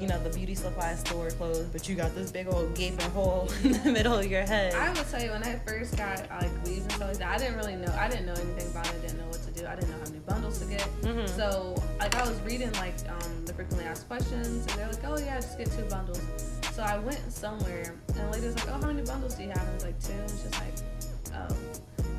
you 0.00 0.06
know 0.08 0.22
the 0.22 0.30
beauty 0.30 0.54
supply 0.54 0.94
store 0.94 1.30
closed, 1.30 1.72
but 1.72 1.88
you 1.88 1.94
got 1.94 2.14
this 2.14 2.30
big 2.30 2.46
old 2.48 2.74
gaping 2.74 3.10
hole 3.10 3.48
in 3.64 3.72
the 3.72 3.90
middle 3.92 4.14
of 4.18 4.26
your 4.26 4.42
head. 4.42 4.74
I 4.74 4.88
would 4.92 5.08
tell 5.08 5.22
you 5.22 5.30
when 5.30 5.42
I 5.42 5.58
first 5.66 5.96
got 5.96 6.28
like 6.30 6.50
weaves 6.64 6.82
and 6.82 6.92
stuff 6.92 7.08
like 7.08 7.18
that, 7.18 7.30
I 7.34 7.38
didn't 7.38 7.56
really 7.56 7.76
know. 7.76 7.92
I 7.98 8.08
didn't 8.08 8.26
know 8.26 8.34
anything 8.34 8.70
about 8.70 8.86
it. 8.88 9.00
Didn't 9.02 9.18
know 9.18 9.26
what 9.26 9.42
to 9.42 9.50
do. 9.52 9.66
I 9.66 9.74
didn't 9.74 9.90
know 9.90 9.98
how 9.98 10.04
many 10.10 10.18
bundles 10.20 10.58
to 10.60 10.66
get. 10.66 10.88
Mhm. 11.02 11.28
So 11.28 11.74
like 11.98 12.14
I 12.14 12.28
was 12.28 12.40
reading 12.42 12.72
like 12.74 12.94
um, 13.08 13.44
the 13.44 13.52
frequently 13.54 13.86
asked 13.86 14.06
questions, 14.08 14.66
and 14.66 14.68
they're 14.78 14.88
like, 14.88 15.04
oh 15.04 15.18
yeah, 15.18 15.36
just 15.36 15.58
get 15.58 15.70
two 15.70 15.84
bundles. 15.84 16.20
So 16.72 16.82
I 16.82 16.98
went 16.98 17.32
somewhere, 17.32 17.94
and 18.08 18.16
the 18.16 18.30
lady 18.30 18.46
was 18.46 18.56
like, 18.56 18.68
oh, 18.68 18.80
how 18.80 18.86
many 18.88 19.02
bundles 19.02 19.34
do 19.36 19.42
you 19.44 19.50
have? 19.50 19.58
And 19.62 19.70
I 19.70 19.74
was 19.74 19.84
like 19.84 20.00
two. 20.02 20.12
And 20.12 20.30
she's 20.30 20.50
like, 20.52 20.74
oh. 21.34 21.56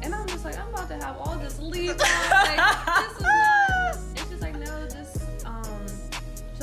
And 0.02 0.14
I'm 0.14 0.28
just 0.28 0.46
like, 0.46 0.58
I'm 0.58 0.70
about 0.70 0.88
to 0.90 0.96
have 0.96 1.18
all 1.18 1.36
this 1.40 1.60
leave 1.60 1.90
out. 2.00 2.00
Like, 2.00 3.06
this 3.08 3.18
is 3.18 3.22
not. 3.24 3.65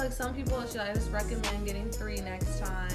Like, 0.03 0.13
some 0.13 0.35
people. 0.35 0.59
Like, 0.59 0.77
I 0.77 0.95
just 0.95 1.11
recommend 1.11 1.67
getting 1.67 1.91
three 1.91 2.21
next 2.21 2.59
time, 2.61 2.93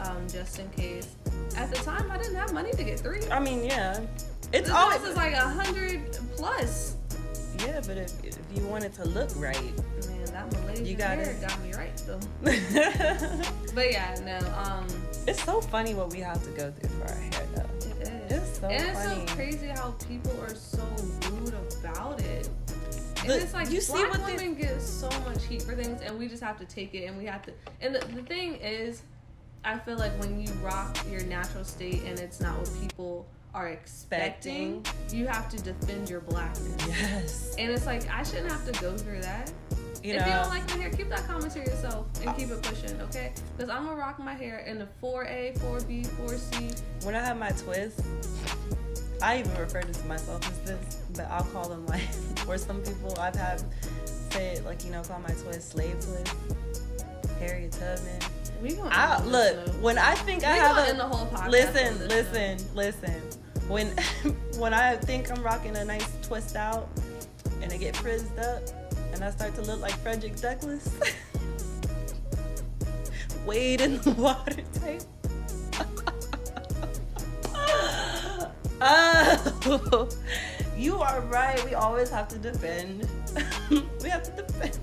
um, 0.00 0.28
just 0.28 0.58
in 0.58 0.68
case. 0.70 1.14
At 1.56 1.70
the 1.70 1.76
time, 1.76 2.10
I 2.10 2.18
didn't 2.18 2.36
have 2.36 2.52
money 2.52 2.72
to 2.72 2.84
get 2.84 3.00
three. 3.00 3.20
I 3.30 3.40
mean, 3.40 3.64
yeah, 3.64 4.00
it's 4.52 4.68
This 4.68 4.70
always 4.70 5.02
is 5.02 5.16
like 5.16 5.32
a 5.34 5.40
hundred 5.40 6.12
plus. 6.36 6.96
yeah, 7.60 7.80
but 7.86 7.96
if, 7.96 8.12
if 8.24 8.36
you 8.54 8.66
want 8.66 8.84
it 8.84 8.92
to 8.94 9.04
look 9.04 9.30
right, 9.36 9.56
Man, 10.08 10.24
that 10.26 10.52
Malaysian 10.52 10.86
You 10.86 10.96
got 10.96 11.16
hair 11.18 11.30
it. 11.30 11.40
got 11.40 11.60
me 11.62 11.72
right 11.74 11.96
though. 12.06 12.20
But 13.74 13.90
yeah, 13.90 14.14
no, 14.24 14.38
um, 14.56 14.86
it's 15.26 15.42
so 15.42 15.60
funny 15.60 15.94
what 15.94 16.12
we 16.12 16.20
have 16.20 16.42
to 16.44 16.50
go 16.50 16.70
through 16.70 16.90
for 16.90 17.08
our 17.08 17.18
hair, 17.18 17.46
though. 17.56 17.86
it 18.00 18.08
is. 18.30 18.32
It's 18.32 18.58
so 18.60 18.68
and 18.68 18.86
it's 18.88 19.02
so 19.02 19.34
crazy 19.34 19.66
how 19.66 19.92
people 20.08 20.30
are 20.42 20.54
so 20.54 20.84
rude 21.30 21.54
about 21.80 22.20
it. 22.20 22.48
And 23.24 23.42
it's 23.42 23.54
like 23.54 23.70
you 23.70 23.80
see 23.80 23.92
black 23.92 24.10
what 24.12 24.26
they- 24.26 24.36
women 24.36 24.54
get 24.54 24.80
so 24.80 25.08
much 25.26 25.44
heat 25.46 25.62
for 25.62 25.74
things, 25.74 26.00
and 26.02 26.18
we 26.18 26.28
just 26.28 26.42
have 26.42 26.58
to 26.58 26.64
take 26.64 26.94
it, 26.94 27.04
and 27.06 27.16
we 27.18 27.24
have 27.26 27.42
to. 27.46 27.52
And 27.80 27.94
the, 27.94 28.00
the 28.14 28.22
thing 28.22 28.56
is, 28.56 29.02
I 29.64 29.78
feel 29.78 29.96
like 29.96 30.12
when 30.20 30.40
you 30.40 30.52
rock 30.62 30.96
your 31.10 31.22
natural 31.24 31.64
state, 31.64 32.02
and 32.04 32.18
it's 32.20 32.40
not 32.40 32.58
what 32.58 32.70
people 32.80 33.26
are 33.54 33.68
expecting, 33.68 34.84
you 35.10 35.26
have 35.26 35.48
to 35.50 35.56
defend 35.62 36.10
your 36.10 36.20
blackness. 36.20 36.86
Yes, 36.88 37.54
And 37.58 37.70
it's 37.70 37.86
like 37.86 38.08
I 38.10 38.22
shouldn't 38.24 38.50
have 38.50 38.64
to 38.70 38.80
go 38.80 38.96
through 38.96 39.20
that. 39.20 39.52
you 40.02 40.14
if 40.14 40.20
know. 40.20 40.26
you 40.26 40.32
don't 40.32 40.48
like 40.48 40.68
my 40.70 40.76
hair, 40.82 40.90
keep 40.90 41.08
that 41.08 41.24
comment 41.26 41.52
to 41.52 41.60
yourself 41.60 42.06
and 42.26 42.36
keep 42.36 42.50
it 42.50 42.60
pushing, 42.62 43.00
okay? 43.02 43.32
Because 43.56 43.70
I'm 43.70 43.84
gonna 43.86 43.96
rock 43.96 44.18
my 44.18 44.34
hair 44.34 44.58
in 44.58 44.78
the 44.78 44.88
4A, 45.00 45.56
4B, 45.60 46.04
4C. 46.08 46.82
when 47.04 47.14
I 47.14 47.20
have 47.24 47.38
my 47.38 47.50
twists, 47.50 48.02
I 49.24 49.38
even 49.38 49.56
refer 49.56 49.80
to 49.80 50.06
myself 50.06 50.46
as 50.50 50.58
this, 50.60 50.98
but 51.16 51.26
I'll 51.30 51.44
call 51.44 51.66
them 51.66 51.86
like, 51.86 52.02
or 52.46 52.58
some 52.58 52.82
people 52.82 53.16
I've 53.18 53.34
had 53.34 53.62
say 54.30 54.52
it 54.54 54.64
like, 54.66 54.84
you 54.84 54.90
know, 54.90 55.00
call 55.02 55.18
my 55.20 55.30
twist 55.30 55.70
slave 55.70 55.94
twist, 55.94 56.34
Harriet 57.38 57.72
Tubman. 57.72 58.20
We 58.62 58.74
gonna 58.74 58.90
I, 58.92 59.22
look, 59.24 59.68
when 59.82 59.96
I 59.96 60.14
think 60.14 60.42
we 60.42 60.48
I 60.48 60.56
have 60.56 60.76
end 60.88 60.98
the 60.98 61.06
a, 61.06 61.08
whole 61.08 61.26
podcast. 61.26 61.50
listen, 61.50 61.94
on 62.02 62.08
this 62.08 62.26
note. 62.34 62.74
listen, 62.74 62.74
listen. 62.74 63.22
When 63.68 63.86
when 64.58 64.74
I 64.74 64.96
think 64.96 65.30
I'm 65.30 65.42
rocking 65.42 65.74
a 65.76 65.84
nice 65.86 66.06
twist 66.22 66.54
out 66.54 66.88
and 67.62 67.72
I 67.72 67.78
get 67.78 67.96
frizzed 67.96 68.38
up 68.38 68.62
and 69.14 69.24
I 69.24 69.30
start 69.30 69.54
to 69.54 69.62
look 69.62 69.80
like 69.80 69.92
Frederick 70.00 70.36
Douglass, 70.36 70.88
wade 73.46 73.80
in 73.80 74.00
the 74.02 74.10
water 74.12 74.62
tape. 74.82 75.02
Oh, 78.84 80.08
you 80.76 81.00
are 81.00 81.20
right. 81.22 81.62
We 81.64 81.74
always 81.74 82.10
have 82.10 82.28
to 82.28 82.38
defend. 82.38 83.08
we 83.70 84.08
have 84.08 84.22
to 84.22 84.42
defend 84.42 84.78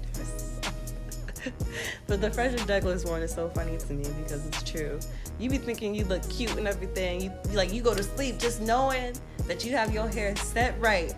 but 2.07 2.21
the 2.21 2.29
Frederick 2.29 2.65
Douglass 2.65 3.05
one 3.05 3.21
is 3.21 3.33
so 3.33 3.49
funny 3.49 3.77
to 3.77 3.93
me 3.93 4.05
because 4.23 4.45
it's 4.45 4.63
true. 4.63 4.99
You 5.39 5.49
be 5.49 5.57
thinking 5.57 5.95
you 5.95 6.05
look 6.05 6.27
cute 6.29 6.55
and 6.57 6.67
everything. 6.67 7.21
You 7.21 7.31
like 7.53 7.73
you 7.73 7.81
go 7.81 7.95
to 7.95 8.03
sleep 8.03 8.37
just 8.37 8.61
knowing 8.61 9.13
that 9.47 9.65
you 9.65 9.71
have 9.71 9.93
your 9.93 10.07
hair 10.07 10.35
set 10.35 10.79
right, 10.79 11.13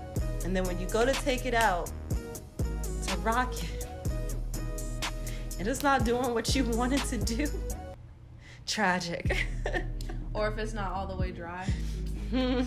and 0.46 0.56
then 0.56 0.64
when 0.64 0.80
you 0.80 0.88
go 0.88 1.06
to 1.06 1.14
take 1.14 1.46
it 1.46 1.54
out 1.54 1.92
to 3.08 3.18
rock 3.18 3.54
it, 3.64 3.88
and 5.60 5.68
it's 5.68 5.84
not 5.84 6.06
doing 6.06 6.34
what 6.34 6.56
you 6.56 6.64
wanted 6.66 7.04
to 7.06 7.18
do. 7.18 7.48
Tragic. 8.66 9.46
Or 10.34 10.48
if 10.48 10.58
it's 10.58 10.74
not 10.74 10.92
all 10.94 11.06
the 11.06 11.16
way 11.16 11.32
dry. 11.32 11.68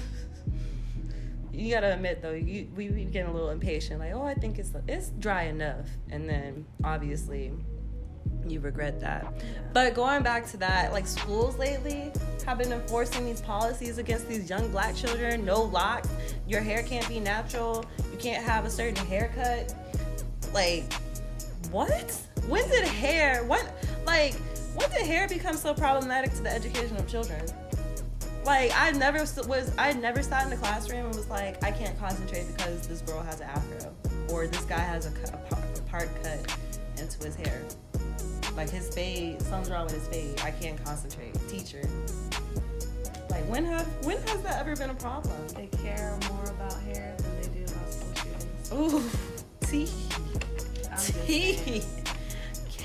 you 1.52 1.74
gotta 1.74 1.94
admit 1.94 2.22
though, 2.22 2.33
you 2.33 2.68
we 2.76 2.88
we 2.90 3.05
getting 3.05 3.31
a 3.31 3.33
little 3.33 3.50
impatient. 3.50 3.98
Like, 3.98 4.12
oh, 4.14 4.22
I 4.22 4.35
think 4.35 4.59
it's 4.59 4.72
it's 4.87 5.09
dry 5.11 5.44
enough, 5.44 5.88
and 6.11 6.29
then 6.29 6.64
obviously 6.85 7.52
you 8.46 8.61
regret 8.61 9.00
that. 9.00 9.26
But 9.72 9.94
going 9.94 10.22
back 10.22 10.46
to 10.50 10.57
that, 10.59 10.92
like 10.92 11.07
schools 11.07 11.59
lately 11.59 12.12
have 12.46 12.59
been 12.59 12.72
enforcing 12.72 13.24
these 13.24 13.40
policies 13.40 13.98
against 13.98 14.29
these 14.29 14.48
young 14.48 14.70
black 14.70 14.94
children. 14.94 15.44
No 15.44 15.62
locks. 15.62 16.09
Your 16.46 16.61
hair 16.61 16.85
can't 16.85 17.09
be 17.09 17.18
natural. 17.18 17.85
You 18.12 18.18
can't 18.18 18.44
have 18.44 18.64
a 18.64 18.70
certain 18.70 19.05
haircut. 19.07 19.74
Like, 20.52 20.92
what? 21.72 22.12
When 22.48 22.68
did 22.68 22.85
hair? 22.87 23.42
What? 23.44 23.68
Like, 24.07 24.35
when 24.76 24.88
did 24.90 25.02
hair 25.07 25.26
become 25.26 25.57
so 25.57 25.74
problematic 25.74 26.33
to 26.35 26.42
the 26.42 26.52
education 26.52 26.96
of 26.96 27.09
children? 27.09 27.44
Like, 28.46 28.70
I 28.76 28.92
never 28.92 29.18
was. 29.48 29.72
I 29.76 29.92
never 29.94 30.22
sat 30.22 30.44
in 30.44 30.50
the 30.50 30.56
classroom 30.56 31.06
and 31.06 31.14
was 31.14 31.28
like, 31.28 31.62
I 31.64 31.72
can't 31.72 31.98
concentrate 31.98 32.46
because 32.56 32.87
this 32.87 33.00
girl 33.00 33.20
has 33.20 33.40
an 33.40 33.48
afro, 33.48 33.92
or 34.30 34.46
this 34.46 34.64
guy 34.64 34.78
has 34.78 35.06
a, 35.06 35.11
a 35.35 35.37
par- 35.48 35.64
a 35.76 35.80
part 35.90 36.09
cut 36.22 36.56
into 36.96 37.24
his 37.24 37.35
hair. 37.35 37.61
Like 38.56 38.70
his 38.70 38.88
fade, 38.94 39.42
something's 39.42 39.70
wrong 39.70 39.87
with 39.87 39.94
his 39.94 40.06
fade. 40.09 40.40
I 40.42 40.52
can't 40.52 40.82
concentrate. 40.85 41.35
Teacher. 41.48 41.82
Like 43.30 43.44
when 43.50 43.64
have 43.64 43.87
when 44.06 44.16
has 44.28 44.40
that 44.42 44.61
ever 44.61 44.76
been 44.76 44.90
a 44.90 44.94
problem? 44.94 45.37
They 45.48 45.66
care 45.82 46.16
more 46.30 46.44
about 46.44 46.80
hair 46.82 47.16
than 47.18 47.40
they 47.42 47.48
do 47.59 47.64
about 47.64 47.92
school 47.92 48.14
shootings. 48.14 48.72
Ooh, 48.72 49.66
tea, 49.66 49.88
I'm 50.90 50.98
tea. 51.26 51.82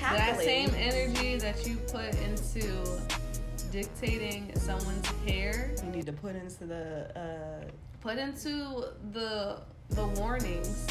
That 0.02 0.40
same 0.40 0.74
energy 0.76 1.38
that 1.38 1.68
you 1.68 1.78
put 1.78 2.16
into 2.24 3.00
dictating 3.72 4.52
someone's 4.56 5.08
hair, 5.26 5.72
You 5.84 5.92
need 5.92 6.06
to 6.06 6.14
put 6.14 6.36
into 6.36 6.66
the. 6.66 7.08
Uh, 7.18 7.70
put 8.02 8.18
into 8.18 8.86
the 9.14 9.62
the 9.90 10.06
warnings, 10.20 10.88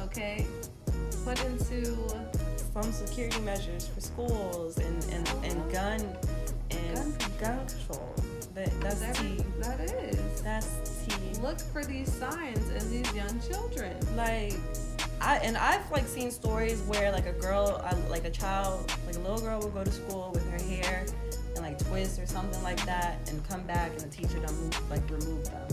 okay? 0.00 0.46
Put 1.24 1.42
into 1.44 1.94
some 2.72 2.92
security 2.92 3.40
measures 3.40 3.86
for 3.86 4.00
schools 4.00 4.78
and 4.78 5.04
and, 5.12 5.28
and 5.44 5.72
gun 5.72 6.00
and 6.70 6.94
Gun 6.94 7.14
gun 7.40 7.66
control. 7.66 8.14
That 8.54 8.70
that's 8.80 9.00
that, 9.00 9.14
tea. 9.16 9.44
that 9.60 9.80
is. 9.80 10.42
That's 10.42 11.04
tea. 11.06 11.40
Look 11.40 11.60
for 11.60 11.84
these 11.84 12.12
signs 12.12 12.68
in 12.70 12.90
these 12.90 13.14
young 13.14 13.40
children. 13.40 13.96
like 14.16 14.54
I 15.20 15.36
and 15.38 15.56
I've 15.56 15.90
like 15.90 16.06
seen 16.06 16.30
stories 16.30 16.80
where 16.82 17.10
like 17.12 17.26
a 17.26 17.32
girl, 17.32 17.80
uh, 17.84 17.96
like 18.08 18.24
a 18.24 18.30
child, 18.30 18.92
like 19.06 19.16
a 19.16 19.20
little 19.20 19.40
girl 19.40 19.60
will 19.60 19.70
go 19.70 19.84
to 19.84 19.92
school 19.92 20.30
with 20.32 20.48
her 20.50 20.58
hair 20.58 21.06
like 21.64 21.78
twist 21.78 22.20
or 22.20 22.26
something 22.26 22.62
like 22.62 22.84
that, 22.84 23.18
and 23.30 23.48
come 23.48 23.62
back 23.62 23.90
and 23.92 24.00
the 24.00 24.08
teacher 24.08 24.38
don't 24.38 24.60
move, 24.60 24.90
like 24.90 25.02
remove 25.10 25.44
them, 25.44 25.66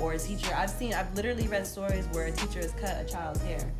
or 0.00 0.12
a 0.12 0.18
teacher. 0.18 0.52
I've 0.54 0.68
seen, 0.68 0.92
I've 0.92 1.12
literally 1.14 1.48
read 1.48 1.66
stories 1.66 2.06
where 2.12 2.26
a 2.26 2.32
teacher 2.32 2.60
has 2.60 2.72
cut 2.72 3.00
a 3.00 3.10
child's 3.10 3.42
hair. 3.42 3.72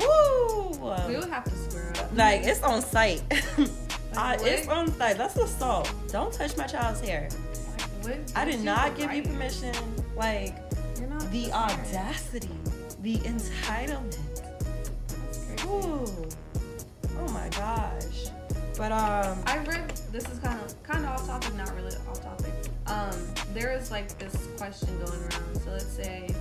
Woo! 0.00 0.68
We 1.08 1.16
would 1.16 1.30
have 1.30 1.44
to 1.44 1.56
square 1.56 1.92
up. 1.96 2.14
Like 2.14 2.42
it's 2.44 2.62
on 2.62 2.82
site. 2.82 3.22
I, 4.16 4.36
Like, 4.36 4.46
it's 4.46 4.68
on 4.68 4.92
site. 4.92 5.16
That's 5.16 5.36
assault. 5.36 5.92
Don't 6.08 6.32
touch 6.32 6.56
my 6.56 6.66
child's 6.66 7.00
hair. 7.00 7.28
Like, 7.78 7.82
what 8.04 8.32
I 8.36 8.44
did 8.44 8.62
not 8.62 8.96
give 8.96 9.12
you 9.12 9.22
permission. 9.22 9.74
Like 10.14 10.56
You're 10.98 11.08
not 11.08 11.20
the 11.30 11.46
the 11.46 11.52
audacity, 11.52 12.50
the 13.02 13.16
entitlement. 13.18 14.18
Ooh. 15.64 16.28
Oh 17.18 17.28
my 17.32 17.48
gosh. 17.48 18.30
But 18.78 18.92
um. 18.92 19.42
I 19.44 19.58
read 19.64 19.90
this 20.12 20.24
is 20.28 20.38
kind 20.38 20.60
of 20.60 20.82
kind 20.84 21.04
of 21.04 21.10
off 21.10 21.26
topic, 21.26 21.52
not 21.56 21.74
really 21.74 21.94
off 22.08 22.22
topic. 22.22 22.52
Um, 22.86 23.10
there 23.52 23.72
is 23.72 23.90
like 23.90 24.16
this 24.20 24.46
question 24.56 24.96
going 25.04 25.20
around. 25.20 25.60
So 25.64 25.70
let's 25.72 25.84
say, 25.84 26.32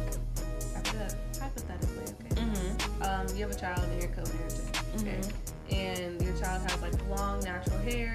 hypothetically, 1.40 2.14
okay, 2.22 2.42
mhm, 2.42 3.06
um, 3.06 3.36
you 3.36 3.42
have 3.42 3.52
a 3.52 3.60
child 3.60 3.80
and 3.80 4.02
you're 4.02 4.12
co-parenting, 4.12 5.02
okay, 5.02 5.18
mhm. 5.18 5.76
and 5.76 6.22
your 6.22 6.38
child 6.38 6.62
has 6.70 6.80
like 6.82 6.94
long 7.10 7.40
natural 7.44 7.80
hair, 7.80 8.14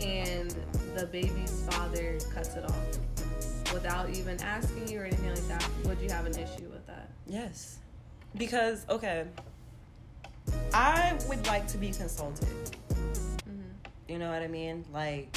and 0.00 0.54
the 0.94 1.06
baby's 1.06 1.66
father 1.70 2.18
cuts 2.32 2.54
it 2.54 2.64
off 2.64 3.72
without 3.72 4.10
even 4.10 4.40
asking 4.42 4.88
you 4.88 5.00
or 5.00 5.04
anything 5.04 5.28
like 5.28 5.48
that. 5.48 5.68
Would 5.86 6.00
you 6.00 6.10
have 6.10 6.26
an 6.26 6.32
issue 6.32 6.68
with 6.70 6.86
that? 6.86 7.10
Yes. 7.26 7.78
Because 8.36 8.86
okay. 8.88 9.24
I 10.72 11.18
would 11.28 11.44
like 11.48 11.66
to 11.68 11.78
be 11.78 11.90
consulted. 11.90 12.48
You 14.10 14.18
know 14.18 14.28
what 14.28 14.42
I 14.42 14.48
mean? 14.48 14.84
Like, 14.92 15.36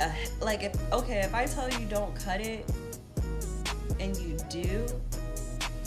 uh, 0.00 0.10
like 0.40 0.64
if 0.64 0.92
okay, 0.92 1.20
if 1.20 1.32
I 1.32 1.46
tell 1.46 1.70
you 1.70 1.86
don't 1.86 2.12
cut 2.16 2.40
it, 2.40 2.68
and 4.00 4.16
you 4.16 4.36
do, 4.50 4.84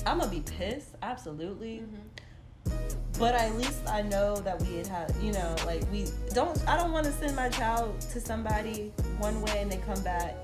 I'm 0.06 0.20
gonna 0.20 0.32
be 0.32 0.40
pissed. 0.40 0.96
Absolutely. 1.02 1.80
hmm 1.80 2.72
But 3.20 3.36
at 3.36 3.54
least 3.58 3.86
I 3.86 4.02
know 4.02 4.38
that 4.38 4.62
we 4.62 4.78
had 4.78 4.88
had, 4.88 5.14
you 5.22 5.34
know, 5.34 5.54
like 5.66 5.84
we 5.92 6.06
don't. 6.34 6.58
I 6.70 6.78
don't 6.78 6.94
want 6.94 7.06
to 7.06 7.12
send 7.12 7.36
my 7.36 7.50
child 7.50 8.00
to 8.14 8.22
somebody 8.22 8.94
one 9.18 9.42
way 9.42 9.60
and 9.60 9.70
they 9.70 9.78
come 9.78 10.02
back 10.04 10.38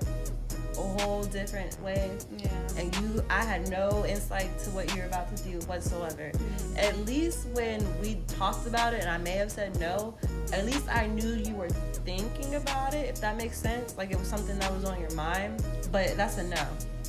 a 0.78 1.02
whole 1.02 1.24
different 1.24 1.80
way. 1.82 2.10
Yeah. 2.38 2.48
And 2.76 2.94
you, 2.96 3.24
I 3.28 3.44
had 3.44 3.68
no 3.68 4.04
insight 4.06 4.56
to 4.60 4.70
what 4.70 4.94
you're 4.94 5.06
about 5.06 5.34
to 5.36 5.42
do 5.42 5.58
whatsoever. 5.66 6.30
Mhm. 6.32 6.78
At 6.78 6.98
least 7.06 7.48
when 7.48 7.84
we 8.00 8.16
talked 8.26 8.66
about 8.66 8.94
it, 8.94 9.00
and 9.00 9.10
I 9.10 9.18
may 9.18 9.32
have 9.32 9.50
said 9.50 9.78
no, 9.80 10.14
at 10.52 10.64
least 10.64 10.86
I 10.90 11.06
knew 11.06 11.34
you 11.34 11.54
were 11.54 11.70
thinking 12.04 12.54
about 12.54 12.94
it, 12.94 13.08
if 13.08 13.20
that 13.20 13.36
makes 13.36 13.58
sense. 13.58 13.96
Like 13.96 14.10
it 14.10 14.18
was 14.18 14.28
something 14.28 14.58
that 14.58 14.72
was 14.72 14.84
on 14.84 15.00
your 15.00 15.12
mind. 15.12 15.62
But 15.90 16.16
that's 16.16 16.38
a 16.38 16.44
no. 16.44 16.66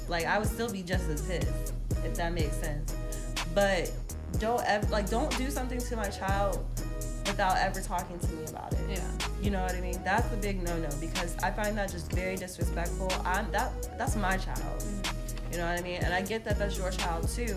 Like 0.08 0.26
I 0.26 0.40
would 0.40 0.48
still 0.48 0.72
be 0.72 0.82
just 0.82 1.08
as 1.10 1.22
pissed, 1.22 1.74
if 2.04 2.16
that 2.16 2.34
makes 2.34 2.56
sense. 2.58 2.94
But 3.54 3.92
don't 4.40 4.64
ever, 4.66 4.86
like, 4.88 5.10
don't 5.10 5.36
do 5.38 5.50
something 5.50 5.80
to 5.80 5.96
my 5.96 6.08
child 6.10 6.64
without 7.30 7.58
ever 7.58 7.82
talking 7.82 8.20
to 8.20 8.28
me 8.28 8.46
about 8.48 8.74
it. 8.74 8.80
Yeah. 8.90 9.12
You 9.42 9.52
know 9.52 9.62
what 9.62 9.74
I 9.74 9.82
mean? 9.82 10.02
That's 10.04 10.32
a 10.34 10.38
big 10.38 10.62
no-no 10.62 10.90
because 11.00 11.38
I 11.38 11.52
find 11.52 11.78
that 11.78 11.92
just 11.92 12.12
very 12.12 12.36
disrespectful. 12.36 13.12
I'm 13.24 13.52
that 13.52 13.72
that's 13.98 14.16
my 14.16 14.38
child. 14.38 14.80
Mhm. 14.80 15.52
You 15.52 15.58
know 15.60 15.68
what 15.70 15.80
I 15.80 15.82
mean? 15.82 16.02
And 16.04 16.14
I 16.14 16.22
get 16.22 16.44
that 16.46 16.60
that's 16.60 16.78
your 16.78 16.92
child 16.92 17.28
too. 17.30 17.56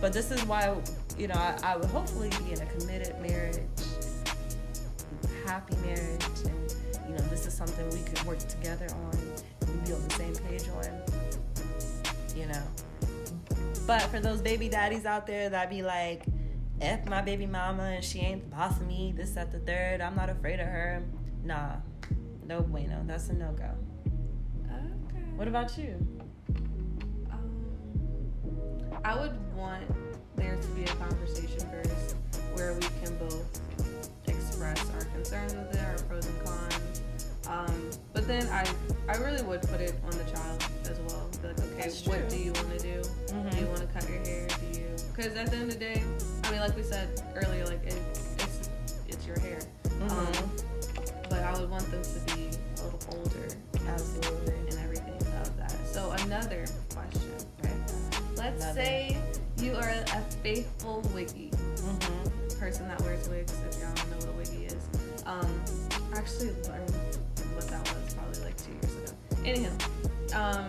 But 0.00 0.12
this 0.12 0.30
is 0.30 0.44
why, 0.46 0.74
you 1.16 1.28
know, 1.28 1.34
I, 1.36 1.56
I 1.62 1.76
would 1.76 1.90
hopefully 1.90 2.30
be 2.44 2.52
in 2.52 2.60
a 2.60 2.66
committed 2.66 3.14
marriage, 3.20 3.56
happy 5.46 5.76
marriage, 5.76 6.24
and, 6.44 6.74
you 7.08 7.14
know, 7.14 7.24
this 7.30 7.46
is 7.46 7.54
something 7.54 7.88
we 7.90 8.02
could 8.02 8.20
work 8.24 8.40
together 8.40 8.86
on 8.90 9.18
and 9.60 9.86
be 9.86 9.92
on 9.92 10.02
the 10.08 10.14
same 10.14 10.34
page 10.34 10.64
on, 10.70 12.36
you 12.36 12.46
know. 12.46 12.62
But 13.86 14.02
for 14.02 14.18
those 14.18 14.40
baby 14.42 14.68
daddies 14.68 15.06
out 15.06 15.26
there 15.26 15.48
that 15.50 15.70
be 15.70 15.82
like, 15.82 16.24
F 16.82 17.06
my 17.06 17.22
baby 17.22 17.46
mama 17.46 17.84
and 17.84 18.04
she 18.04 18.18
ain't 18.18 18.42
the 18.42 18.56
boss 18.56 18.80
of 18.80 18.86
me, 18.88 19.14
this, 19.16 19.30
that, 19.30 19.52
the 19.52 19.60
third, 19.60 20.00
I'm 20.00 20.16
not 20.16 20.28
afraid 20.28 20.58
of 20.58 20.66
her. 20.66 21.02
Nah, 21.44 21.76
no 22.46 22.60
bueno. 22.60 23.04
That's 23.06 23.28
a 23.28 23.34
no 23.34 23.52
go. 23.52 23.70
Okay. 24.66 25.22
What 25.36 25.46
about 25.46 25.78
you? 25.78 25.96
Um, 27.30 29.00
I 29.04 29.14
would 29.14 29.38
want 29.54 29.84
there 30.36 30.56
to 30.56 30.68
be 30.68 30.82
a 30.82 30.94
conversation 30.96 31.60
first 31.70 32.16
where 32.54 32.74
we 32.74 32.80
can 33.04 33.16
both 33.16 33.60
express 34.26 34.84
our 34.94 35.04
concerns 35.04 35.54
with 35.54 35.74
it, 35.74 35.84
our 35.84 35.98
pros 36.08 36.26
and 36.26 36.44
cons. 36.44 37.02
Um, 37.46 37.90
but 38.12 38.26
then 38.26 38.46
I, 38.48 38.66
I 39.08 39.16
really 39.18 39.42
would 39.42 39.62
put 39.62 39.80
it 39.80 39.94
on 40.04 40.10
the 40.10 40.24
child 40.24 40.64
as 40.90 40.98
well. 41.08 41.28
Be 41.40 41.48
like, 41.48 41.60
okay, 41.60 41.90
what 42.06 42.28
do 42.28 42.36
you 42.36 42.52
want 42.52 42.70
to 42.76 42.78
do? 42.78 43.02
Do 43.50 43.56
you 43.56 43.66
want 43.66 43.80
to 43.80 43.86
cut 43.86 44.08
your 44.08 44.18
hair? 44.18 44.48
Do 44.48 44.80
you? 44.80 44.86
Because 45.14 45.36
at 45.36 45.50
the 45.50 45.56
end 45.56 45.70
of 45.70 45.78
the 45.78 45.78
day, 45.78 46.02
mean, 46.52 46.60
like 46.60 46.76
we 46.76 46.82
said 46.82 47.08
earlier, 47.34 47.64
like 47.66 47.84
it, 47.84 47.98
it's 48.38 48.68
it's 49.08 49.26
your 49.26 49.38
hair. 49.40 49.58
Mhm. 49.84 50.10
Um, 50.10 50.50
but 51.28 51.40
I 51.40 51.58
would 51.58 51.70
want 51.70 51.90
them 51.90 52.02
to 52.02 52.34
be 52.34 52.48
a 52.80 52.84
little 52.84 53.00
older 53.18 53.48
Absolutely. 53.88 54.54
and 54.68 54.78
everything 54.84 55.14
of 55.40 55.56
that. 55.56 55.74
So 55.92 56.10
another 56.26 56.64
question, 56.94 57.32
right? 57.64 57.72
Let's 58.36 58.64
Love 58.64 58.74
say 58.74 59.16
you 59.58 59.74
are 59.76 59.88
a 59.88 60.20
faithful 60.42 61.00
wiggy 61.14 61.50
Mm-hmm. 61.82 62.58
person 62.60 62.86
that 62.88 63.00
wears 63.00 63.28
wigs. 63.28 63.52
If 63.68 63.80
y'all 63.80 63.92
don't 63.94 64.10
know 64.10 64.16
what 64.26 64.28
a 64.28 64.50
wiggy 64.50 64.66
is, 64.66 64.76
um, 65.26 65.50
I 66.14 66.18
actually 66.18 66.50
learned 66.68 66.94
what 67.54 67.66
that 67.68 67.80
was 67.92 68.14
probably 68.14 68.40
like 68.44 68.56
two 68.56 68.72
years 68.72 68.94
ago. 68.96 69.12
Anyhow, 69.44 69.76
um, 70.34 70.66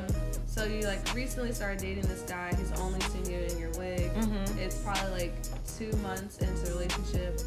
so 0.47 0.65
you 0.65 0.81
like 0.87 1.13
recently 1.13 1.51
started 1.51 1.79
dating 1.79 2.03
this 2.07 2.21
guy. 2.21 2.51
He's 2.57 2.71
only 2.79 2.99
seen 3.01 3.25
you 3.29 3.39
in 3.39 3.57
your 3.59 3.69
wig. 3.71 4.11
Mm-hmm. 4.13 4.57
It's 4.59 4.77
probably 4.77 5.11
like 5.11 5.33
two 5.77 5.91
months 5.97 6.37
into 6.39 6.53
the 6.65 6.71
relationship. 6.71 7.39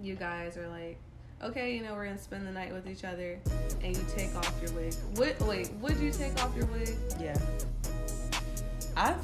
You 0.00 0.14
guys 0.14 0.56
are 0.56 0.68
like, 0.68 0.98
okay, 1.42 1.74
you 1.74 1.82
know, 1.82 1.94
we're 1.94 2.06
gonna 2.06 2.18
spend 2.18 2.46
the 2.46 2.52
night 2.52 2.72
with 2.72 2.88
each 2.88 3.04
other, 3.04 3.38
and 3.82 3.96
you 3.96 4.04
take 4.14 4.34
off 4.36 4.54
your 4.62 4.72
wig. 4.72 4.94
Would, 5.16 5.40
wait, 5.46 5.72
would 5.80 5.98
you 5.98 6.10
take 6.10 6.42
off 6.42 6.54
your 6.56 6.66
wig? 6.66 6.96
Yeah. 7.20 7.36
I've 8.96 9.16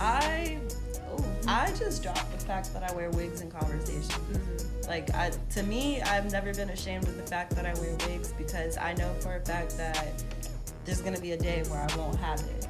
I 0.00 0.58
Oh, 1.08 1.24
I 1.46 1.72
just 1.72 2.02
dropped 2.02 2.30
the 2.32 2.44
fact 2.44 2.72
that 2.74 2.82
I 2.82 2.94
wear 2.94 3.10
wigs 3.10 3.40
in 3.40 3.50
conversation. 3.50 4.20
Mhm. 4.32 4.88
Like 4.88 5.14
I 5.14 5.30
to 5.50 5.62
me, 5.62 6.02
I've 6.02 6.30
never 6.32 6.52
been 6.52 6.70
ashamed 6.70 7.04
of 7.04 7.16
the 7.16 7.22
fact 7.22 7.54
that 7.56 7.64
I 7.64 7.74
wear 7.74 7.96
wigs 8.08 8.32
because 8.32 8.76
I 8.76 8.94
know 8.94 9.12
for 9.20 9.36
a 9.36 9.40
fact 9.40 9.76
that 9.76 10.12
there's 10.84 11.00
gonna 11.00 11.20
be 11.20 11.32
a 11.32 11.36
day 11.36 11.62
where 11.68 11.80
I 11.80 11.96
won't 11.96 12.16
have 12.18 12.40
it. 12.40 12.68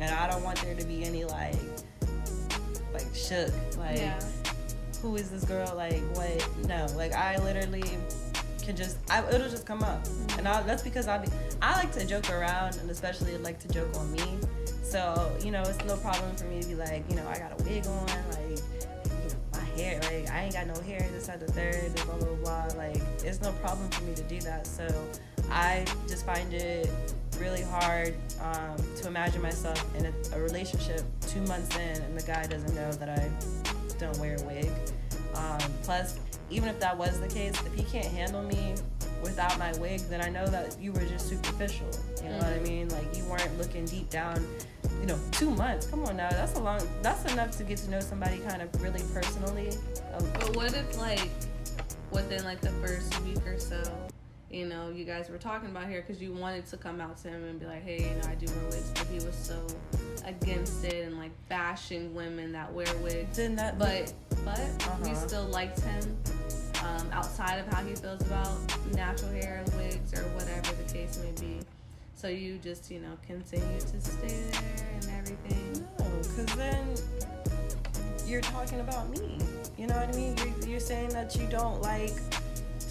And 0.00 0.14
I 0.14 0.28
don't 0.28 0.42
want 0.44 0.60
there 0.60 0.74
to 0.74 0.84
be 0.84 1.04
any 1.04 1.24
like 1.24 1.56
like 2.98 3.14
shook. 3.14 3.52
Like 3.76 3.98
yeah. 3.98 4.20
who 5.02 5.16
is 5.16 5.30
this 5.30 5.44
girl? 5.44 5.72
Like 5.76 6.02
what? 6.16 6.48
No. 6.66 6.86
Like 6.96 7.12
I 7.12 7.38
literally 7.38 7.84
can 8.62 8.76
just 8.76 8.98
I, 9.10 9.26
it'll 9.28 9.48
just 9.48 9.66
come 9.66 9.82
up, 9.82 10.06
and 10.36 10.46
I, 10.46 10.62
that's 10.62 10.82
because 10.82 11.08
I 11.08 11.18
be 11.18 11.28
I 11.62 11.76
like 11.76 11.92
to 11.92 12.06
joke 12.06 12.30
around, 12.30 12.76
and 12.76 12.90
especially 12.90 13.36
like 13.38 13.58
to 13.60 13.68
joke 13.68 13.94
on 13.96 14.12
me. 14.12 14.38
So 14.82 15.30
you 15.42 15.50
know, 15.50 15.62
it's 15.62 15.84
no 15.84 15.96
problem 15.96 16.34
for 16.36 16.44
me 16.44 16.60
to 16.62 16.68
be 16.68 16.74
like, 16.74 17.08
you 17.08 17.16
know, 17.16 17.26
I 17.28 17.38
got 17.38 17.58
a 17.60 17.64
wig 17.64 17.86
on, 17.86 18.06
like 18.06 18.50
you 18.50 19.28
know, 19.28 19.36
my 19.52 19.64
hair, 19.76 20.00
like 20.02 20.30
I 20.30 20.44
ain't 20.44 20.54
got 20.54 20.66
no 20.66 20.80
hair. 20.82 21.06
This 21.12 21.28
at 21.28 21.40
the 21.40 21.50
third, 21.52 21.74
and 21.74 21.94
blah 21.94 22.16
blah 22.16 22.34
blah. 22.42 22.76
Like 22.76 23.00
it's 23.24 23.40
no 23.40 23.52
problem 23.52 23.88
for 23.90 24.02
me 24.04 24.14
to 24.14 24.22
do 24.24 24.40
that. 24.40 24.66
So 24.66 24.86
I 25.50 25.84
just 26.06 26.26
find 26.26 26.52
it 26.52 26.90
really 27.38 27.62
hard 27.62 28.14
um, 28.42 28.76
to 28.96 29.08
imagine 29.08 29.42
myself 29.42 29.82
in 29.96 30.06
a, 30.06 30.12
a 30.36 30.40
relationship 30.40 31.02
two 31.22 31.40
months 31.42 31.74
in, 31.76 32.02
and 32.02 32.18
the 32.18 32.22
guy 32.26 32.46
doesn't 32.46 32.74
know 32.74 32.92
that 32.92 33.08
I 33.08 33.30
don't 33.98 34.16
wear 34.18 34.36
a 34.36 34.42
wig. 34.44 34.70
Um, 35.34 35.58
plus, 35.82 36.18
even 36.50 36.68
if 36.68 36.80
that 36.80 36.96
was 36.96 37.20
the 37.20 37.28
case, 37.28 37.54
if 37.66 37.74
he 37.74 37.82
can't 37.84 38.06
handle 38.06 38.42
me 38.42 38.74
without 39.22 39.58
my 39.58 39.72
wig, 39.78 40.00
then 40.08 40.20
I 40.20 40.28
know 40.28 40.46
that 40.46 40.76
you 40.80 40.92
were 40.92 41.04
just 41.04 41.28
superficial. 41.28 41.88
You 42.22 42.30
know 42.30 42.38
what 42.38 42.46
I 42.46 42.58
Mhm. 42.58 42.62
mean? 42.68 42.88
Like 42.88 43.16
you 43.16 43.24
weren't 43.24 43.58
looking 43.58 43.84
deep 43.84 44.10
down. 44.10 44.46
You 45.00 45.06
know, 45.06 45.18
two 45.32 45.50
months. 45.50 45.86
Come 45.86 46.04
on 46.04 46.16
now, 46.16 46.30
that's 46.30 46.54
a 46.54 46.60
long. 46.60 46.80
That's 47.02 47.30
enough 47.32 47.56
to 47.58 47.64
get 47.64 47.78
to 47.78 47.90
know 47.90 48.00
somebody 48.00 48.38
kind 48.38 48.62
of 48.62 48.82
really 48.82 49.02
personally. 49.12 49.70
But 50.34 50.56
what 50.56 50.74
if 50.74 50.98
like 50.98 51.30
within 52.10 52.44
like 52.44 52.60
the 52.60 52.70
first 52.84 53.20
week 53.22 53.44
or 53.46 53.58
so, 53.58 53.82
you 54.50 54.66
know, 54.66 54.90
you 54.90 55.04
guys 55.04 55.28
were 55.28 55.36
talking 55.38 55.68
about 55.70 55.88
here 55.88 56.02
because 56.06 56.22
you 56.22 56.32
wanted 56.32 56.64
to 56.66 56.76
come 56.78 57.00
out 57.00 57.18
to 57.18 57.28
him 57.28 57.44
and 57.44 57.60
be 57.60 57.66
like, 57.66 57.84
hey, 57.84 58.00
you 58.08 58.14
know, 58.22 58.28
I 58.30 58.34
do 58.34 58.46
wear 58.46 58.64
wigs, 58.66 58.90
but 58.94 59.06
he 59.08 59.16
was 59.16 59.34
so 59.34 59.60
against 60.24 60.84
it 60.84 61.06
and 61.06 61.18
like 61.18 61.32
bashing 61.48 62.14
women 62.14 62.52
that 62.52 62.72
wear 62.72 62.86
wigs. 63.02 63.36
then 63.36 63.56
that, 63.56 63.78
But 63.78 64.12
but 64.44 64.58
we 65.02 65.10
Uh-huh. 65.10 65.14
still 65.26 65.44
liked 65.46 65.80
him 65.80 66.16
um, 66.82 67.08
outside 67.12 67.56
of 67.58 67.66
how 67.72 67.84
he 67.84 67.94
feels 67.94 68.22
about 68.22 68.56
natural 68.94 69.30
hair 69.32 69.62
and 69.64 69.74
wigs 69.76 70.14
or 70.18 70.22
whatever 70.34 70.72
the 70.82 70.92
case 70.92 71.18
may 71.22 71.32
be. 71.40 71.58
So 72.14 72.28
you 72.28 72.58
just 72.58 72.90
you 72.90 73.00
know 73.00 73.16
continue 73.26 73.80
to 73.80 74.00
stay 74.00 74.28
there 74.50 74.88
and 74.94 75.04
everything. 75.18 75.86
No, 75.98 76.04
because 76.18 76.46
then 76.56 76.94
you're 78.26 78.40
talking 78.40 78.80
about 78.80 79.08
me. 79.10 79.38
You 79.76 79.86
know 79.86 79.94
what 79.96 80.08
I 80.08 80.16
mean? 80.18 80.36
You're, 80.38 80.68
you're 80.70 80.80
saying 80.80 81.10
that 81.10 81.36
you 81.36 81.46
don't 81.46 81.80
like 81.82 82.12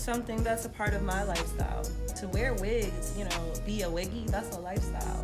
something 0.08 0.41
that's 0.41 0.64
a 0.66 0.70
part 0.70 0.93
of 0.93 1.03
my 1.03 1.22
lifestyle. 1.24 1.84
To 2.16 2.28
wear 2.30 2.53
wigs, 2.53 3.14
you 3.18 3.26
know, 3.26 3.53
be 3.66 3.82
a 3.82 3.89
wiggy, 3.89 4.24
that's 4.28 4.55
a 4.55 4.60
lifestyle. 4.62 5.22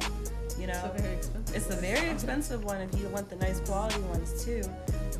You 0.60 0.68
know, 0.68 0.74
It's 0.84 1.00
a 1.00 1.02
very 1.02 1.16
expensive. 1.16 1.56
it's 1.56 1.70
a 1.70 1.76
very 1.78 2.10
expensive 2.10 2.64
one 2.66 2.82
if 2.82 3.00
you 3.00 3.08
want 3.08 3.30
the 3.30 3.38
nice 3.38 3.62
quality 3.62 4.02
ones 4.02 4.44
too. 4.44 4.62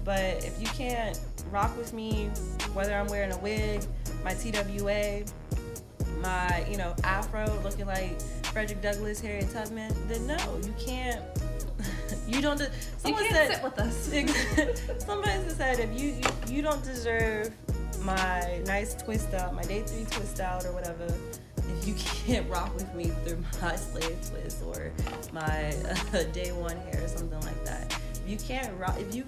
But 0.04 0.44
if 0.44 0.60
you 0.60 0.68
can't 0.68 1.18
rock 1.50 1.76
with 1.78 1.94
me, 1.94 2.26
whether 2.74 2.94
I'm 2.94 3.08
wearing 3.08 3.32
a 3.32 3.38
wig, 3.38 3.82
my 4.26 4.34
TWA, 4.34 5.24
my 6.22 6.66
you 6.70 6.76
know 6.78 6.94
afro 7.06 7.46
looking 7.64 7.86
like 7.86 8.20
Frederick 8.52 8.82
Douglass, 8.82 9.22
Harriet 9.22 9.50
Tubman, 9.54 9.94
then 10.10 10.28
no, 10.28 10.38
you 10.66 10.74
can't. 10.78 11.22
you 12.28 12.42
don't. 12.42 12.58
De- 12.58 12.66
You 12.66 12.70
someone 12.98 13.24
can't 13.24 13.36
said 13.36 13.54
sit 13.56 13.64
with 13.64 13.80
us. 13.80 13.96
Somebody 15.06 15.50
said 15.50 15.80
if 15.80 15.90
you, 16.00 16.10
you 16.10 16.56
you 16.58 16.62
don't 16.62 16.84
deserve 16.84 17.50
my 18.00 18.62
nice 18.66 18.96
twist 18.96 19.34
out, 19.34 19.54
my 19.54 19.64
day 19.64 19.82
three 19.82 20.06
twist 20.06 20.40
out 20.40 20.66
or 20.66 20.72
whatever, 20.74 21.06
if 21.58 21.88
you 21.88 21.94
can't 22.26 22.50
rock 22.50 22.74
with 22.76 22.94
me 22.94 23.06
through 23.26 23.44
my 23.62 23.76
slave 23.76 24.18
twist 24.30 24.64
or 24.66 24.92
my 25.32 25.74
uh, 26.14 26.24
day 26.32 26.52
one 26.52 26.78
hair 26.78 27.04
or 27.04 27.08
something 27.08 27.40
like 27.42 27.64
that. 27.66 27.98
If 28.14 28.30
you 28.30 28.38
can't 28.38 28.78
rock, 28.80 29.00
if 29.00 29.14
you 29.14 29.26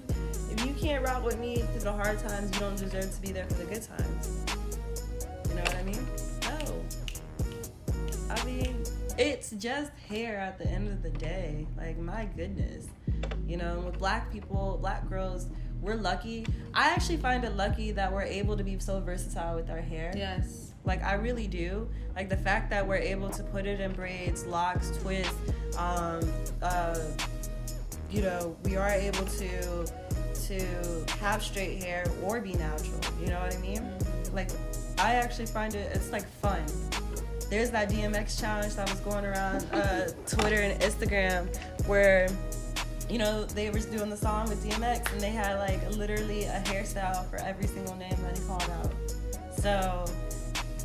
if 0.50 0.64
you 0.64 0.72
can't 0.74 1.04
rock 1.04 1.24
with 1.24 1.38
me 1.38 1.56
through 1.56 1.80
the 1.80 1.92
hard 1.92 2.18
times, 2.18 2.54
you 2.54 2.60
don't 2.60 2.76
deserve 2.76 3.14
to 3.14 3.20
be 3.20 3.32
there 3.32 3.46
for 3.46 3.54
the 3.54 3.64
good 3.64 3.82
times. 3.82 4.44
You 5.48 5.54
know 5.54 5.62
what 5.62 5.74
I 5.74 5.82
mean? 5.82 6.06
No. 6.42 8.34
I 8.34 8.44
mean, 8.44 8.82
it's 9.18 9.50
just 9.50 9.92
hair 10.08 10.38
at 10.38 10.58
the 10.58 10.66
end 10.66 10.88
of 10.88 11.02
the 11.02 11.10
day. 11.10 11.66
Like 11.76 11.98
my 11.98 12.26
goodness. 12.36 12.86
You 13.46 13.58
know, 13.58 13.80
with 13.80 13.98
black 13.98 14.32
people, 14.32 14.78
black 14.80 15.08
girls, 15.08 15.46
we're 15.86 15.94
lucky. 15.94 16.44
I 16.74 16.90
actually 16.90 17.18
find 17.18 17.44
it 17.44 17.56
lucky 17.56 17.92
that 17.92 18.12
we're 18.12 18.22
able 18.22 18.56
to 18.56 18.64
be 18.64 18.76
so 18.80 19.00
versatile 19.00 19.54
with 19.54 19.70
our 19.70 19.80
hair. 19.80 20.12
yes. 20.16 20.72
Like 20.84 21.02
I 21.02 21.14
really 21.14 21.46
do. 21.46 21.88
Like 22.14 22.28
the 22.28 22.36
fact 22.36 22.70
that 22.70 22.86
we're 22.86 22.96
able 22.96 23.30
to 23.30 23.42
put 23.44 23.66
it 23.66 23.80
in 23.80 23.92
braids, 23.92 24.46
locks, 24.46 24.96
twists, 25.02 25.34
um, 25.78 26.20
uh, 26.62 26.98
you 28.10 28.22
know, 28.22 28.56
we 28.64 28.76
are 28.76 28.90
able 28.90 29.24
to 29.24 29.86
to 30.46 31.04
have 31.18 31.42
straight 31.42 31.82
hair 31.82 32.04
or 32.22 32.40
be 32.40 32.54
natural. 32.54 33.00
You 33.20 33.28
know 33.28 33.40
what 33.40 33.54
I 33.54 33.58
mean? 33.58 33.88
Like 34.32 34.50
I 34.98 35.14
actually 35.14 35.46
find 35.46 35.74
it 35.74 35.90
it's 35.94 36.12
like 36.12 36.28
fun. 36.40 36.62
There's 37.50 37.70
that 37.70 37.90
DMX 37.90 38.40
challenge 38.40 38.74
that 38.74 38.88
was 38.90 39.00
going 39.00 39.24
around 39.24 39.64
uh, 39.72 40.08
Twitter 40.26 40.56
and 40.62 40.80
Instagram 40.80 41.46
where 41.86 42.28
you 43.08 43.18
know 43.18 43.44
they 43.44 43.70
were 43.70 43.78
doing 43.78 44.10
the 44.10 44.16
song 44.16 44.48
with 44.48 44.64
DMX 44.64 45.12
and 45.12 45.20
they 45.20 45.30
had 45.30 45.58
like 45.58 45.80
literally 45.96 46.44
a 46.44 46.62
hairstyle 46.66 47.28
for 47.30 47.36
every 47.36 47.66
single 47.66 47.94
name 47.96 48.16
that 48.22 48.36
he 48.36 48.44
called 48.44 48.70
out. 48.70 48.92
So 49.58 50.04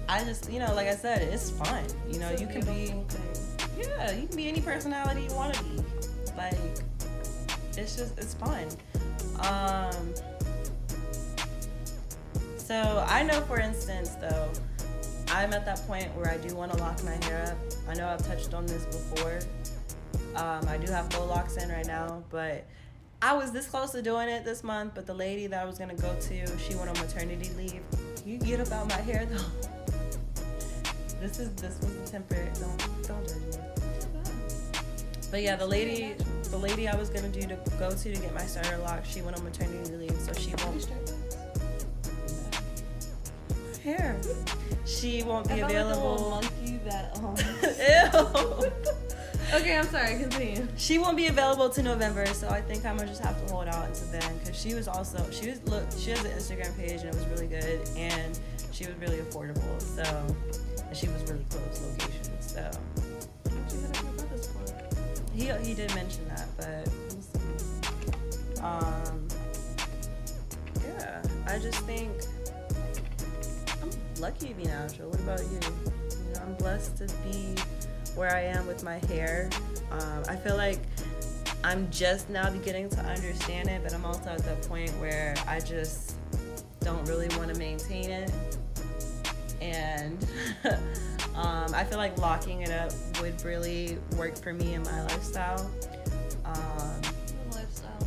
I 0.08 0.24
just 0.24 0.52
you 0.52 0.60
know 0.60 0.74
like 0.76 0.88
I 0.88 0.96
said 0.96 1.22
it's 1.22 1.50
fun. 1.52 1.84
You 2.10 2.20
know 2.20 2.32
you 2.32 2.48
can 2.48 2.66
be 2.66 2.94
yeah 3.78 4.12
you 4.12 4.28
can 4.28 4.36
be 4.36 4.48
any 4.48 4.62
personality 4.62 5.28
you 5.30 5.36
want 5.36 5.54
to 5.54 5.64
be. 5.64 5.84
Like 6.38 6.56
it's 7.78 7.96
just 7.96 8.18
it's 8.18 8.34
fun. 8.36 8.68
Um, 9.40 10.14
so 12.72 13.06
I 13.08 13.24
know, 13.24 13.42
for 13.42 13.60
instance, 13.60 14.12
though, 14.12 14.50
I'm 15.28 15.54
at 15.54 15.66
that 15.66 15.86
point 15.88 16.16
where 16.16 16.30
I 16.30 16.38
do 16.38 16.56
want 16.56 16.72
to 16.72 16.78
lock 16.78 17.04
my 17.04 17.18
hair 17.26 17.44
up. 17.52 17.58
I 17.90 17.96
know 17.96 18.08
I've 18.08 18.26
touched 18.26 18.54
on 18.54 18.66
this 18.66 18.86
before. 18.86 19.40
Um, 20.36 20.68
I 20.68 20.78
do 20.78 20.92
have 20.92 21.12
full 21.14 21.26
locks 21.28 21.58
in 21.58 21.70
right 21.70 21.86
now, 21.86 22.24
but 22.30 22.66
I 23.22 23.34
was 23.34 23.52
this 23.52 23.68
close 23.68 23.92
to 23.92 24.02
doing 24.02 24.30
it 24.30 24.46
this 24.46 24.64
month. 24.64 24.94
But 24.96 25.06
the 25.06 25.14
lady 25.14 25.48
that 25.48 25.62
I 25.62 25.66
was 25.66 25.78
gonna 25.78 25.96
go 25.96 26.16
to, 26.20 26.58
she 26.60 26.76
went 26.76 26.90
on 26.90 26.98
maternity 27.00 27.50
leave. 27.58 27.82
You 28.26 28.38
get 28.38 28.60
about 28.66 28.88
my 28.90 28.98
hair 29.02 29.26
though. 29.26 29.46
This 31.20 31.40
is 31.40 31.54
this 31.56 31.80
was 31.80 31.96
a 31.96 32.12
temporary. 32.12 32.50
Don't 32.60 32.78
don't 33.08 33.28
judge 33.28 33.36
me. 33.36 33.58
But 35.30 35.44
yeah, 35.44 35.56
the 35.56 35.68
lady, 35.68 36.16
the 36.50 36.58
lady 36.58 36.88
I 36.88 36.96
was 36.96 37.10
gonna 37.10 37.30
do 37.30 37.42
to 37.42 37.58
go 37.80 37.90
to 37.92 37.98
to 37.98 38.22
get 38.22 38.34
my 38.34 38.46
starter 38.46 38.78
lock, 38.80 39.06
she 39.06 39.22
went 39.22 39.38
on 39.38 39.44
maternity 39.44 39.96
leave, 39.96 40.20
so 40.20 40.34
she 40.34 40.54
won't 40.66 40.90
hair. 43.84 44.20
She 44.86 45.24
won't 45.24 45.48
be 45.48 45.56
I 45.56 45.60
felt 45.60 45.72
like 45.72 45.82
a 45.82 45.88
little 45.88 46.14
available. 46.14 46.30
monkey 46.30 46.80
that 46.86 47.18
um. 47.18 47.36
Ew. 49.12 49.16
okay, 49.54 49.78
I'm 49.78 49.86
sorry. 49.88 50.18
Continue. 50.20 50.68
She 50.78 50.98
won't 50.98 51.18
be 51.18 51.28
available 51.28 51.70
to 51.70 51.84
November, 51.84 52.26
so 52.28 52.50
I 52.50 52.62
think 52.62 52.86
I'm 52.86 52.98
gonna 52.98 53.10
just 53.10 53.22
have 53.22 53.46
to 53.46 53.54
hold 53.54 53.68
out 53.68 53.88
until 53.88 54.08
then. 54.08 54.40
Cause 54.46 54.60
she 54.60 54.74
was 54.74 54.88
also 54.88 55.24
she 55.32 55.50
was 55.50 55.64
look 55.64 55.84
she 55.98 56.12
has 56.12 56.24
an 56.24 56.32
Instagram 56.32 56.76
page 56.78 57.02
and 57.02 57.10
it 57.10 57.16
was 57.16 57.26
really 57.28 57.48
good 57.48 57.88
and 57.96 58.40
she 58.72 58.86
was 58.86 58.96
really 58.98 59.18
affordable. 59.18 59.82
So 59.82 60.04
and 60.88 60.96
she 60.98 61.08
was 61.08 61.22
really 61.30 61.46
close 61.50 61.82
location. 61.82 62.42
So 62.42 62.72
Why'd 63.50 63.72
you 63.72 63.80
hit 63.80 63.98
up 63.98 64.04
your 64.04 64.14
brother's 64.14 64.48
for? 64.48 65.34
he 65.34 65.68
he 65.68 65.74
did 65.74 65.94
mention 65.96 66.28
that, 66.30 66.48
but. 66.58 66.90
Um, 68.64 69.28
yeah, 70.86 71.22
I 71.48 71.58
just 71.58 71.80
think 71.80 72.12
I'm 73.82 73.90
lucky 74.20 74.50
to 74.50 74.54
be 74.54 74.66
natural. 74.66 75.10
What 75.10 75.20
about 75.20 75.40
you? 75.40 75.60
You 76.28 76.34
know, 76.36 76.42
I'm 76.44 76.54
blessed 76.56 76.98
to 76.98 77.08
be 77.24 77.56
where 78.16 78.36
I 78.36 78.42
am 78.42 78.68
with 78.68 78.84
my 78.84 78.98
hair. 79.08 79.50
Um, 79.92 80.24
I 80.28 80.36
feel 80.36 80.58
like 80.58 80.80
I'm 81.64 81.90
just 81.92 82.30
now 82.30 82.50
beginning 82.50 82.90
to 82.90 83.00
understand 83.02 83.70
it, 83.70 83.84
but 83.84 83.94
I'm 83.94 84.06
also 84.06 84.30
at 84.30 84.44
the 84.44 84.68
point 84.68 84.92
where 85.00 85.36
I 85.48 85.60
just 85.60 86.16
don't 86.80 87.08
really 87.08 87.28
want 87.38 87.54
to 87.54 87.60
maintain 87.60 88.10
it. 88.10 88.32
And 89.62 90.26
um, 91.36 91.74
I 91.74 91.84
feel 91.84 91.98
like 91.98 92.18
locking 92.18 92.62
it 92.62 92.72
up 92.72 92.92
would 93.22 93.44
really 93.44 93.98
work 94.18 94.36
for 94.36 94.54
me 94.54 94.74
and 94.74 94.84
my 94.86 95.04
lifestyle. 95.04 95.70
Um, 96.46 97.02
lifestyle 97.52 98.02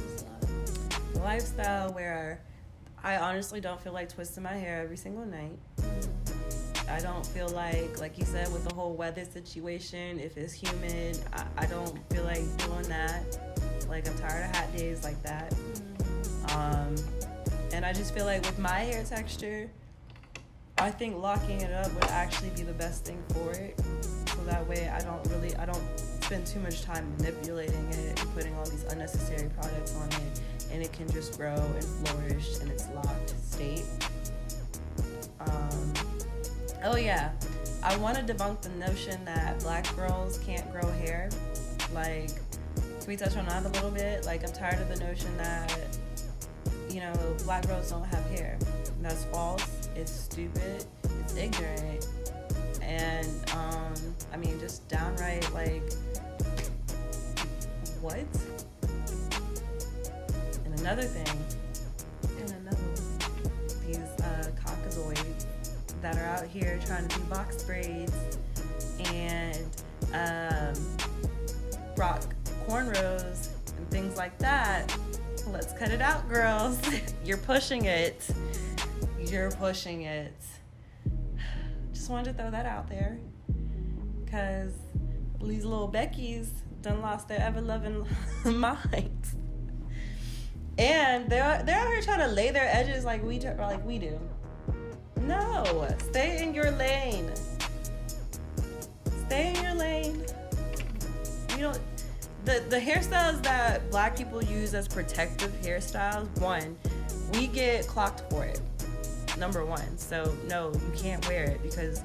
lifestyle 1.15 1.93
where 1.93 2.41
I 3.03 3.17
honestly 3.17 3.61
don't 3.61 3.81
feel 3.81 3.93
like 3.93 4.09
twisting 4.09 4.43
my 4.43 4.55
hair 4.55 4.83
every 4.83 4.97
single 4.97 5.25
night. 5.25 5.59
I 6.89 7.01
don't 7.01 7.27
feel 7.27 7.49
like, 7.49 8.01
like 8.01 8.19
you 8.19 8.25
said, 8.25 8.53
with 8.53 8.65
the 8.65 8.75
whole 8.75 8.95
weather 8.95 9.25
situation, 9.25 10.21
if 10.21 10.37
it's 10.37 10.53
humid, 10.53 11.19
I, 11.33 11.65
I 11.65 11.67
don't 11.67 11.99
feel 12.13 12.25
like 12.25 12.45
doing 12.59 12.89
that. 12.89 13.39
Like, 13.89 14.09
I'm 14.09 14.17
tired 14.19 14.51
of 14.51 14.57
hot 14.57 14.77
days 14.77 15.03
like 15.03 15.23
that. 15.23 15.55
Um, 16.55 16.95
and 17.73 17.85
I 17.85 17.93
just 17.93 18.15
feel 18.15 18.27
like 18.27 18.43
with 18.43 18.59
my 18.59 18.81
hair 18.81 19.03
texture, 19.05 19.71
I 20.79 20.91
think 20.91 21.17
locking 21.17 21.61
it 21.61 21.73
up 21.73 21.93
would 21.95 22.05
actually 22.05 22.51
be 22.51 22.63
the 22.63 22.73
best 22.75 23.05
thing 23.05 23.23
for 23.33 23.53
it. 23.53 23.81
So 24.29 24.45
that 24.45 24.67
way 24.69 24.89
I 24.89 25.01
don't 25.01 25.27
really, 25.31 25.55
I 25.57 25.67
don't 25.67 25.83
spend 25.99 26.47
too 26.47 26.61
much 26.61 26.83
time 26.83 27.13
manipulating 27.19 27.89
it 27.91 28.21
and 28.21 28.35
putting 28.35 28.55
all 28.57 28.65
these 28.67 28.85
unnecessary 28.91 29.49
products 29.59 29.97
on 29.97 30.09
it. 30.09 30.41
And 30.71 30.83
it 30.83 30.93
can 30.93 31.11
just 31.11 31.39
grow 31.39 31.55
and 31.55 31.85
flourish 31.85 32.61
in 32.61 32.69
its 32.69 32.89
locked 32.95 33.35
state. 33.43 33.85
Um, 35.41 35.94
oh 36.85 36.97
yeah, 36.97 37.33
I 37.83 37.97
want 37.97 38.17
to 38.17 38.35
debunk 38.35 38.61
the 38.61 38.69
notion 38.71 39.25
that 39.25 39.59
black 39.61 39.95
girls 39.97 40.39
can't 40.39 40.71
grow 40.71 40.91
hair. 40.93 41.31
Like, 41.93 42.31
can 42.77 43.09
we 43.09 43.17
touch 43.17 43.37
on 43.37 43.47
that 43.47 43.65
a 43.65 43.69
little 43.69 43.91
bit? 43.91 44.25
Like, 44.27 44.45
I'm 44.47 44.53
tired 44.53 44.81
of 44.81 44.89
the 44.89 45.05
notion 45.05 45.35
that, 45.39 45.99
you 46.91 47.01
know, 47.01 47.13
black 47.45 47.67
girls 47.67 47.91
don't 47.91 48.05
have 48.05 48.25
hair. 48.31 48.59
That's 49.01 49.25
false. 49.25 49.89
It's 49.97 50.13
stupid. 50.13 50.85
It's 51.21 51.37
ignorant. 51.37 52.09
And, 52.83 53.29
um, 53.55 53.95
I 54.33 54.37
mean, 54.37 54.59
just 54.61 54.87
downright, 54.89 55.51
like, 55.55 55.91
what? 58.01 58.25
And 60.65 60.81
another 60.81 61.03
thing, 61.03 61.39
And 62.39 62.51
another 62.51 62.77
one. 62.77 63.87
these 63.87 63.99
uh, 64.23 64.51
caucasoids 64.63 65.47
that 66.05 66.19
are 66.19 66.27
out 66.27 66.47
here 66.47 66.79
trying 66.85 67.09
to 67.09 67.19
do 67.19 67.25
box 67.25 67.63
braids 67.63 68.13
and 69.07 69.67
um, 70.13 70.75
rock 71.97 72.35
cornrows 72.69 73.49
and 73.79 73.91
things 73.91 74.15
like 74.19 74.37
that. 74.39 74.95
Let's 75.47 75.73
cut 75.73 75.91
it 75.91 76.03
out, 76.03 76.29
girls. 76.29 76.79
You're 77.25 77.39
pushing 77.39 77.87
it. 77.87 78.29
You're 79.19 79.51
pushing 79.53 80.03
it. 80.03 80.35
Just 81.95 82.11
wanted 82.11 82.33
to 82.33 82.43
throw 82.43 82.51
that 82.51 82.67
out 82.67 82.87
there. 82.91 83.19
Because 84.23 84.75
these 85.43 85.65
little 85.65 85.91
Beckies 85.91 86.49
done 86.83 87.01
lost 87.01 87.29
their 87.29 87.41
ever 87.41 87.63
loving 87.63 88.07
minds. 88.45 89.37
And 90.77 91.31
they're 91.31 91.63
they're 91.63 91.79
out 91.79 91.89
here 91.89 92.03
trying 92.03 92.29
to 92.29 92.35
lay 92.35 92.51
their 92.51 92.69
edges 92.71 93.07
like 93.07 93.25
we 93.25 93.41
like 93.41 93.83
we 93.87 93.99
do. 93.99 94.21
No, 95.27 95.89
stay 96.11 96.43
in 96.43 96.55
your 96.55 96.71
lane. 96.73 97.31
Stay 99.27 99.55
in 99.55 99.63
your 99.63 99.75
lane. 99.75 100.23
You 101.51 101.59
don't. 101.59 101.81
The 102.45 102.63
the 102.69 102.79
hairstyles 102.79 103.43
that 103.43 103.91
black 103.91 104.17
people 104.17 104.45
use 104.45 104.75
as 104.75 104.87
protective 104.87 105.51
hairstyles. 105.63 106.29
One, 106.41 106.77
we 107.33 107.47
get 107.47 107.87
clocked 107.87 108.31
for 108.31 108.45
it. 108.45 108.61
Number 109.39 109.65
one. 109.65 109.97
So 109.97 110.35
no, 110.49 110.73
you 110.73 110.93
can't 110.95 111.27
wear 111.27 111.45
it 111.45 111.63
because 111.63 112.03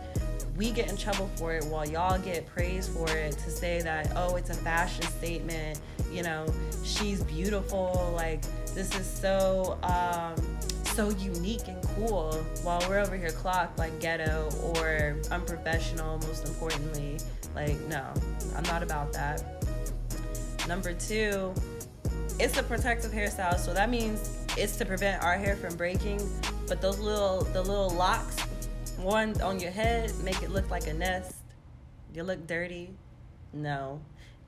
we 0.59 0.71
get 0.71 0.89
in 0.89 0.97
trouble 0.97 1.29
for 1.35 1.53
it 1.53 1.63
while 1.65 1.87
y'all 1.87 2.19
get 2.19 2.45
praised 2.45 2.91
for 2.91 3.07
it 3.09 3.31
to 3.31 3.49
say 3.49 3.81
that 3.81 4.11
oh 4.17 4.35
it's 4.35 4.49
a 4.49 4.53
fashion 4.53 5.03
statement 5.03 5.79
you 6.11 6.21
know 6.21 6.45
she's 6.83 7.23
beautiful 7.23 8.11
like 8.13 8.41
this 8.75 8.93
is 8.99 9.07
so 9.07 9.79
um 9.83 10.35
so 10.99 11.11
unique 11.11 11.69
and 11.69 11.81
cool. 11.95 12.33
While 12.61 12.83
we're 12.89 12.99
over 12.99 13.15
here 13.15 13.31
clocked 13.31 13.79
like 13.79 14.01
ghetto 14.01 14.49
or 14.61 15.15
unprofessional 15.31 16.17
most 16.17 16.45
importantly 16.45 17.19
like 17.55 17.79
no 17.87 18.13
i'm 18.53 18.63
not 18.63 18.83
about 18.83 19.13
that. 19.13 19.41
Number 20.67 20.93
two 20.93 21.53
it's 22.37 22.57
a 22.57 22.63
protective 22.63 23.13
hairstyle 23.13 23.57
so 23.57 23.73
that 23.73 23.89
means 23.89 24.45
it's 24.57 24.75
to 24.75 24.85
prevent 24.85 25.23
our 25.23 25.37
hair 25.37 25.55
from 25.55 25.73
breaking 25.77 26.19
but 26.67 26.81
those 26.81 26.99
little 26.99 27.43
the 27.53 27.61
little 27.61 27.91
locks 27.91 28.37
one 28.97 29.39
on 29.41 29.57
your 29.57 29.71
head 29.71 30.11
make 30.21 30.43
it 30.43 30.49
look 30.49 30.69
like 30.69 30.87
a 30.87 30.93
nest. 30.93 31.33
You 32.13 32.23
look 32.23 32.45
dirty? 32.45 32.89
No 33.53 34.01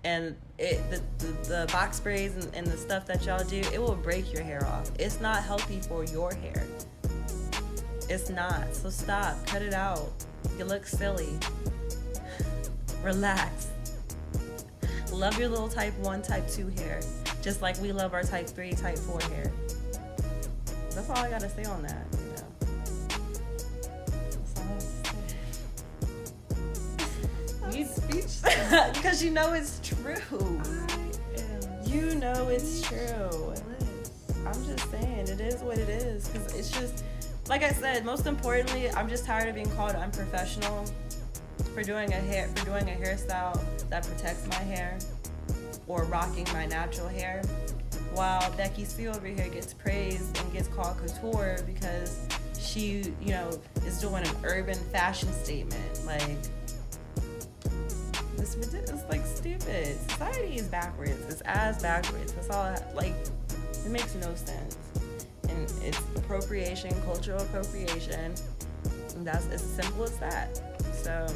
and 0.04 0.36
it 0.58 0.80
the, 0.90 1.02
the, 1.20 1.32
the 1.48 1.70
box 1.72 2.00
braids 2.00 2.34
and, 2.36 2.56
and 2.56 2.68
the 2.68 2.78
stuff 2.78 3.06
that 3.06 3.26
y'all 3.26 3.44
do 3.44 3.60
it 3.60 3.80
will 3.80 3.96
break 3.96 4.34
your 4.34 4.44
hair 4.44 4.66
off. 4.66 4.92
It's 5.00 5.22
not 5.22 5.44
healthy 5.44 5.80
for 5.80 6.04
your 6.06 6.34
hair. 6.34 6.66
It's 8.10 8.30
not. 8.30 8.74
So 8.76 8.90
stop. 8.90 9.46
Cut 9.46 9.62
it 9.62 9.74
out. 9.74 10.12
You 10.58 10.66
look 10.66 10.86
silly. 10.86 11.38
Relax. 13.04 13.68
Love 15.12 15.38
your 15.38 15.50
little 15.50 15.70
type 15.70 15.98
1 16.00 16.22
type 16.22 16.50
2 16.50 16.70
hair 16.70 17.02
just 17.42 17.62
like 17.62 17.80
we 17.82 17.92
love 17.92 18.14
our 18.14 18.24
type 18.24 18.48
3 18.48 18.72
type 18.74 18.98
4 18.98 19.20
hair. 19.22 19.52
That's 20.92 21.10
all 21.10 21.18
i 21.18 21.30
gotta 21.30 21.50
say 21.50 21.64
on 21.64 21.82
that 21.84 22.06
have 27.84 27.96
to 27.96 28.02
say. 28.02 28.22
I'm 28.22 28.28
speechless. 28.28 28.92
because 28.94 29.24
you 29.24 29.32
know 29.32 29.54
it's 29.54 29.80
true. 29.84 30.62
You 31.86 32.16
know 32.16 32.48
it's 32.50 32.82
true. 32.82 33.54
I'm 34.46 34.66
just 34.66 34.90
saying, 34.92 35.28
it 35.28 35.40
is 35.40 35.62
what 35.62 35.78
it 35.78 35.90
is. 35.90 36.28
Because 36.28 36.56
it's 36.56 36.72
just, 36.72 37.04
like 37.48 37.64
I 37.64 37.72
said, 37.72 38.06
most 38.06 38.26
importantly, 38.26 38.90
I'm 38.92 39.10
just 39.10 39.26
tired 39.26 39.50
of 39.50 39.56
being 39.56 39.70
called 39.72 39.96
unprofessional 39.96 40.86
for 41.74 41.84
doing 41.84 42.12
a 42.12 42.18
hair 42.18 42.48
for 42.56 42.66
doing 42.66 42.90
a 42.90 42.94
hairstyle 42.94 43.60
that 43.90 44.06
protects 44.06 44.48
my 44.48 44.56
hair 44.56 44.98
or 45.88 46.06
rocking 46.06 46.48
my 46.54 46.66
natural 46.66 47.08
hair. 47.08 47.42
While 48.14 48.52
Becky 48.58 48.84
C 48.84 49.08
over 49.08 49.28
here 49.28 49.48
gets 49.48 49.74
praised 49.74 50.38
and 50.38 50.52
gets 50.52 50.68
called 50.68 50.98
couture 50.98 51.60
because 51.66 52.28
she, 52.60 53.14
you 53.22 53.30
know, 53.30 53.50
is 53.86 54.00
doing 54.02 54.26
an 54.26 54.36
urban 54.44 54.76
fashion 54.76 55.32
statement. 55.32 56.06
Like, 56.06 56.38
it's. 58.42 58.56
It's 58.56 59.04
like 59.10 59.26
stupid. 59.26 59.98
Society 60.10 60.56
is 60.56 60.68
backwards. 60.68 61.26
It's 61.30 61.42
as 61.42 61.82
backwards. 61.82 62.34
That's 62.34 62.50
all. 62.50 62.76
Like, 62.96 63.14
it 63.86 63.92
makes 63.92 64.16
no 64.16 64.34
sense. 64.36 64.78
And 65.50 65.72
it's 65.84 66.00
appropriation, 66.16 66.92
cultural 67.04 67.42
appropriation. 67.42 68.34
And 69.16 69.28
that's 69.28 69.48
as 69.50 69.62
simple 69.62 70.04
as 70.04 70.18
that. 70.18 70.62
So, 70.94 71.28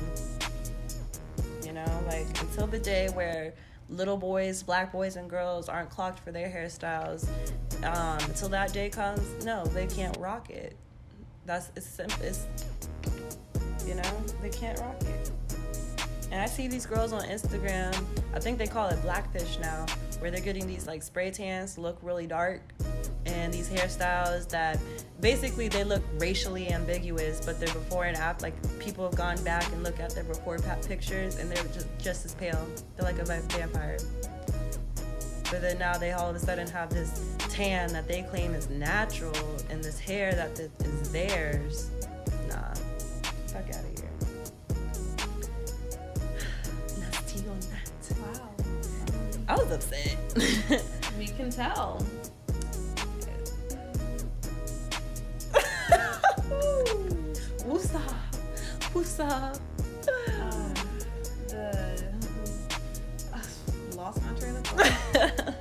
you 1.63 1.73
know, 1.73 2.03
like 2.07 2.27
until 2.41 2.67
the 2.67 2.79
day 2.79 3.09
where 3.13 3.53
little 3.89 4.17
boys, 4.17 4.63
black 4.63 4.91
boys 4.91 5.15
and 5.15 5.29
girls 5.29 5.69
aren't 5.69 5.89
clocked 5.89 6.19
for 6.19 6.31
their 6.31 6.49
hairstyles, 6.49 7.27
um, 7.83 8.17
until 8.29 8.49
that 8.49 8.73
day 8.73 8.89
comes, 8.89 9.45
no, 9.45 9.65
they 9.65 9.87
can't 9.87 10.15
rock 10.17 10.49
it. 10.49 10.75
That's 11.45 11.71
it's 11.75 11.85
simple. 11.85 12.23
It's 12.23 12.47
you 13.85 13.93
know 13.95 14.23
they 14.41 14.49
can't 14.49 14.79
rock 14.79 15.01
it. 15.01 15.31
And 16.31 16.41
I 16.41 16.47
see 16.47 16.67
these 16.67 16.85
girls 16.85 17.13
on 17.13 17.21
Instagram. 17.23 17.95
I 18.33 18.39
think 18.39 18.57
they 18.57 18.67
call 18.67 18.89
it 18.89 19.01
blackfish 19.01 19.57
now, 19.59 19.85
where 20.19 20.31
they're 20.31 20.41
getting 20.41 20.67
these 20.67 20.87
like 20.87 21.03
spray 21.03 21.31
tans 21.31 21.77
look 21.77 21.97
really 22.01 22.27
dark, 22.27 22.61
and 23.25 23.53
these 23.53 23.69
hairstyles 23.69 24.49
that 24.49 24.79
basically 25.21 25.67
they 25.67 25.83
look 25.83 26.03
racially 26.17 26.71
ambiguous, 26.71 27.45
but 27.45 27.59
they're 27.59 27.73
before 27.73 28.05
and 28.05 28.17
after. 28.17 28.43
Like 28.43 28.79
people 28.79 29.05
have 29.05 29.15
gone 29.15 29.41
back 29.43 29.71
and 29.71 29.83
look 29.83 29.99
at 29.99 30.11
their 30.11 30.23
before 30.23 30.59
pictures, 30.87 31.37
and 31.37 31.49
they're 31.49 31.63
just, 31.65 31.87
just 31.97 32.25
as 32.25 32.33
pale. 32.35 32.67
They're 32.95 33.05
like 33.05 33.19
a 33.19 33.25
vampire. 33.25 33.97
But 35.51 35.61
then 35.61 35.77
now 35.77 35.97
they 35.97 36.11
all 36.11 36.29
of 36.29 36.35
a 36.35 36.39
sudden 36.39 36.67
have 36.69 36.89
this 36.89 37.35
tan 37.37 37.93
that 37.93 38.07
they 38.07 38.23
claim 38.23 38.53
is 38.55 38.69
natural, 38.69 39.35
and 39.69 39.83
this 39.83 39.99
hair 39.99 40.33
that 40.33 40.55
th- 40.55 40.71
is 40.83 41.11
theirs. 41.11 41.91
Nah, 42.49 42.73
fuck 43.47 43.69
out 43.69 43.83
of 43.83 43.99
here. 43.99 44.09
I 49.47 49.55
was 49.55 49.71
upset. 49.71 50.83
We 51.17 51.27
can 51.27 51.49
tell. 51.49 52.05
Woosah. 57.63 58.01
Woosah. 58.93 59.59
Um, 60.41 60.73
the 61.47 62.03
uh, 63.33 63.39
lost 63.95 64.21
my 64.23 64.33
train 64.39 64.55
of 64.57 64.67
thought. 64.67 65.55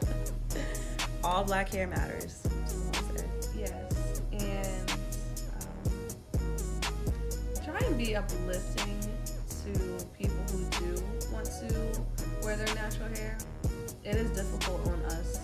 All 1.24 1.44
black 1.44 1.68
hair 1.70 1.86
matters. 1.86 2.40
That's 2.42 2.74
all 2.74 2.90
I'll 2.94 3.16
say. 3.16 3.24
yes, 3.56 4.20
and 4.32 4.90
um, 5.60 5.68
try 7.64 7.78
and 7.86 7.96
be 7.96 8.16
uplifting 8.16 8.98
to 9.62 9.70
people 10.18 10.42
who 10.50 10.64
do 10.80 10.90
want 11.32 11.46
to 11.46 12.02
wear 12.44 12.56
their 12.56 12.74
natural 12.74 13.08
hair. 13.16 13.38
It 14.04 14.16
is 14.16 14.30
difficult 14.30 14.86
on 14.86 15.00
us 15.06 15.40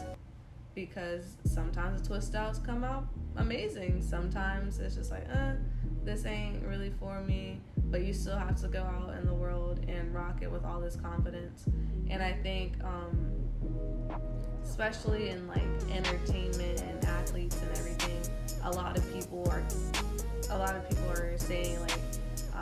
because 0.75 1.37
sometimes 1.45 2.03
the 2.03 2.09
twist 2.09 2.35
outs 2.35 2.59
come 2.59 2.85
out 2.85 3.07
amazing. 3.37 4.03
Sometimes 4.03 4.79
it's 4.79 4.95
just 4.97 5.11
like, 5.11 5.27
uh, 5.35 5.53
this 6.05 6.25
ain't 6.27 6.63
really 6.65 6.93
for 6.99 7.21
me. 7.23 7.61
But 7.91 8.03
you 8.03 8.13
still 8.13 8.37
have 8.37 8.61
to 8.61 8.69
go 8.69 8.83
out 8.83 9.17
in 9.19 9.27
the 9.27 9.35
world 9.35 9.81
and 9.89 10.15
rock 10.15 10.43
it 10.43 10.51
with 10.51 10.65
all 10.65 10.81
this 10.81 10.97
confidence. 10.97 11.65
And 12.09 12.23
I 12.23 12.33
think, 12.33 12.75
um, 12.85 13.49
especially 14.63 15.31
in 15.31 15.47
like 15.49 15.63
entertainment 15.93 16.83
and 16.83 17.05
athletes 17.05 17.61
and 17.61 17.71
everything, 17.79 18.21
a 18.65 18.71
lot 18.71 18.97
of 18.97 19.13
people 19.13 19.49
are, 19.51 19.65
a 20.51 20.59
lot 20.59 20.77
of 20.77 20.89
people 20.89 21.11
are 21.11 21.37
saying 21.39 21.81
like, 21.81 21.99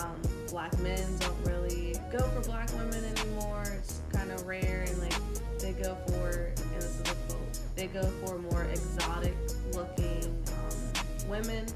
um, 0.01 0.21
black 0.49 0.77
men 0.81 1.05
don't 1.19 1.45
really 1.45 1.95
go 2.11 2.19
for 2.19 2.41
black 2.43 2.71
women 2.73 3.05
anymore. 3.05 3.65
It's 3.79 4.01
kind 4.13 4.31
of 4.31 4.47
rare, 4.47 4.85
and 4.89 4.99
like 4.99 5.15
they 5.59 5.73
go 5.73 5.97
for, 6.07 6.53
and 6.57 6.73
this 6.77 6.85
is 6.85 7.01
a 7.01 7.15
quote, 7.29 7.59
they 7.77 7.87
go 7.87 8.03
for 8.25 8.39
more 8.39 8.65
exotic 8.65 9.35
looking 9.73 10.25
um, 10.49 11.29
women. 11.29 11.67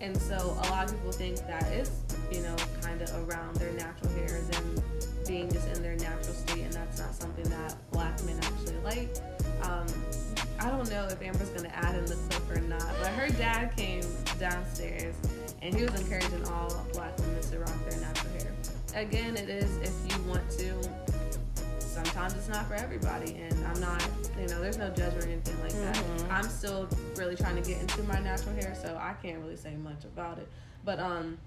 And 0.00 0.16
so 0.16 0.36
a 0.36 0.66
lot 0.70 0.84
of 0.86 0.96
people 0.96 1.12
think 1.12 1.38
that 1.46 1.70
is, 1.72 1.90
you 2.32 2.40
know, 2.40 2.56
kind 2.80 3.00
of 3.02 3.28
around 3.28 3.54
their 3.56 3.72
natural 3.72 4.10
hair, 4.14 4.40
them 4.50 4.82
being 5.26 5.50
just 5.52 5.68
in 5.68 5.82
their 5.82 5.96
natural 5.96 6.34
state, 6.34 6.64
and 6.64 6.72
that's 6.72 6.98
not 6.98 7.14
something 7.14 7.48
that 7.48 7.76
black 7.92 8.22
men 8.24 8.36
actually 8.42 8.78
like. 8.78 9.16
Um, 9.62 9.86
I 10.62 10.68
don't 10.70 10.88
know 10.90 11.06
if 11.06 11.20
Amber's 11.20 11.48
gonna 11.50 11.72
add 11.74 11.96
in 11.96 12.06
the 12.06 12.14
clip 12.14 12.56
or 12.56 12.60
not, 12.60 12.86
but 13.00 13.08
her 13.08 13.28
dad 13.30 13.76
came 13.76 14.04
downstairs 14.38 15.16
and 15.60 15.74
he 15.74 15.82
was 15.82 16.00
encouraging 16.00 16.46
all 16.46 16.86
black 16.92 17.18
women 17.18 17.40
to 17.42 17.58
rock 17.58 17.88
their 17.88 18.00
natural 18.00 18.32
hair. 18.34 18.52
Again, 18.94 19.36
it 19.36 19.48
is 19.50 19.76
if 19.78 19.92
you 20.08 20.22
want 20.30 20.48
to. 20.52 20.72
Sometimes 21.80 22.34
it's 22.34 22.48
not 22.48 22.66
for 22.68 22.74
everybody, 22.74 23.34
and 23.34 23.66
I'm 23.66 23.80
not, 23.80 24.08
you 24.40 24.46
know, 24.46 24.60
there's 24.60 24.78
no 24.78 24.88
judgment 24.90 25.24
or 25.24 25.28
anything 25.28 25.60
like 25.62 25.72
that. 25.72 25.96
Mhm. 25.96 26.30
I'm 26.30 26.48
still 26.48 26.88
really 27.16 27.34
trying 27.34 27.60
to 27.60 27.68
get 27.68 27.80
into 27.80 28.02
my 28.04 28.20
natural 28.20 28.54
hair, 28.54 28.74
so 28.80 28.96
I 29.00 29.14
can't 29.20 29.40
really 29.40 29.56
say 29.56 29.74
much 29.74 30.04
about 30.04 30.38
it. 30.38 30.48
But 30.84 31.00
um, 31.00 31.38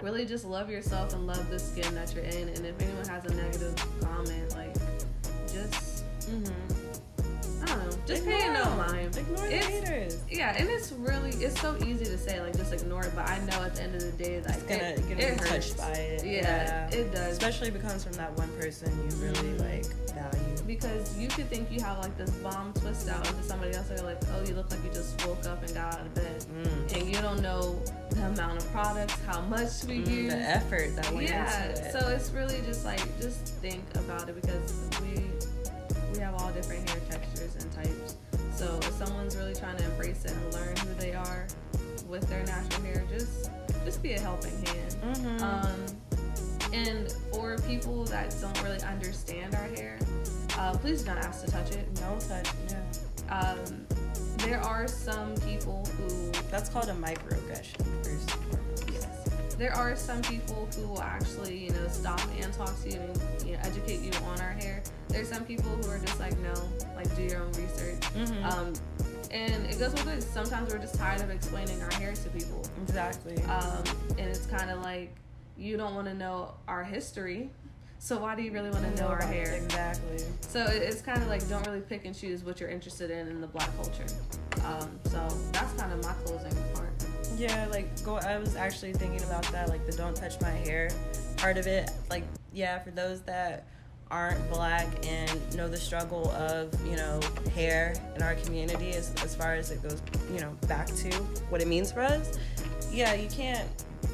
really 0.00 0.24
just 0.24 0.46
love 0.46 0.70
yourself 0.70 1.12
and 1.12 1.26
love 1.26 1.50
the 1.50 1.58
skin 1.58 1.94
that 1.94 2.14
you're 2.14 2.24
in. 2.24 2.48
And 2.48 2.64
if 2.64 2.80
anyone 2.80 3.06
has 3.06 3.24
a 3.26 3.34
negative 3.34 3.74
comment, 4.00 4.50
like, 4.56 4.74
just 5.52 6.04
know, 6.28 6.50
just 8.06 8.24
pay 8.24 8.46
it 8.48 8.52
no 8.52 8.64
mind. 8.76 9.16
Ignore 9.16 9.36
the 9.46 9.54
It's- 9.56 9.64
haters. 9.88 10.18
Yeah, 10.30 10.54
and 10.58 10.68
it's 10.68 10.92
really 10.92 11.30
it's 11.30 11.60
so 11.60 11.76
easy 11.86 12.04
to 12.06 12.18
say 12.18 12.40
like 12.40 12.56
just 12.56 12.72
ignore 12.72 13.04
it, 13.04 13.12
but 13.14 13.28
I 13.28 13.38
know 13.40 13.62
at 13.62 13.74
the 13.76 13.82
end 13.82 13.94
of 13.94 14.02
the 14.02 14.12
day 14.12 14.40
like 14.40 14.54
It's 14.54 14.62
gonna, 14.64 14.82
it, 14.82 14.98
you're 15.00 15.08
gonna 15.10 15.20
it 15.22 15.40
hurts. 15.40 15.50
touched 15.50 15.76
by 15.78 15.92
it. 15.92 16.24
Yeah, 16.26 16.88
it 16.90 17.12
does. 17.12 17.32
Especially 17.32 17.68
if 17.68 17.76
it 17.76 17.82
comes 17.82 18.02
from 18.04 18.14
that 18.14 18.36
one 18.36 18.48
person 18.58 18.90
you 19.08 19.16
really 19.16 19.54
like 19.58 19.86
value. 20.14 20.56
because 20.66 21.16
you 21.18 21.28
could 21.28 21.48
think 21.48 21.70
you 21.70 21.80
have 21.80 21.98
like 21.98 22.16
this 22.16 22.30
bomb 22.30 22.72
twist 22.74 23.08
out 23.08 23.26
and 23.26 23.36
to 23.36 23.42
somebody 23.44 23.74
else 23.74 23.88
they're 23.88 23.98
like, 24.02 24.20
oh, 24.34 24.44
you 24.46 24.54
look 24.54 24.70
like 24.70 24.82
you 24.84 24.90
just 24.90 25.24
woke 25.26 25.44
up 25.46 25.62
and 25.62 25.74
got 25.74 25.94
out 25.94 26.00
of 26.00 26.14
bed, 26.14 26.44
Mm. 26.54 26.96
and 26.98 27.08
you 27.08 27.20
don't 27.20 27.40
know 27.42 27.80
the 28.10 28.22
amount 28.26 28.58
of 28.58 28.70
products, 28.72 29.14
how 29.26 29.40
much 29.42 29.84
we 29.86 29.98
Mm, 30.02 30.06
use. 30.10 30.32
the 30.32 30.38
effort 30.40 30.94
that 30.96 31.10
went 31.12 31.28
yeah, 31.28 31.68
into 31.68 31.80
it. 31.80 31.84
Yeah, 31.94 32.00
so 32.00 32.08
it's 32.08 32.30
really 32.30 32.60
just 32.66 32.84
like 32.84 33.00
just 33.20 33.38
think 33.62 33.82
about 33.94 34.28
it 34.28 34.40
because 34.40 34.72
we 35.02 35.22
have 36.32 36.42
all 36.42 36.50
different 36.52 36.88
hair 36.88 37.00
textures 37.10 37.56
and 37.56 37.72
types. 37.72 38.16
So 38.54 38.78
if 38.82 38.92
someone's 38.92 39.36
really 39.36 39.54
trying 39.54 39.76
to 39.76 39.84
embrace 39.84 40.24
it 40.24 40.32
and 40.32 40.54
learn 40.54 40.76
who 40.76 40.94
they 40.94 41.14
are 41.14 41.46
with 42.08 42.28
their 42.28 42.44
natural 42.44 42.82
hair, 42.82 43.04
just 43.10 43.50
just 43.84 44.02
be 44.02 44.12
a 44.12 44.20
helping 44.20 44.54
hand. 44.66 44.96
Mhm. 45.02 45.42
Um, 45.42 45.86
And 46.74 47.12
for 47.30 47.58
people 47.68 48.04
that 48.06 48.34
don't 48.40 48.62
really 48.62 48.80
understand 48.84 49.54
our 49.54 49.68
hair, 49.76 49.98
uh, 50.56 50.72
please 50.78 51.02
don't 51.02 51.18
ask 51.18 51.44
to 51.44 51.50
touch 51.50 51.70
it. 51.72 51.92
Don't 51.96 52.18
touch. 52.18 52.48
Yeah. 52.70 53.38
Um, 53.38 53.86
there 54.38 54.58
are 54.60 54.88
some 54.88 55.34
people 55.46 55.84
who 55.98 56.30
That's 56.50 56.70
called 56.70 56.88
a 56.88 56.94
microaggression. 56.94 57.76
First 58.04 58.30
and 58.30 58.30
foremost. 58.30 58.30
Yes. 58.30 58.41
There 59.62 59.72
are 59.76 59.94
some 59.94 60.22
people 60.22 60.68
who 60.74 60.88
will 60.88 61.02
actually, 61.02 61.56
you 61.56 61.70
know, 61.70 61.86
stop 61.86 62.20
and 62.36 62.52
talk 62.52 62.74
to 62.82 62.90
you 62.90 62.98
and 62.98 63.46
you 63.46 63.52
know, 63.52 63.60
educate 63.62 64.00
you 64.00 64.10
on 64.26 64.40
our 64.40 64.50
hair. 64.50 64.82
There's 65.06 65.28
some 65.28 65.44
people 65.44 65.70
who 65.70 65.88
are 65.88 66.00
just 66.00 66.18
like, 66.18 66.36
no, 66.40 66.52
like 66.96 67.14
do 67.14 67.22
your 67.22 67.42
own 67.42 67.52
research. 67.52 68.00
Mhm. 68.12 68.44
Um, 68.44 68.72
and 69.30 69.64
it 69.66 69.78
goes 69.78 69.92
with 69.92 70.08
it. 70.08 70.24
Sometimes 70.24 70.72
we're 70.72 70.80
just 70.80 70.96
tired 70.96 71.20
of 71.20 71.30
explaining 71.30 71.80
our 71.80 71.92
hair 71.92 72.12
to 72.12 72.28
people. 72.30 72.66
exactly. 72.82 73.40
Um, 73.44 73.84
and 74.18 74.28
it's 74.28 74.46
kind 74.46 74.68
of 74.68 74.82
like 74.82 75.14
you 75.56 75.76
don't 75.76 75.94
want 75.94 76.08
to 76.08 76.14
know 76.14 76.54
our 76.66 76.82
history. 76.82 77.48
So 78.00 78.18
why 78.18 78.34
do 78.34 78.42
you 78.42 78.50
really 78.50 78.70
want 78.70 78.82
to 78.96 79.00
know 79.00 79.06
our 79.10 79.22
hair? 79.22 79.54
Exactly. 79.62 80.24
So 80.40 80.66
it's 80.66 81.02
kind 81.02 81.22
of 81.22 81.28
like 81.28 81.48
don't 81.48 81.64
really 81.68 81.82
pick 81.82 82.04
and 82.04 82.16
choose 82.18 82.42
what 82.42 82.58
you're 82.58 82.68
interested 82.68 83.12
in 83.12 83.28
in 83.28 83.40
the 83.40 83.46
black 83.46 83.70
culture. 83.76 84.06
Um, 84.64 84.98
so 85.04 85.24
that's 85.52 85.72
kind 85.80 85.92
of 85.92 86.02
my 86.02 86.14
closing 86.24 86.52
part. 86.74 86.90
Yeah, 87.36 87.66
like 87.70 88.02
go. 88.04 88.16
I 88.16 88.38
was 88.38 88.56
actually 88.56 88.92
thinking 88.92 89.22
about 89.22 89.44
that, 89.52 89.68
like 89.68 89.86
the 89.86 89.92
"don't 89.92 90.16
touch 90.16 90.40
my 90.40 90.50
hair" 90.50 90.90
part 91.36 91.56
of 91.56 91.66
it. 91.66 91.90
Like, 92.10 92.24
yeah, 92.52 92.78
for 92.78 92.90
those 92.90 93.22
that 93.22 93.66
aren't 94.10 94.50
black 94.50 94.86
and 95.06 95.56
know 95.56 95.68
the 95.68 95.76
struggle 95.76 96.30
of 96.32 96.68
you 96.86 96.96
know 96.96 97.18
hair 97.54 97.94
in 98.14 98.22
our 98.22 98.34
community, 98.36 98.92
as 98.92 99.14
as 99.24 99.34
far 99.34 99.54
as 99.54 99.70
it 99.70 99.82
goes, 99.82 100.02
you 100.32 100.40
know, 100.40 100.56
back 100.68 100.86
to 100.86 101.10
what 101.48 101.60
it 101.60 101.68
means 101.68 101.90
for 101.90 102.00
us. 102.00 102.38
Yeah, 102.92 103.14
you 103.14 103.28
can't. 103.28 103.68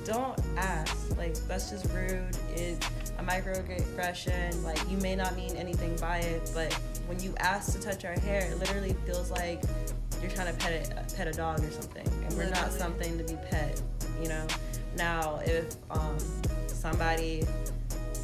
Don't 0.05 0.39
ask. 0.57 1.17
Like 1.17 1.35
that's 1.49 1.71
just 1.71 1.93
rude. 1.93 2.37
it's 2.55 2.87
a 3.19 3.23
microaggression. 3.23 4.63
Like 4.63 4.79
you 4.89 4.97
may 4.99 5.17
not 5.17 5.35
mean 5.37 5.57
anything 5.57 5.97
by 5.97 6.19
it, 6.19 6.51
but 6.55 6.73
when 7.07 7.21
you 7.21 7.35
ask 7.39 7.73
to 7.73 7.81
touch 7.81 8.05
our 8.05 8.19
hair, 8.21 8.51
it 8.51 8.59
literally 8.59 8.95
feels 9.05 9.31
like 9.31 9.63
you're 10.21 10.31
trying 10.31 10.55
to 10.55 10.59
pet 10.59 10.93
a, 10.93 11.15
pet 11.15 11.29
a 11.29 11.33
dog 11.33 11.63
or 11.63 11.71
something, 11.71 12.07
and 12.25 12.37
we're 12.37 12.51
not 12.51 12.73
something 12.73 13.19
to 13.19 13.25
be 13.25 13.39
pet. 13.51 13.81
You 14.21 14.29
know. 14.29 14.47
Now, 14.97 15.41
if 15.45 15.77
um, 15.91 16.19
somebody 16.67 17.45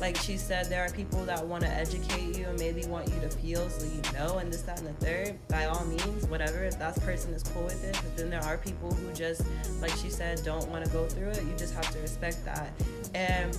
like 0.01 0.17
she 0.17 0.37
said, 0.37 0.69
there 0.69 0.85
are 0.85 0.91
people 0.91 1.25
that 1.25 1.45
want 1.47 1.63
to 1.63 1.71
educate 1.71 2.37
you 2.37 2.47
and 2.47 2.59
maybe 2.59 2.85
want 2.87 3.09
you 3.09 3.21
to 3.21 3.29
feel 3.29 3.69
so 3.69 3.87
you 3.87 4.03
know, 4.13 4.39
and 4.39 4.53
this, 4.53 4.63
that, 4.63 4.79
and 4.81 4.89
the 4.89 5.05
third. 5.05 5.39
By 5.49 5.67
all 5.67 5.85
means, 5.85 6.27
whatever. 6.27 6.65
If 6.65 6.79
that 6.79 7.01
person 7.03 7.33
is 7.33 7.43
cool 7.43 7.65
with 7.65 7.83
it, 7.85 7.95
but 8.03 8.17
then 8.17 8.31
there 8.31 8.43
are 8.43 8.59
people 8.59 8.93
who 8.93 9.13
just, 9.13 9.43
like 9.81 9.93
she 9.93 10.11
said, 10.11 10.43
don't 10.45 10.69
want 10.69 10.85
to 10.85 10.91
go 10.91 11.07
through 11.07 11.29
it. 11.29 11.43
You 11.45 11.53
just 11.57 11.75
have 11.75 11.91
to 11.91 11.99
respect 12.01 12.45
that. 12.45 12.73
And 13.15 13.57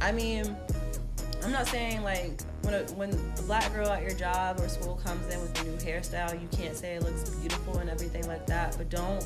I 0.00 0.12
mean, 0.12 0.56
I'm 1.42 1.52
not 1.52 1.66
saying 1.66 2.02
like 2.02 2.40
when 2.62 2.74
a, 2.74 2.82
when 2.92 3.12
a 3.12 3.42
black 3.42 3.72
girl 3.72 3.88
at 3.88 4.02
your 4.02 4.14
job 4.14 4.60
or 4.60 4.68
school 4.68 5.00
comes 5.04 5.32
in 5.32 5.40
with 5.40 5.60
a 5.60 5.64
new 5.64 5.76
hairstyle, 5.76 6.40
you 6.40 6.48
can't 6.48 6.76
say 6.76 6.96
it 6.96 7.02
looks 7.02 7.30
beautiful 7.30 7.78
and 7.78 7.88
everything 7.88 8.26
like 8.26 8.46
that. 8.46 8.76
But 8.76 8.90
don't, 8.90 9.24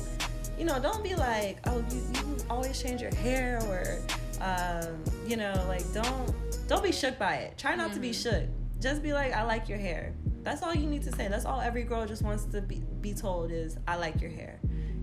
you 0.57 0.65
know, 0.65 0.79
don't 0.79 1.03
be 1.03 1.15
like, 1.15 1.57
oh, 1.67 1.83
you, 1.91 2.01
you 2.13 2.37
always 2.49 2.81
change 2.81 3.01
your 3.01 3.13
hair 3.15 3.59
or, 3.67 3.99
um, 4.41 5.03
you 5.27 5.37
know, 5.37 5.53
like 5.67 5.91
don't 5.93 6.33
don't 6.67 6.83
be 6.83 6.91
shook 6.91 7.17
by 7.17 7.35
it. 7.35 7.57
Try 7.57 7.75
not 7.75 7.93
to 7.93 7.99
be 7.99 8.13
shook. 8.13 8.43
Just 8.79 9.01
be 9.01 9.13
like, 9.13 9.33
I 9.33 9.43
like 9.43 9.67
your 9.67 9.77
hair. 9.77 10.13
That's 10.43 10.61
all 10.61 10.75
you 10.75 10.87
need 10.87 11.03
to 11.03 11.11
say. 11.11 11.27
That's 11.27 11.45
all 11.45 11.61
every 11.61 11.83
girl 11.83 12.05
just 12.05 12.21
wants 12.21 12.45
to 12.45 12.61
be 12.61 12.83
be 13.01 13.13
told 13.13 13.51
is, 13.51 13.77
I 13.87 13.95
like 13.95 14.21
your 14.21 14.31
hair. 14.31 14.59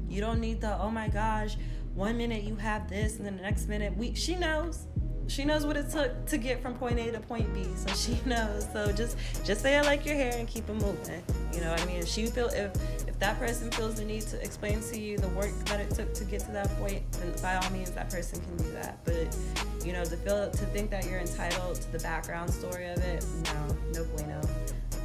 You 0.08 0.20
don't 0.20 0.40
need 0.40 0.60
the, 0.60 0.80
oh 0.80 0.90
my 0.90 1.08
gosh, 1.08 1.56
one 1.94 2.16
minute 2.16 2.44
you 2.44 2.56
have 2.56 2.88
this 2.88 3.16
and 3.16 3.26
then 3.26 3.36
the 3.36 3.42
next 3.42 3.68
minute 3.68 3.96
we. 3.96 4.14
She 4.14 4.36
knows 4.36 4.86
she 5.30 5.44
knows 5.44 5.64
what 5.64 5.76
it 5.76 5.88
took 5.90 6.26
to 6.26 6.36
get 6.36 6.60
from 6.60 6.74
point 6.74 6.98
A 6.98 7.12
to 7.12 7.20
point 7.20 7.52
B, 7.54 7.64
so 7.76 7.94
she 7.94 8.20
knows. 8.26 8.66
So 8.72 8.90
just 8.92 9.16
just 9.44 9.62
say 9.62 9.76
I 9.76 9.82
like 9.82 10.04
your 10.04 10.16
hair 10.16 10.36
and 10.36 10.48
keep 10.48 10.68
it 10.68 10.74
moving. 10.74 11.22
You 11.54 11.60
know 11.60 11.70
what 11.70 11.80
I 11.80 11.86
mean? 11.86 11.96
If 11.96 12.08
she 12.08 12.26
feel 12.26 12.48
if 12.48 12.72
if 13.06 13.18
that 13.20 13.38
person 13.38 13.70
feels 13.70 13.94
the 13.94 14.04
need 14.04 14.22
to 14.22 14.42
explain 14.42 14.80
to 14.80 14.98
you 14.98 15.18
the 15.18 15.28
work 15.28 15.52
that 15.66 15.80
it 15.80 15.90
took 15.94 16.12
to 16.14 16.24
get 16.24 16.40
to 16.40 16.52
that 16.52 16.68
point, 16.78 17.02
then 17.12 17.32
by 17.40 17.54
all 17.54 17.70
means 17.70 17.92
that 17.92 18.10
person 18.10 18.40
can 18.40 18.56
do 18.56 18.72
that. 18.72 18.98
But 19.04 19.36
you 19.86 19.92
know, 19.92 20.04
to 20.04 20.16
feel 20.16 20.50
to 20.50 20.64
think 20.66 20.90
that 20.90 21.06
you're 21.06 21.20
entitled 21.20 21.76
to 21.76 21.92
the 21.92 22.00
background 22.00 22.50
story 22.50 22.88
of 22.88 22.98
it, 22.98 23.24
no, 23.44 23.76
no 23.94 24.04
bueno. 24.16 24.40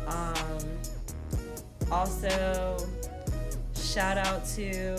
Um, 0.07 0.59
also, 1.91 2.77
shout 3.75 4.17
out 4.17 4.45
to 4.55 4.97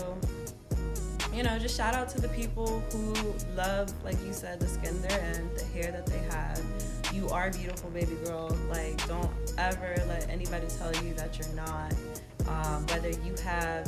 you 1.37 1.43
know, 1.43 1.59
just 1.59 1.77
shout 1.77 1.95
out 1.95 2.09
to 2.09 2.19
the 2.19 2.29
people 2.29 2.83
who 2.91 3.13
love, 3.55 3.93
like 4.03 4.17
you 4.25 4.33
said, 4.33 4.59
the 4.59 4.67
skin 4.67 5.03
they're 5.03 5.35
in, 5.35 5.55
the 5.55 5.65
hair 5.65 5.93
that 5.93 6.07
they 6.07 6.19
have. 6.31 6.63
You 7.13 7.29
are 7.29 7.51
beautiful, 7.51 7.91
baby 7.91 8.15
girl. 8.25 8.49
Like, 8.71 9.07
don't 9.07 9.31
ever 9.59 10.03
let 10.09 10.31
anybody 10.31 10.67
tell 10.79 10.95
you 11.05 11.13
that 11.15 11.39
you're 11.39 11.55
not. 11.55 11.93
Um, 12.49 12.87
whether 12.87 13.11
you 13.11 13.35
have 13.45 13.87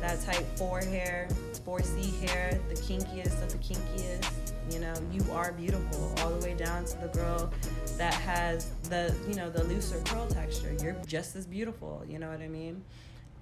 that 0.00 0.22
type 0.22 0.46
4 0.56 0.80
hair, 0.82 1.26
4C 1.66 2.28
hair, 2.28 2.60
the 2.68 2.76
kinkiest 2.76 3.42
of 3.42 3.50
the 3.50 3.58
kinkiest, 3.58 4.52
you 4.70 4.78
know, 4.78 4.94
you 5.10 5.24
are 5.32 5.52
beautiful 5.52 6.14
all 6.18 6.30
the 6.30 6.46
way 6.46 6.54
down 6.54 6.84
to 6.84 6.98
the 6.98 7.08
girl 7.08 7.52
that 7.98 8.14
has 8.14 8.70
the, 8.90 9.12
you 9.28 9.34
know, 9.34 9.50
the 9.50 9.64
looser 9.64 10.00
curl 10.04 10.28
texture. 10.28 10.76
You're 10.80 10.96
just 11.04 11.34
as 11.34 11.46
beautiful, 11.46 12.04
you 12.08 12.20
know 12.20 12.28
what 12.28 12.40
I 12.40 12.48
mean? 12.48 12.84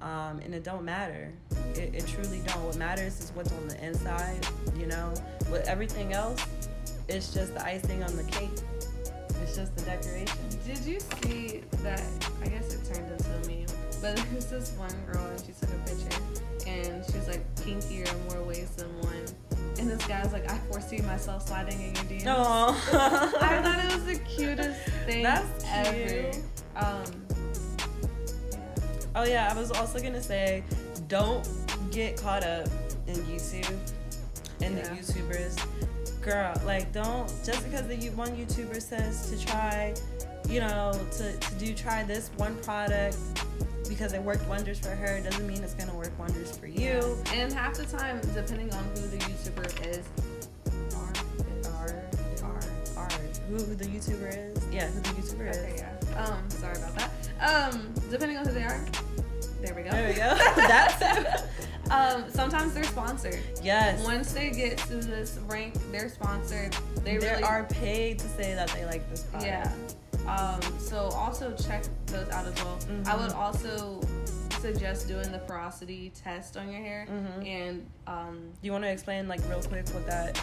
Um, 0.02 0.38
and 0.40 0.54
it 0.54 0.64
don't 0.64 0.84
matter. 0.84 1.32
It, 1.74 1.94
it 1.94 2.06
truly 2.06 2.40
don't. 2.46 2.62
What 2.64 2.76
matters 2.76 3.20
is 3.20 3.32
what's 3.34 3.52
on 3.52 3.68
the 3.68 3.84
inside. 3.84 4.46
You 4.76 4.86
know, 4.86 5.14
with 5.50 5.66
everything 5.66 6.12
else, 6.12 6.44
it's 7.08 7.32
just 7.32 7.54
the 7.54 7.64
icing 7.64 8.02
on 8.02 8.16
the 8.16 8.24
cake. 8.24 8.50
It's 9.42 9.56
just 9.56 9.76
the 9.76 9.82
decoration. 9.82 10.38
Did 10.66 10.84
you 10.84 11.00
see 11.00 11.62
that? 11.82 12.02
I 12.42 12.48
guess 12.48 12.74
it 12.74 12.92
turned 12.92 13.10
into 13.10 13.30
a 13.30 13.38
meme. 13.46 13.66
But 14.00 14.16
there's 14.32 14.46
this 14.46 14.72
one 14.76 14.94
girl 15.10 15.24
and 15.26 15.40
she 15.40 15.52
took 15.52 15.70
a 15.70 15.78
picture 15.88 16.20
and 16.66 17.04
she's 17.06 17.28
like 17.28 17.54
kinkier 17.56 18.10
in 18.10 18.28
more 18.28 18.46
ways 18.46 18.70
than 18.70 18.88
one. 19.00 19.24
And 19.78 19.90
this 19.90 20.06
guy's 20.06 20.32
like, 20.32 20.50
I 20.50 20.58
foresee 20.70 20.98
myself 20.98 21.48
sliding 21.48 21.80
in 21.80 21.94
your 21.94 22.04
DMs. 22.04 22.24
No, 22.24 22.34
I 22.98 23.60
thought 23.62 23.84
it 23.84 23.94
was 23.94 24.04
the 24.04 24.18
cutest 24.24 24.80
thing 25.06 25.22
That's 25.22 25.64
ever. 25.68 26.30
cute. 26.32 26.44
Um, 26.76 27.04
Oh 29.16 29.24
yeah, 29.24 29.48
I 29.50 29.58
was 29.58 29.70
also 29.70 30.00
gonna 30.00 30.22
say, 30.22 30.64
don't 31.08 31.46
get 31.90 32.16
caught 32.20 32.42
up 32.44 32.66
in 33.06 33.14
YouTube 33.16 33.76
and 34.60 34.76
Yeah. 34.76 34.82
the 34.88 34.96
YouTubers. 34.96 35.56
Girl, 36.22 36.54
like 36.64 36.92
don't 36.92 37.28
just 37.44 37.62
because 37.64 37.86
the 37.86 38.08
one 38.10 38.30
YouTuber 38.36 38.80
says 38.80 39.30
to 39.30 39.46
try, 39.46 39.94
you 40.48 40.60
know, 40.60 40.92
to, 41.18 41.36
to 41.36 41.54
do 41.56 41.74
try 41.74 42.02
this 42.02 42.30
one 42.36 42.56
product 42.62 43.16
because 43.88 44.14
it 44.14 44.22
worked 44.22 44.48
wonders 44.48 44.78
for 44.78 44.88
her 44.90 45.20
doesn't 45.20 45.46
mean 45.46 45.62
it's 45.62 45.74
gonna 45.74 45.94
work 45.94 46.18
wonders 46.18 46.56
for 46.56 46.66
you. 46.66 47.16
and 47.34 47.52
half 47.52 47.74
the 47.74 47.84
time, 47.84 48.20
depending 48.34 48.72
on 48.72 48.82
who 48.96 49.06
the 49.08 49.18
YouTuber 49.18 49.86
is, 49.86 50.00
R 53.52 53.58
who 53.58 53.74
the 53.74 53.84
YouTuber 53.84 54.56
is? 54.56 54.66
Yeah, 54.72 54.86
who 54.88 55.00
the 55.00 55.08
YouTuber 55.10 55.48
Okay, 55.50 55.74
is. 55.74 55.80
yeah. 55.80 56.24
Um, 56.24 56.48
sorry 56.50 56.76
about 56.76 56.94
that. 56.96 57.10
Um, 57.72 57.92
depending 58.10 58.38
on 58.38 58.46
who 58.46 58.52
they 58.52 58.62
are, 58.62 58.84
there 59.60 59.74
we 59.74 59.82
go. 59.82 59.90
There 59.90 60.08
we 60.08 60.14
go. 60.14 60.34
That's 60.56 61.42
um, 61.90 62.24
sometimes 62.30 62.74
they're 62.74 62.84
sponsored. 62.84 63.40
yes. 63.62 64.02
Once 64.04 64.32
they 64.32 64.50
get 64.50 64.78
to 64.78 64.96
this 64.96 65.38
rank, 65.46 65.74
they're 65.90 66.08
sponsored. 66.08 66.76
They 67.02 67.16
They 67.16 67.26
really 67.26 67.42
are 67.42 67.64
paid 67.64 68.18
to 68.20 68.28
say 68.28 68.54
that 68.54 68.68
they 68.70 68.84
like 68.86 69.08
this 69.10 69.22
product. 69.24 69.46
Yeah. 69.46 69.72
Um, 70.30 70.60
so 70.78 70.98
also 71.08 71.52
check 71.54 71.84
those 72.06 72.28
out 72.30 72.46
as 72.46 72.54
well. 72.64 72.78
I 73.04 73.10
Mhm. 73.12 73.22
would 73.22 73.32
also 73.32 74.00
suggest 74.60 75.06
doing 75.08 75.30
the 75.30 75.40
porosity 75.40 76.10
test 76.14 76.56
on 76.56 76.70
your 76.72 76.80
hair 76.80 77.06
Mhm. 77.10 77.46
and 77.46 77.86
um, 78.06 78.38
Do 78.62 78.66
you 78.66 78.72
want 78.72 78.84
to 78.84 78.88
explain 78.90 79.28
like 79.28 79.40
real 79.50 79.60
quick 79.62 79.86
what 79.90 80.06
that 80.06 80.42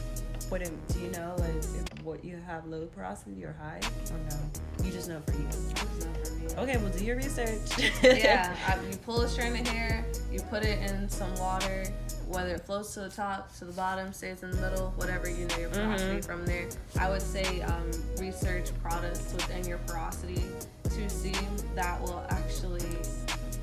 what 0.49 0.61
do 0.63 0.99
you 0.99 1.09
know 1.11 1.35
like 1.39 1.55
if 1.55 2.03
what 2.03 2.23
you 2.25 2.37
have 2.45 2.65
low 2.65 2.85
porosity 2.87 3.43
or 3.43 3.53
high 3.59 3.79
or 4.11 4.17
no? 4.29 4.85
You 4.85 4.91
just 4.91 5.07
know 5.09 5.21
for 5.25 5.33
you. 5.33 5.47
Okay, 6.57 6.77
well 6.77 6.91
do 6.91 7.03
your 7.05 7.15
research. 7.15 7.59
yeah, 8.03 8.55
I, 8.67 8.75
you 8.89 8.97
pull 8.97 9.21
a 9.21 9.27
strand 9.29 9.57
of 9.59 9.67
hair, 9.67 10.05
you 10.31 10.41
put 10.49 10.63
it 10.63 10.79
in 10.89 11.07
some 11.09 11.33
water, 11.35 11.85
whether 12.27 12.55
it 12.55 12.61
floats 12.61 12.93
to 12.95 13.01
the 13.01 13.09
top, 13.09 13.55
to 13.57 13.65
the 13.65 13.71
bottom, 13.73 14.11
stays 14.11 14.43
in 14.43 14.51
the 14.51 14.57
middle, 14.57 14.91
whatever 14.97 15.29
you 15.29 15.45
know 15.47 15.57
your 15.57 15.69
porosity 15.69 16.17
Mhm. 16.19 16.25
from 16.25 16.45
there. 16.45 16.67
I 16.99 17.09
would 17.09 17.21
say 17.21 17.61
um, 17.61 17.89
research 18.19 18.71
products 18.83 19.33
within 19.33 19.65
your 19.65 19.77
porosity 19.87 20.43
to 20.83 21.09
see 21.09 21.33
that 21.75 22.01
will 22.01 22.25
actually 22.29 22.83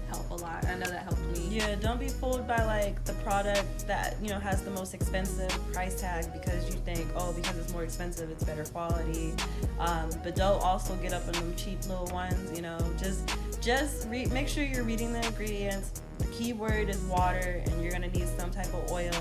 help 0.08 0.30
a 0.30 0.34
lot. 0.34 0.66
I 0.66 0.74
know 0.74 0.86
that 0.86 1.02
helped 1.02 1.20
me. 1.36 1.48
Yeah, 1.50 1.74
don't 1.76 2.00
be 2.00 2.08
fooled 2.08 2.46
by 2.46 2.64
like 2.64 3.04
the 3.04 3.12
product 3.14 3.86
that 3.86 4.16
you 4.22 4.28
know 4.28 4.38
has 4.38 4.62
the 4.62 4.70
most 4.70 4.94
expensive 4.94 5.50
price 5.72 6.00
tag 6.00 6.32
because 6.32 6.66
you 6.68 6.80
think, 6.80 7.06
oh, 7.16 7.32
because 7.32 7.56
it's 7.58 7.72
more 7.72 7.84
expensive, 7.84 8.30
it's 8.30 8.44
better 8.44 8.64
quality. 8.64 9.34
Um, 9.78 10.10
but 10.22 10.34
don't 10.34 10.62
also 10.62 10.96
get 10.96 11.12
up 11.12 11.26
on 11.26 11.32
them 11.32 11.54
cheap 11.56 11.80
little 11.88 12.06
ones. 12.06 12.54
You 12.54 12.62
know, 12.62 12.78
just 12.98 13.30
just 13.60 14.08
read. 14.08 14.32
Make 14.32 14.48
sure 14.48 14.64
you're 14.64 14.84
reading 14.84 15.12
the 15.12 15.24
ingredients. 15.26 16.02
The 16.18 16.26
key 16.26 16.52
word 16.52 16.88
is 16.88 16.98
water, 17.02 17.62
and 17.64 17.82
you're 17.82 17.92
gonna 17.92 18.08
need 18.08 18.28
some 18.38 18.50
type 18.50 18.72
of 18.74 18.90
oil. 18.90 19.12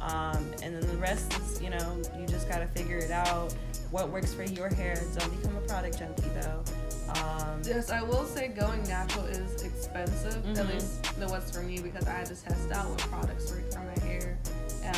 Um, 0.00 0.44
and 0.62 0.74
then 0.74 0.80
the 0.80 0.96
rest 0.96 1.32
is, 1.34 1.62
you 1.62 1.70
know, 1.70 2.02
you 2.18 2.26
just 2.26 2.48
gotta 2.48 2.66
figure 2.66 2.98
it 2.98 3.12
out. 3.12 3.54
What 3.90 4.10
works 4.10 4.34
for 4.34 4.42
your 4.42 4.68
hair. 4.68 4.96
Don't 5.16 5.40
become 5.40 5.56
a 5.56 5.60
product 5.60 5.98
junkie 5.98 6.28
though. 6.40 6.64
Um, 7.18 7.60
Yes, 7.64 7.90
I 7.90 8.02
will 8.02 8.24
say 8.26 8.48
going 8.48 8.82
natural 8.84 9.24
is 9.26 9.62
expensive. 9.62 10.44
At 10.58 10.66
Mhm. 10.66 10.72
least 10.74 11.06
it 11.20 11.28
was 11.28 11.50
for 11.50 11.62
me 11.62 11.80
because 11.80 12.06
I 12.06 12.12
had 12.12 12.26
to 12.26 12.34
test 12.34 12.72
out 12.72 12.88
what 12.90 12.98
products 12.98 13.50
work 13.52 13.70
for 13.72 13.80
my 13.80 13.98
hair. 14.04 14.36
Um, 14.84 14.94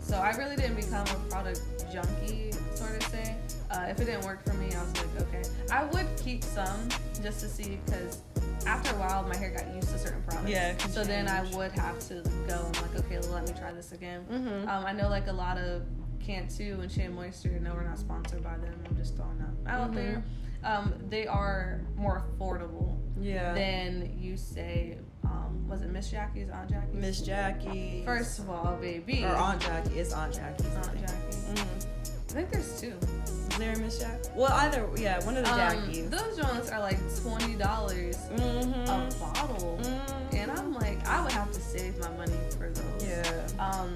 so 0.00 0.16
I 0.18 0.32
really 0.36 0.56
didn't 0.56 0.76
become 0.76 1.06
a 1.06 1.30
product 1.30 1.62
junkie, 1.92 2.52
sort 2.74 2.96
of 3.02 3.08
say. 3.10 3.36
Uh, 3.70 3.86
if 3.88 3.98
it 4.00 4.04
didn't 4.06 4.24
work 4.24 4.44
for 4.44 4.52
me, 4.54 4.72
I 4.74 4.82
was 4.82 4.92
like, 4.98 5.20
okay. 5.28 5.42
I 5.70 5.84
would 5.84 6.06
keep 6.16 6.44
some 6.44 6.88
just 7.22 7.40
to 7.40 7.48
see 7.48 7.78
because 7.86 8.18
after 8.66 8.94
a 8.94 8.98
while, 8.98 9.22
my 9.26 9.36
hair 9.36 9.50
got 9.50 9.72
used 9.74 9.88
to 9.90 9.98
certain 9.98 10.22
products. 10.22 10.50
Yeah, 10.50 10.76
So 10.88 11.02
then 11.04 11.28
I 11.28 11.42
would 11.56 11.72
have 11.72 11.98
to 12.08 12.22
go 12.46 12.66
and 12.66 12.82
like, 12.82 12.96
okay, 13.04 13.18
let 13.28 13.46
me 13.46 13.54
try 13.58 13.72
this 13.72 13.92
again. 13.92 14.26
mhm. 14.30 14.68
Um, 14.68 14.84
I 14.84 14.92
know 14.92 15.08
like 15.08 15.28
a 15.28 15.32
lot 15.32 15.56
of 15.56 15.82
Cantu 16.18 16.78
and 16.82 16.90
Shea 16.92 17.08
Moisture. 17.08 17.58
No, 17.60 17.72
we're 17.74 17.84
not 17.84 17.98
sponsored 17.98 18.42
by 18.44 18.58
them. 18.58 18.74
I'm 18.86 18.96
just 18.96 19.16
throwing 19.16 19.38
that 19.38 19.72
out 19.72 19.92
Mhm. 19.92 19.94
there. 19.94 20.22
Um, 20.64 20.94
they 21.08 21.26
are 21.26 21.80
more 21.96 22.22
affordable 22.38 22.96
yeah. 23.20 23.52
than 23.54 24.16
you 24.18 24.36
say. 24.36 24.98
Um, 25.24 25.66
was 25.68 25.82
it 25.82 25.90
Miss 25.90 26.10
Jackie's 26.10 26.48
Aunt 26.50 26.70
Jackie? 26.70 26.92
Miss 26.94 27.20
Jackie. 27.20 28.02
First 28.04 28.38
of 28.40 28.50
all, 28.50 28.76
baby. 28.80 29.24
or 29.24 29.34
Aunt 29.36 29.60
Jackie. 29.60 29.98
It's 29.98 30.12
Aunt 30.12 30.34
Jackie. 30.34 30.64
Aunt 30.76 30.98
Jackie. 31.00 31.36
Mm. 31.54 31.86
I 32.30 32.32
think 32.32 32.50
there's 32.50 32.80
two. 32.80 32.94
Is 33.24 33.48
there 33.58 33.76
Miss 33.76 33.98
Jackie? 33.98 34.28
Well, 34.36 34.52
either 34.52 34.88
yeah, 34.96 35.24
one 35.24 35.36
of 35.36 35.44
the 35.44 35.50
Um, 35.52 35.58
Jackies. 35.58 36.10
those 36.10 36.36
joints 36.38 36.70
are 36.70 36.78
like 36.80 36.98
twenty 37.22 37.54
dollars 37.54 38.16
mm-hmm. 38.34 38.82
a 38.82 39.08
bottle, 39.18 39.78
Mm. 39.82 40.34
and 40.34 40.50
I'm 40.52 40.72
like, 40.72 41.06
I 41.08 41.22
would 41.22 41.32
have 41.32 41.50
to 41.52 41.60
save 41.60 41.98
my 41.98 42.10
money 42.16 42.32
for 42.56 42.70
those. 42.70 43.04
Yeah. 43.04 43.46
Um, 43.58 43.94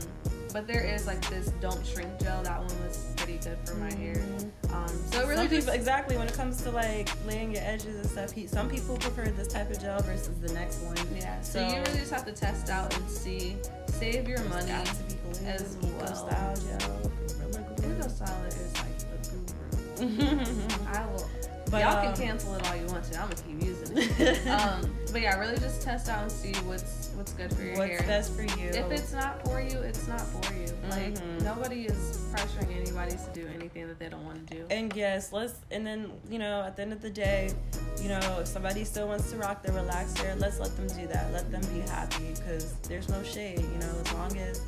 but 0.54 0.66
there 0.68 0.84
is 0.84 1.06
like 1.06 1.20
this 1.28 1.48
don't 1.60 1.84
shrink 1.84 2.08
gel. 2.20 2.42
That 2.44 2.58
one 2.60 2.68
was 2.86 3.12
pretty 3.16 3.38
good 3.38 3.58
for 3.66 3.74
my 3.74 3.92
hair. 3.92 4.14
Mhm. 4.14 4.72
Um, 4.72 4.88
so 5.10 5.20
it 5.20 5.26
really 5.26 5.48
people 5.48 5.72
exactly 5.72 6.16
when 6.16 6.28
it 6.28 6.34
comes 6.34 6.62
to 6.62 6.70
like 6.70 7.10
laying 7.26 7.52
your 7.52 7.62
edges 7.64 7.96
and 7.96 8.06
stuff. 8.06 8.30
He, 8.30 8.46
some 8.46 8.70
people 8.70 8.96
prefer 8.96 9.24
this 9.24 9.48
type 9.48 9.70
of 9.70 9.80
gel 9.80 10.00
versus 10.02 10.38
the 10.40 10.52
next 10.54 10.78
one. 10.82 10.96
yeah. 11.14 11.40
So, 11.42 11.58
So- 11.58 11.66
you 11.74 11.82
really 11.82 11.98
just 11.98 12.12
have 12.12 12.24
to 12.26 12.32
test 12.32 12.70
out 12.70 12.96
and 12.96 13.10
see, 13.10 13.56
save 13.88 14.28
your 14.28 14.42
money. 14.44 14.68
Got 14.68 14.86
to 14.86 14.94
be 15.04 15.14
glue, 15.14 15.46
as 15.46 15.76
Eco 15.82 15.92
well. 15.98 16.14
Style 16.14 16.56
gel. 16.56 17.10
Hugo 17.82 18.08
Solid 18.08 18.48
is 18.54 18.72
like 18.78 18.98
the 18.98 20.06
guru. 20.06 20.86
I 20.94 21.06
will. 21.06 21.28
But, 21.70 21.80
y'all 21.82 21.96
um, 21.96 22.14
can 22.14 22.16
cancel 22.26 22.54
it 22.54 22.68
all 22.68 22.76
you 22.76 22.86
want 22.86 23.04
to. 23.04 23.20
I'm 23.20 23.28
gonna 23.28 23.42
keep 23.42 23.62
using 23.66 23.96
it. 23.96 24.46
um, 24.48 24.94
but 25.10 25.20
yeah, 25.22 25.38
really 25.38 25.58
just 25.58 25.82
test 25.82 26.08
out 26.08 26.22
and 26.22 26.30
see 26.30 26.52
what's 26.66 27.10
what's 27.14 27.32
good 27.32 27.52
for 27.54 27.62
your 27.62 27.76
What's 27.78 27.90
hair. 27.90 28.02
best 28.02 28.34
for 28.34 28.42
you? 28.42 28.68
If 28.68 28.90
it's 28.90 29.12
not 29.12 29.44
for 29.44 29.60
you, 29.60 29.78
it's 29.78 30.06
not 30.06 30.20
for 30.20 30.52
you. 30.54 30.66
Like 30.90 31.14
Mhm. 31.14 31.42
nobody 31.42 31.86
is 31.86 32.18
pressuring 32.32 32.76
anybody 32.76 33.12
to 33.12 33.30
do 33.32 33.48
anything 33.54 33.88
that 33.88 33.98
they 33.98 34.08
don't 34.08 34.24
want 34.24 34.46
to 34.48 34.54
do. 34.56 34.66
and 34.70 34.94
yes, 34.94 35.32
let's 35.32 35.54
and 35.70 35.86
then 35.86 36.10
you 36.30 36.38
know 36.38 36.62
at 36.62 36.76
the 36.76 36.82
end 36.82 36.92
of 36.92 37.00
the 37.00 37.10
day, 37.10 37.50
you 38.02 38.08
know 38.08 38.20
if 38.40 38.46
somebody 38.46 38.84
still 38.84 39.08
wants 39.08 39.30
to 39.30 39.36
rock 39.38 39.62
their 39.62 39.74
relaxer, 39.74 40.38
let's 40.38 40.60
let 40.60 40.76
them 40.76 40.86
do 40.88 41.06
that. 41.08 41.32
Let 41.32 41.50
them 41.50 41.62
be 41.72 41.80
happy 41.88 42.34
because 42.34 42.74
there's 42.88 43.08
no 43.08 43.22
shade. 43.22 43.60
You 43.60 43.78
know, 43.78 43.92
as 44.04 44.12
long 44.12 44.36
as 44.36 44.60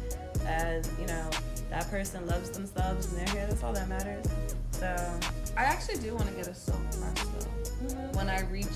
as 0.47 0.91
you 1.01 1.07
know 1.07 1.29
that 1.71 1.89
person 1.91 2.27
loves 2.27 2.51
themselves 2.51 3.13
and 3.13 3.27
their 3.27 3.35
hair, 3.35 3.47
that's 3.49 3.63
all 3.63 3.73
that 3.73 3.89
matters. 3.89 4.25
So 4.71 4.87
I 5.57 5.65
actually 5.65 5.99
do 5.99 6.15
want 6.15 6.29
to 6.29 6.35
get 6.35 6.47
a 6.49 6.55
silk 6.55 6.79
press 7.01 7.27
though. 7.39 7.95
When 8.19 8.29
I 8.29 8.43
reach 8.51 8.67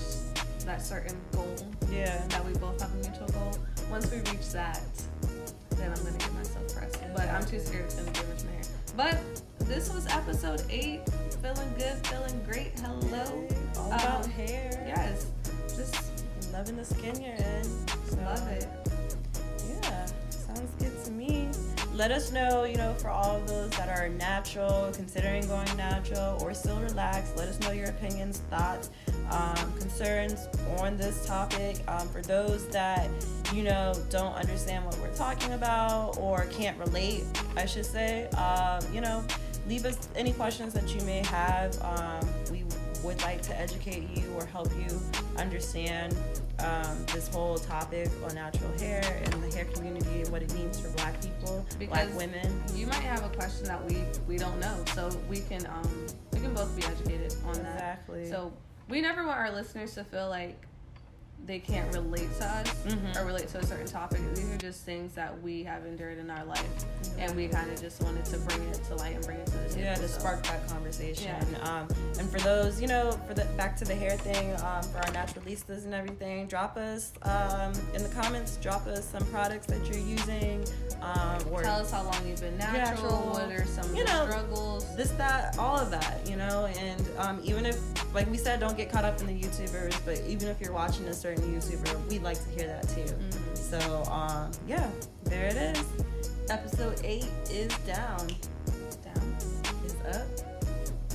that 0.65 0.81
certain 0.81 1.17
goal 1.31 1.55
yeah, 1.91 2.25
that 2.27 2.45
we 2.45 2.53
both 2.53 2.79
have 2.81 2.91
a 2.93 2.95
mutual 2.97 3.27
goal, 3.29 3.57
once 3.89 4.09
we 4.11 4.17
reach 4.19 4.51
that, 4.53 4.81
then 5.71 5.91
I'm 5.91 6.03
gonna 6.03 6.17
get 6.17 6.33
myself 6.33 6.73
pressed. 6.75 6.99
But 7.15 7.27
I'm 7.29 7.45
too 7.45 7.59
scared 7.59 7.85
it's 7.85 7.95
gonna 7.95 8.11
damage 8.11 8.43
my 8.45 8.51
hair. 8.51 8.61
But 8.95 9.17
this 9.67 9.93
was 9.93 10.05
episode 10.07 10.63
eight. 10.69 11.01
Feeling 11.41 11.73
good, 11.77 12.05
feeling 12.07 12.41
great. 12.45 12.77
Hello. 12.79 13.47
all 13.77 13.87
about 13.91 14.25
Um, 14.25 14.31
hair. 14.31 14.83
Yes. 14.85 15.27
Just 15.75 16.11
loving 16.53 16.75
the 16.77 16.85
skin 16.85 17.19
you're 17.21 17.33
in. 17.33 17.63
So, 18.09 18.17
love 18.23 18.47
it. 18.49 18.67
Let 21.93 22.11
us 22.11 22.31
know, 22.31 22.63
you 22.63 22.77
know, 22.77 22.93
for 22.93 23.09
all 23.09 23.35
of 23.35 23.47
those 23.47 23.69
that 23.71 23.89
are 23.89 24.07
natural, 24.07 24.91
considering 24.93 25.45
going 25.47 25.67
natural, 25.75 26.41
or 26.41 26.53
still 26.53 26.79
relaxed. 26.79 27.35
Let 27.35 27.49
us 27.49 27.59
know 27.59 27.71
your 27.71 27.89
opinions, 27.89 28.39
thoughts, 28.49 28.91
um, 29.29 29.73
concerns 29.77 30.47
on 30.79 30.95
this 30.95 31.25
topic. 31.25 31.77
Um, 31.89 32.07
for 32.07 32.21
those 32.21 32.65
that, 32.69 33.09
you 33.53 33.63
know, 33.63 33.93
don't 34.09 34.33
understand 34.33 34.85
what 34.85 34.97
we're 34.99 35.13
talking 35.15 35.51
about 35.53 36.17
or 36.17 36.45
can't 36.45 36.77
relate, 36.77 37.23
I 37.57 37.65
should 37.65 37.85
say, 37.85 38.29
um, 38.29 38.81
you 38.93 39.01
know, 39.01 39.23
leave 39.67 39.85
us 39.85 40.07
any 40.15 40.31
questions 40.31 40.73
that 40.73 40.95
you 40.95 41.01
may 41.01 41.19
have. 41.25 41.77
Um, 41.81 42.27
we 42.51 42.63
would 43.03 43.21
like 43.21 43.41
to 43.43 43.59
educate 43.59 44.07
you 44.15 44.23
or 44.37 44.45
help 44.45 44.69
you 44.77 44.99
understand 45.37 46.15
um, 46.63 47.05
this 47.13 47.27
whole 47.27 47.57
topic 47.57 48.09
on 48.23 48.35
natural 48.35 48.71
hair 48.79 49.21
and 49.25 49.43
the 49.43 49.55
hair 49.55 49.65
community 49.65 50.21
and 50.21 50.29
what 50.29 50.41
it 50.41 50.53
means 50.53 50.79
for 50.79 50.89
black 50.89 51.19
people, 51.21 51.65
black 51.89 52.13
women. 52.15 52.61
you 52.73 52.87
might 52.87 52.95
have 52.95 53.23
a 53.25 53.29
question 53.35 53.65
that 53.65 53.83
we 53.85 53.97
we 54.27 54.37
don't 54.37 54.59
know, 54.59 54.83
so 54.93 55.09
we 55.29 55.39
can 55.41 55.65
um 55.67 56.07
we 56.33 56.39
can 56.39 56.53
both 56.53 56.75
be 56.75 56.83
educated 56.83 57.33
on 57.45 57.53
that. 57.63 57.73
Exactly. 57.73 58.29
So 58.29 58.51
we 58.89 59.01
never 59.01 59.25
want 59.25 59.39
our 59.39 59.51
listeners 59.51 59.95
to 59.95 60.03
feel 60.03 60.29
like 60.29 60.67
they 61.45 61.59
can't 61.59 61.91
relate 61.93 62.29
to 62.37 62.45
us 62.45 62.67
Mhm. 62.85 63.15
or 63.19 63.25
relate 63.25 63.47
to 63.49 63.57
a 63.59 63.65
certain 63.65 63.87
topic. 63.87 64.19
These 64.35 64.49
are 64.53 64.57
just 64.57 64.81
things 64.85 65.13
that 65.15 65.41
we 65.41 65.63
have 65.63 65.85
endured 65.85 66.17
in 66.19 66.29
our 66.29 66.45
life, 66.45 66.63
and 67.17 67.35
we 67.35 67.47
kind 67.47 67.69
of 67.71 67.81
just 67.81 68.01
wanted 68.01 68.23
to 68.25 68.37
bring 68.39 68.61
it 68.69 68.81
to 68.85 68.95
light 68.95 69.15
and 69.15 69.25
bring 69.25 69.37
it 69.39 69.47
to 69.47 69.57
the 69.57 69.69
table. 69.69 69.81
yeah, 69.81 69.95
to 69.95 70.07
so- 70.07 70.19
spark 70.19 70.43
that 70.43 70.67
conversation. 70.67 71.33
Yeah. 71.51 71.59
Um, 71.69 71.87
and 72.19 72.29
for 72.29 72.39
those, 72.39 72.79
you 72.79 72.87
know, 72.87 73.11
for 73.27 73.33
the 73.33 73.45
back 73.57 73.75
to 73.77 73.85
the 73.85 73.95
hair 73.95 74.17
thing, 74.17 74.51
um, 74.61 74.83
for 74.83 74.97
our 74.99 75.11
naturalistas 75.13 75.83
and 75.85 75.93
everything, 75.93 76.47
drop 76.47 76.77
us 76.77 77.11
um, 77.23 77.73
in 77.95 78.03
the 78.03 78.09
comments. 78.09 78.57
Drop 78.57 78.85
us 78.87 79.03
some 79.05 79.25
products 79.27 79.65
that 79.67 79.85
you're 79.87 79.97
using, 79.97 80.63
um, 81.01 81.37
or 81.51 81.63
Tell 81.63 81.79
us 81.79 81.91
how 81.91 82.03
long 82.03 82.15
you've 82.27 82.39
been 82.39 82.57
natural. 82.57 83.09
Natural. 83.11 83.29
What 83.33 83.51
are 83.51 83.65
some 83.65 83.95
You 83.95 84.03
know, 84.05 84.27
struggles? 84.29 84.95
this, 84.95 85.09
that, 85.11 85.57
all 85.57 85.77
of 85.77 85.89
that, 85.91 86.19
you 86.29 86.35
know. 86.37 86.65
And 86.77 87.09
um, 87.17 87.41
even 87.43 87.65
if, 87.65 87.77
like 88.13 88.29
we 88.29 88.37
said, 88.37 88.59
don't 88.59 88.77
get 88.77 88.91
caught 88.91 89.05
up 89.05 89.19
in 89.21 89.27
the 89.27 89.33
YouTubers, 89.33 89.95
but 90.05 90.19
even 90.27 90.47
if 90.49 90.61
you're 90.61 90.73
watching 90.73 91.07
a 91.07 91.13
certain 91.35 91.53
YouTuber, 91.53 92.09
we'd 92.09 92.23
like 92.23 92.37
to 92.43 92.49
hear 92.49 92.67
that 92.67 92.87
too. 92.89 93.01
Mhm. 93.01 93.57
So, 93.57 94.03
um, 94.11 94.51
yeah, 94.67 94.89
there 95.23 95.47
it 95.47 95.55
is. 95.55 95.83
Episode 96.49 96.99
eight 97.03 97.27
is 97.49 97.71
down. 97.85 98.27
Down. 99.03 99.37
It's 99.85 99.95
up. 100.17 100.27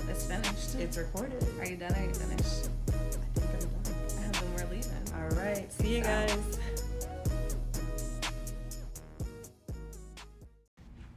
It's 0.08 0.24
finished. 0.24 0.74
It's 0.76 0.96
recorded. 0.96 1.44
Are 1.58 1.66
you 1.66 1.76
done? 1.76 1.94
Are 1.94 2.02
you 2.04 2.14
finished? 2.14 2.70
I 2.88 2.92
think 3.40 3.50
I'm 3.52 3.82
done. 3.82 4.24
And 4.24 4.34
then 4.34 4.54
we're 4.54 4.74
leaving. 4.74 4.90
All 5.14 5.36
right. 5.36 5.70
See 5.72 5.96
you 5.96 6.02
guys. 6.02 6.36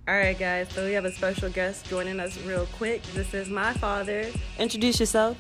All 0.08 0.16
right, 0.16 0.38
guys. 0.38 0.68
So 0.74 0.86
we 0.86 0.94
have 0.94 1.06
a 1.06 1.12
special 1.12 1.50
guest 1.50 1.86
joining 1.86 2.20
us 2.20 2.38
real 2.40 2.66
quick. 2.78 3.04
This 3.14 3.34
is 3.34 3.48
my 3.48 3.74
father. 3.74 4.26
Introduce 4.58 5.00
yourself. 5.00 5.38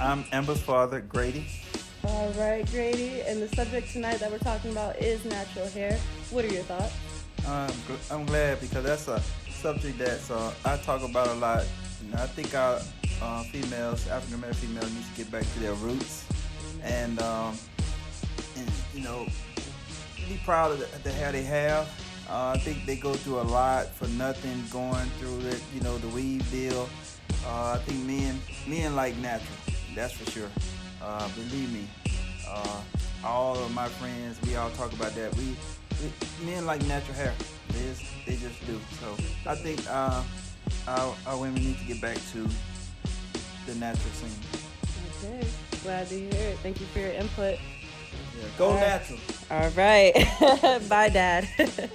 I'm 0.00 0.24
Amber's 0.32 0.60
father, 0.60 1.00
Grady. 1.00 1.46
All 2.04 2.30
right, 2.32 2.68
Grady. 2.70 3.22
And 3.22 3.40
the 3.40 3.48
subject 3.54 3.90
tonight 3.92 4.16
that 4.16 4.30
we're 4.30 4.38
talking 4.38 4.72
about 4.72 4.96
is 4.96 5.24
natural 5.24 5.68
hair. 5.68 5.98
What 6.30 6.44
are 6.44 6.52
your 6.52 6.62
thoughts? 6.64 6.94
I'm, 7.46 7.70
gl- 7.70 8.14
I'm 8.14 8.26
glad 8.26 8.60
because 8.60 8.84
that's 8.84 9.08
a 9.08 9.20
subject 9.50 9.98
that 9.98 10.20
uh, 10.30 10.52
I 10.64 10.76
talk 10.78 11.02
about 11.02 11.28
a 11.28 11.34
lot. 11.34 11.64
You 12.02 12.10
know, 12.10 12.22
I 12.22 12.26
think 12.26 12.54
our 12.54 12.80
uh, 13.22 13.42
females, 13.44 14.08
African 14.08 14.34
American 14.34 14.68
females, 14.68 14.92
need 14.92 15.04
to 15.04 15.16
get 15.16 15.30
back 15.30 15.42
to 15.54 15.58
their 15.60 15.74
roots 15.74 16.26
and, 16.82 17.20
um, 17.22 17.56
and 18.56 18.70
you 18.94 19.02
know, 19.02 19.26
be 20.28 20.38
proud 20.44 20.72
of 20.72 20.78
the, 20.80 20.98
the 21.08 21.12
hair 21.12 21.32
they 21.32 21.42
have. 21.42 21.88
Uh, 22.28 22.52
I 22.54 22.58
think 22.58 22.84
they 22.86 22.96
go 22.96 23.14
through 23.14 23.40
a 23.40 23.42
lot 23.42 23.86
for 23.88 24.08
nothing, 24.08 24.62
going 24.72 25.06
through 25.18 25.40
it. 25.48 25.62
You 25.74 25.82
know, 25.82 25.98
the 25.98 26.08
weave 26.08 26.50
deal. 26.50 26.88
Uh, 27.46 27.72
I 27.72 27.78
think 27.84 28.00
men 28.04 28.40
men 28.66 28.96
like 28.96 29.16
natural. 29.18 29.63
That's 29.94 30.12
for 30.14 30.30
sure. 30.30 30.48
Uh, 31.02 31.28
believe 31.34 31.72
me. 31.72 31.86
Uh, 32.48 32.80
all 33.24 33.56
of 33.56 33.72
my 33.72 33.88
friends, 33.88 34.38
we 34.46 34.56
all 34.56 34.70
talk 34.70 34.92
about 34.92 35.14
that. 35.14 35.34
We, 35.36 35.56
we 36.02 36.46
men 36.46 36.66
like 36.66 36.82
natural 36.86 37.14
hair. 37.14 37.32
They 37.68 37.80
just, 37.80 38.02
they 38.26 38.36
just 38.36 38.66
do. 38.66 38.80
So 39.00 39.16
I 39.46 39.54
think 39.54 39.80
uh, 39.88 40.22
our, 40.88 41.14
our 41.26 41.36
women 41.38 41.62
need 41.62 41.78
to 41.78 41.84
get 41.84 42.00
back 42.00 42.16
to 42.32 42.48
the 43.66 43.74
natural 43.76 44.12
scene. 44.12 44.30
Okay. 45.22 45.46
Glad 45.82 46.08
to 46.08 46.14
hear 46.18 46.48
it. 46.50 46.58
Thank 46.58 46.80
you 46.80 46.86
for 46.86 46.98
your 46.98 47.12
input. 47.12 47.58
Go 48.58 48.68
All 48.68 48.74
right. 48.74 48.80
natural. 48.80 49.18
All 49.50 49.68
right. 49.70 50.88
Bye, 50.88 51.08
Dad. 51.08 51.48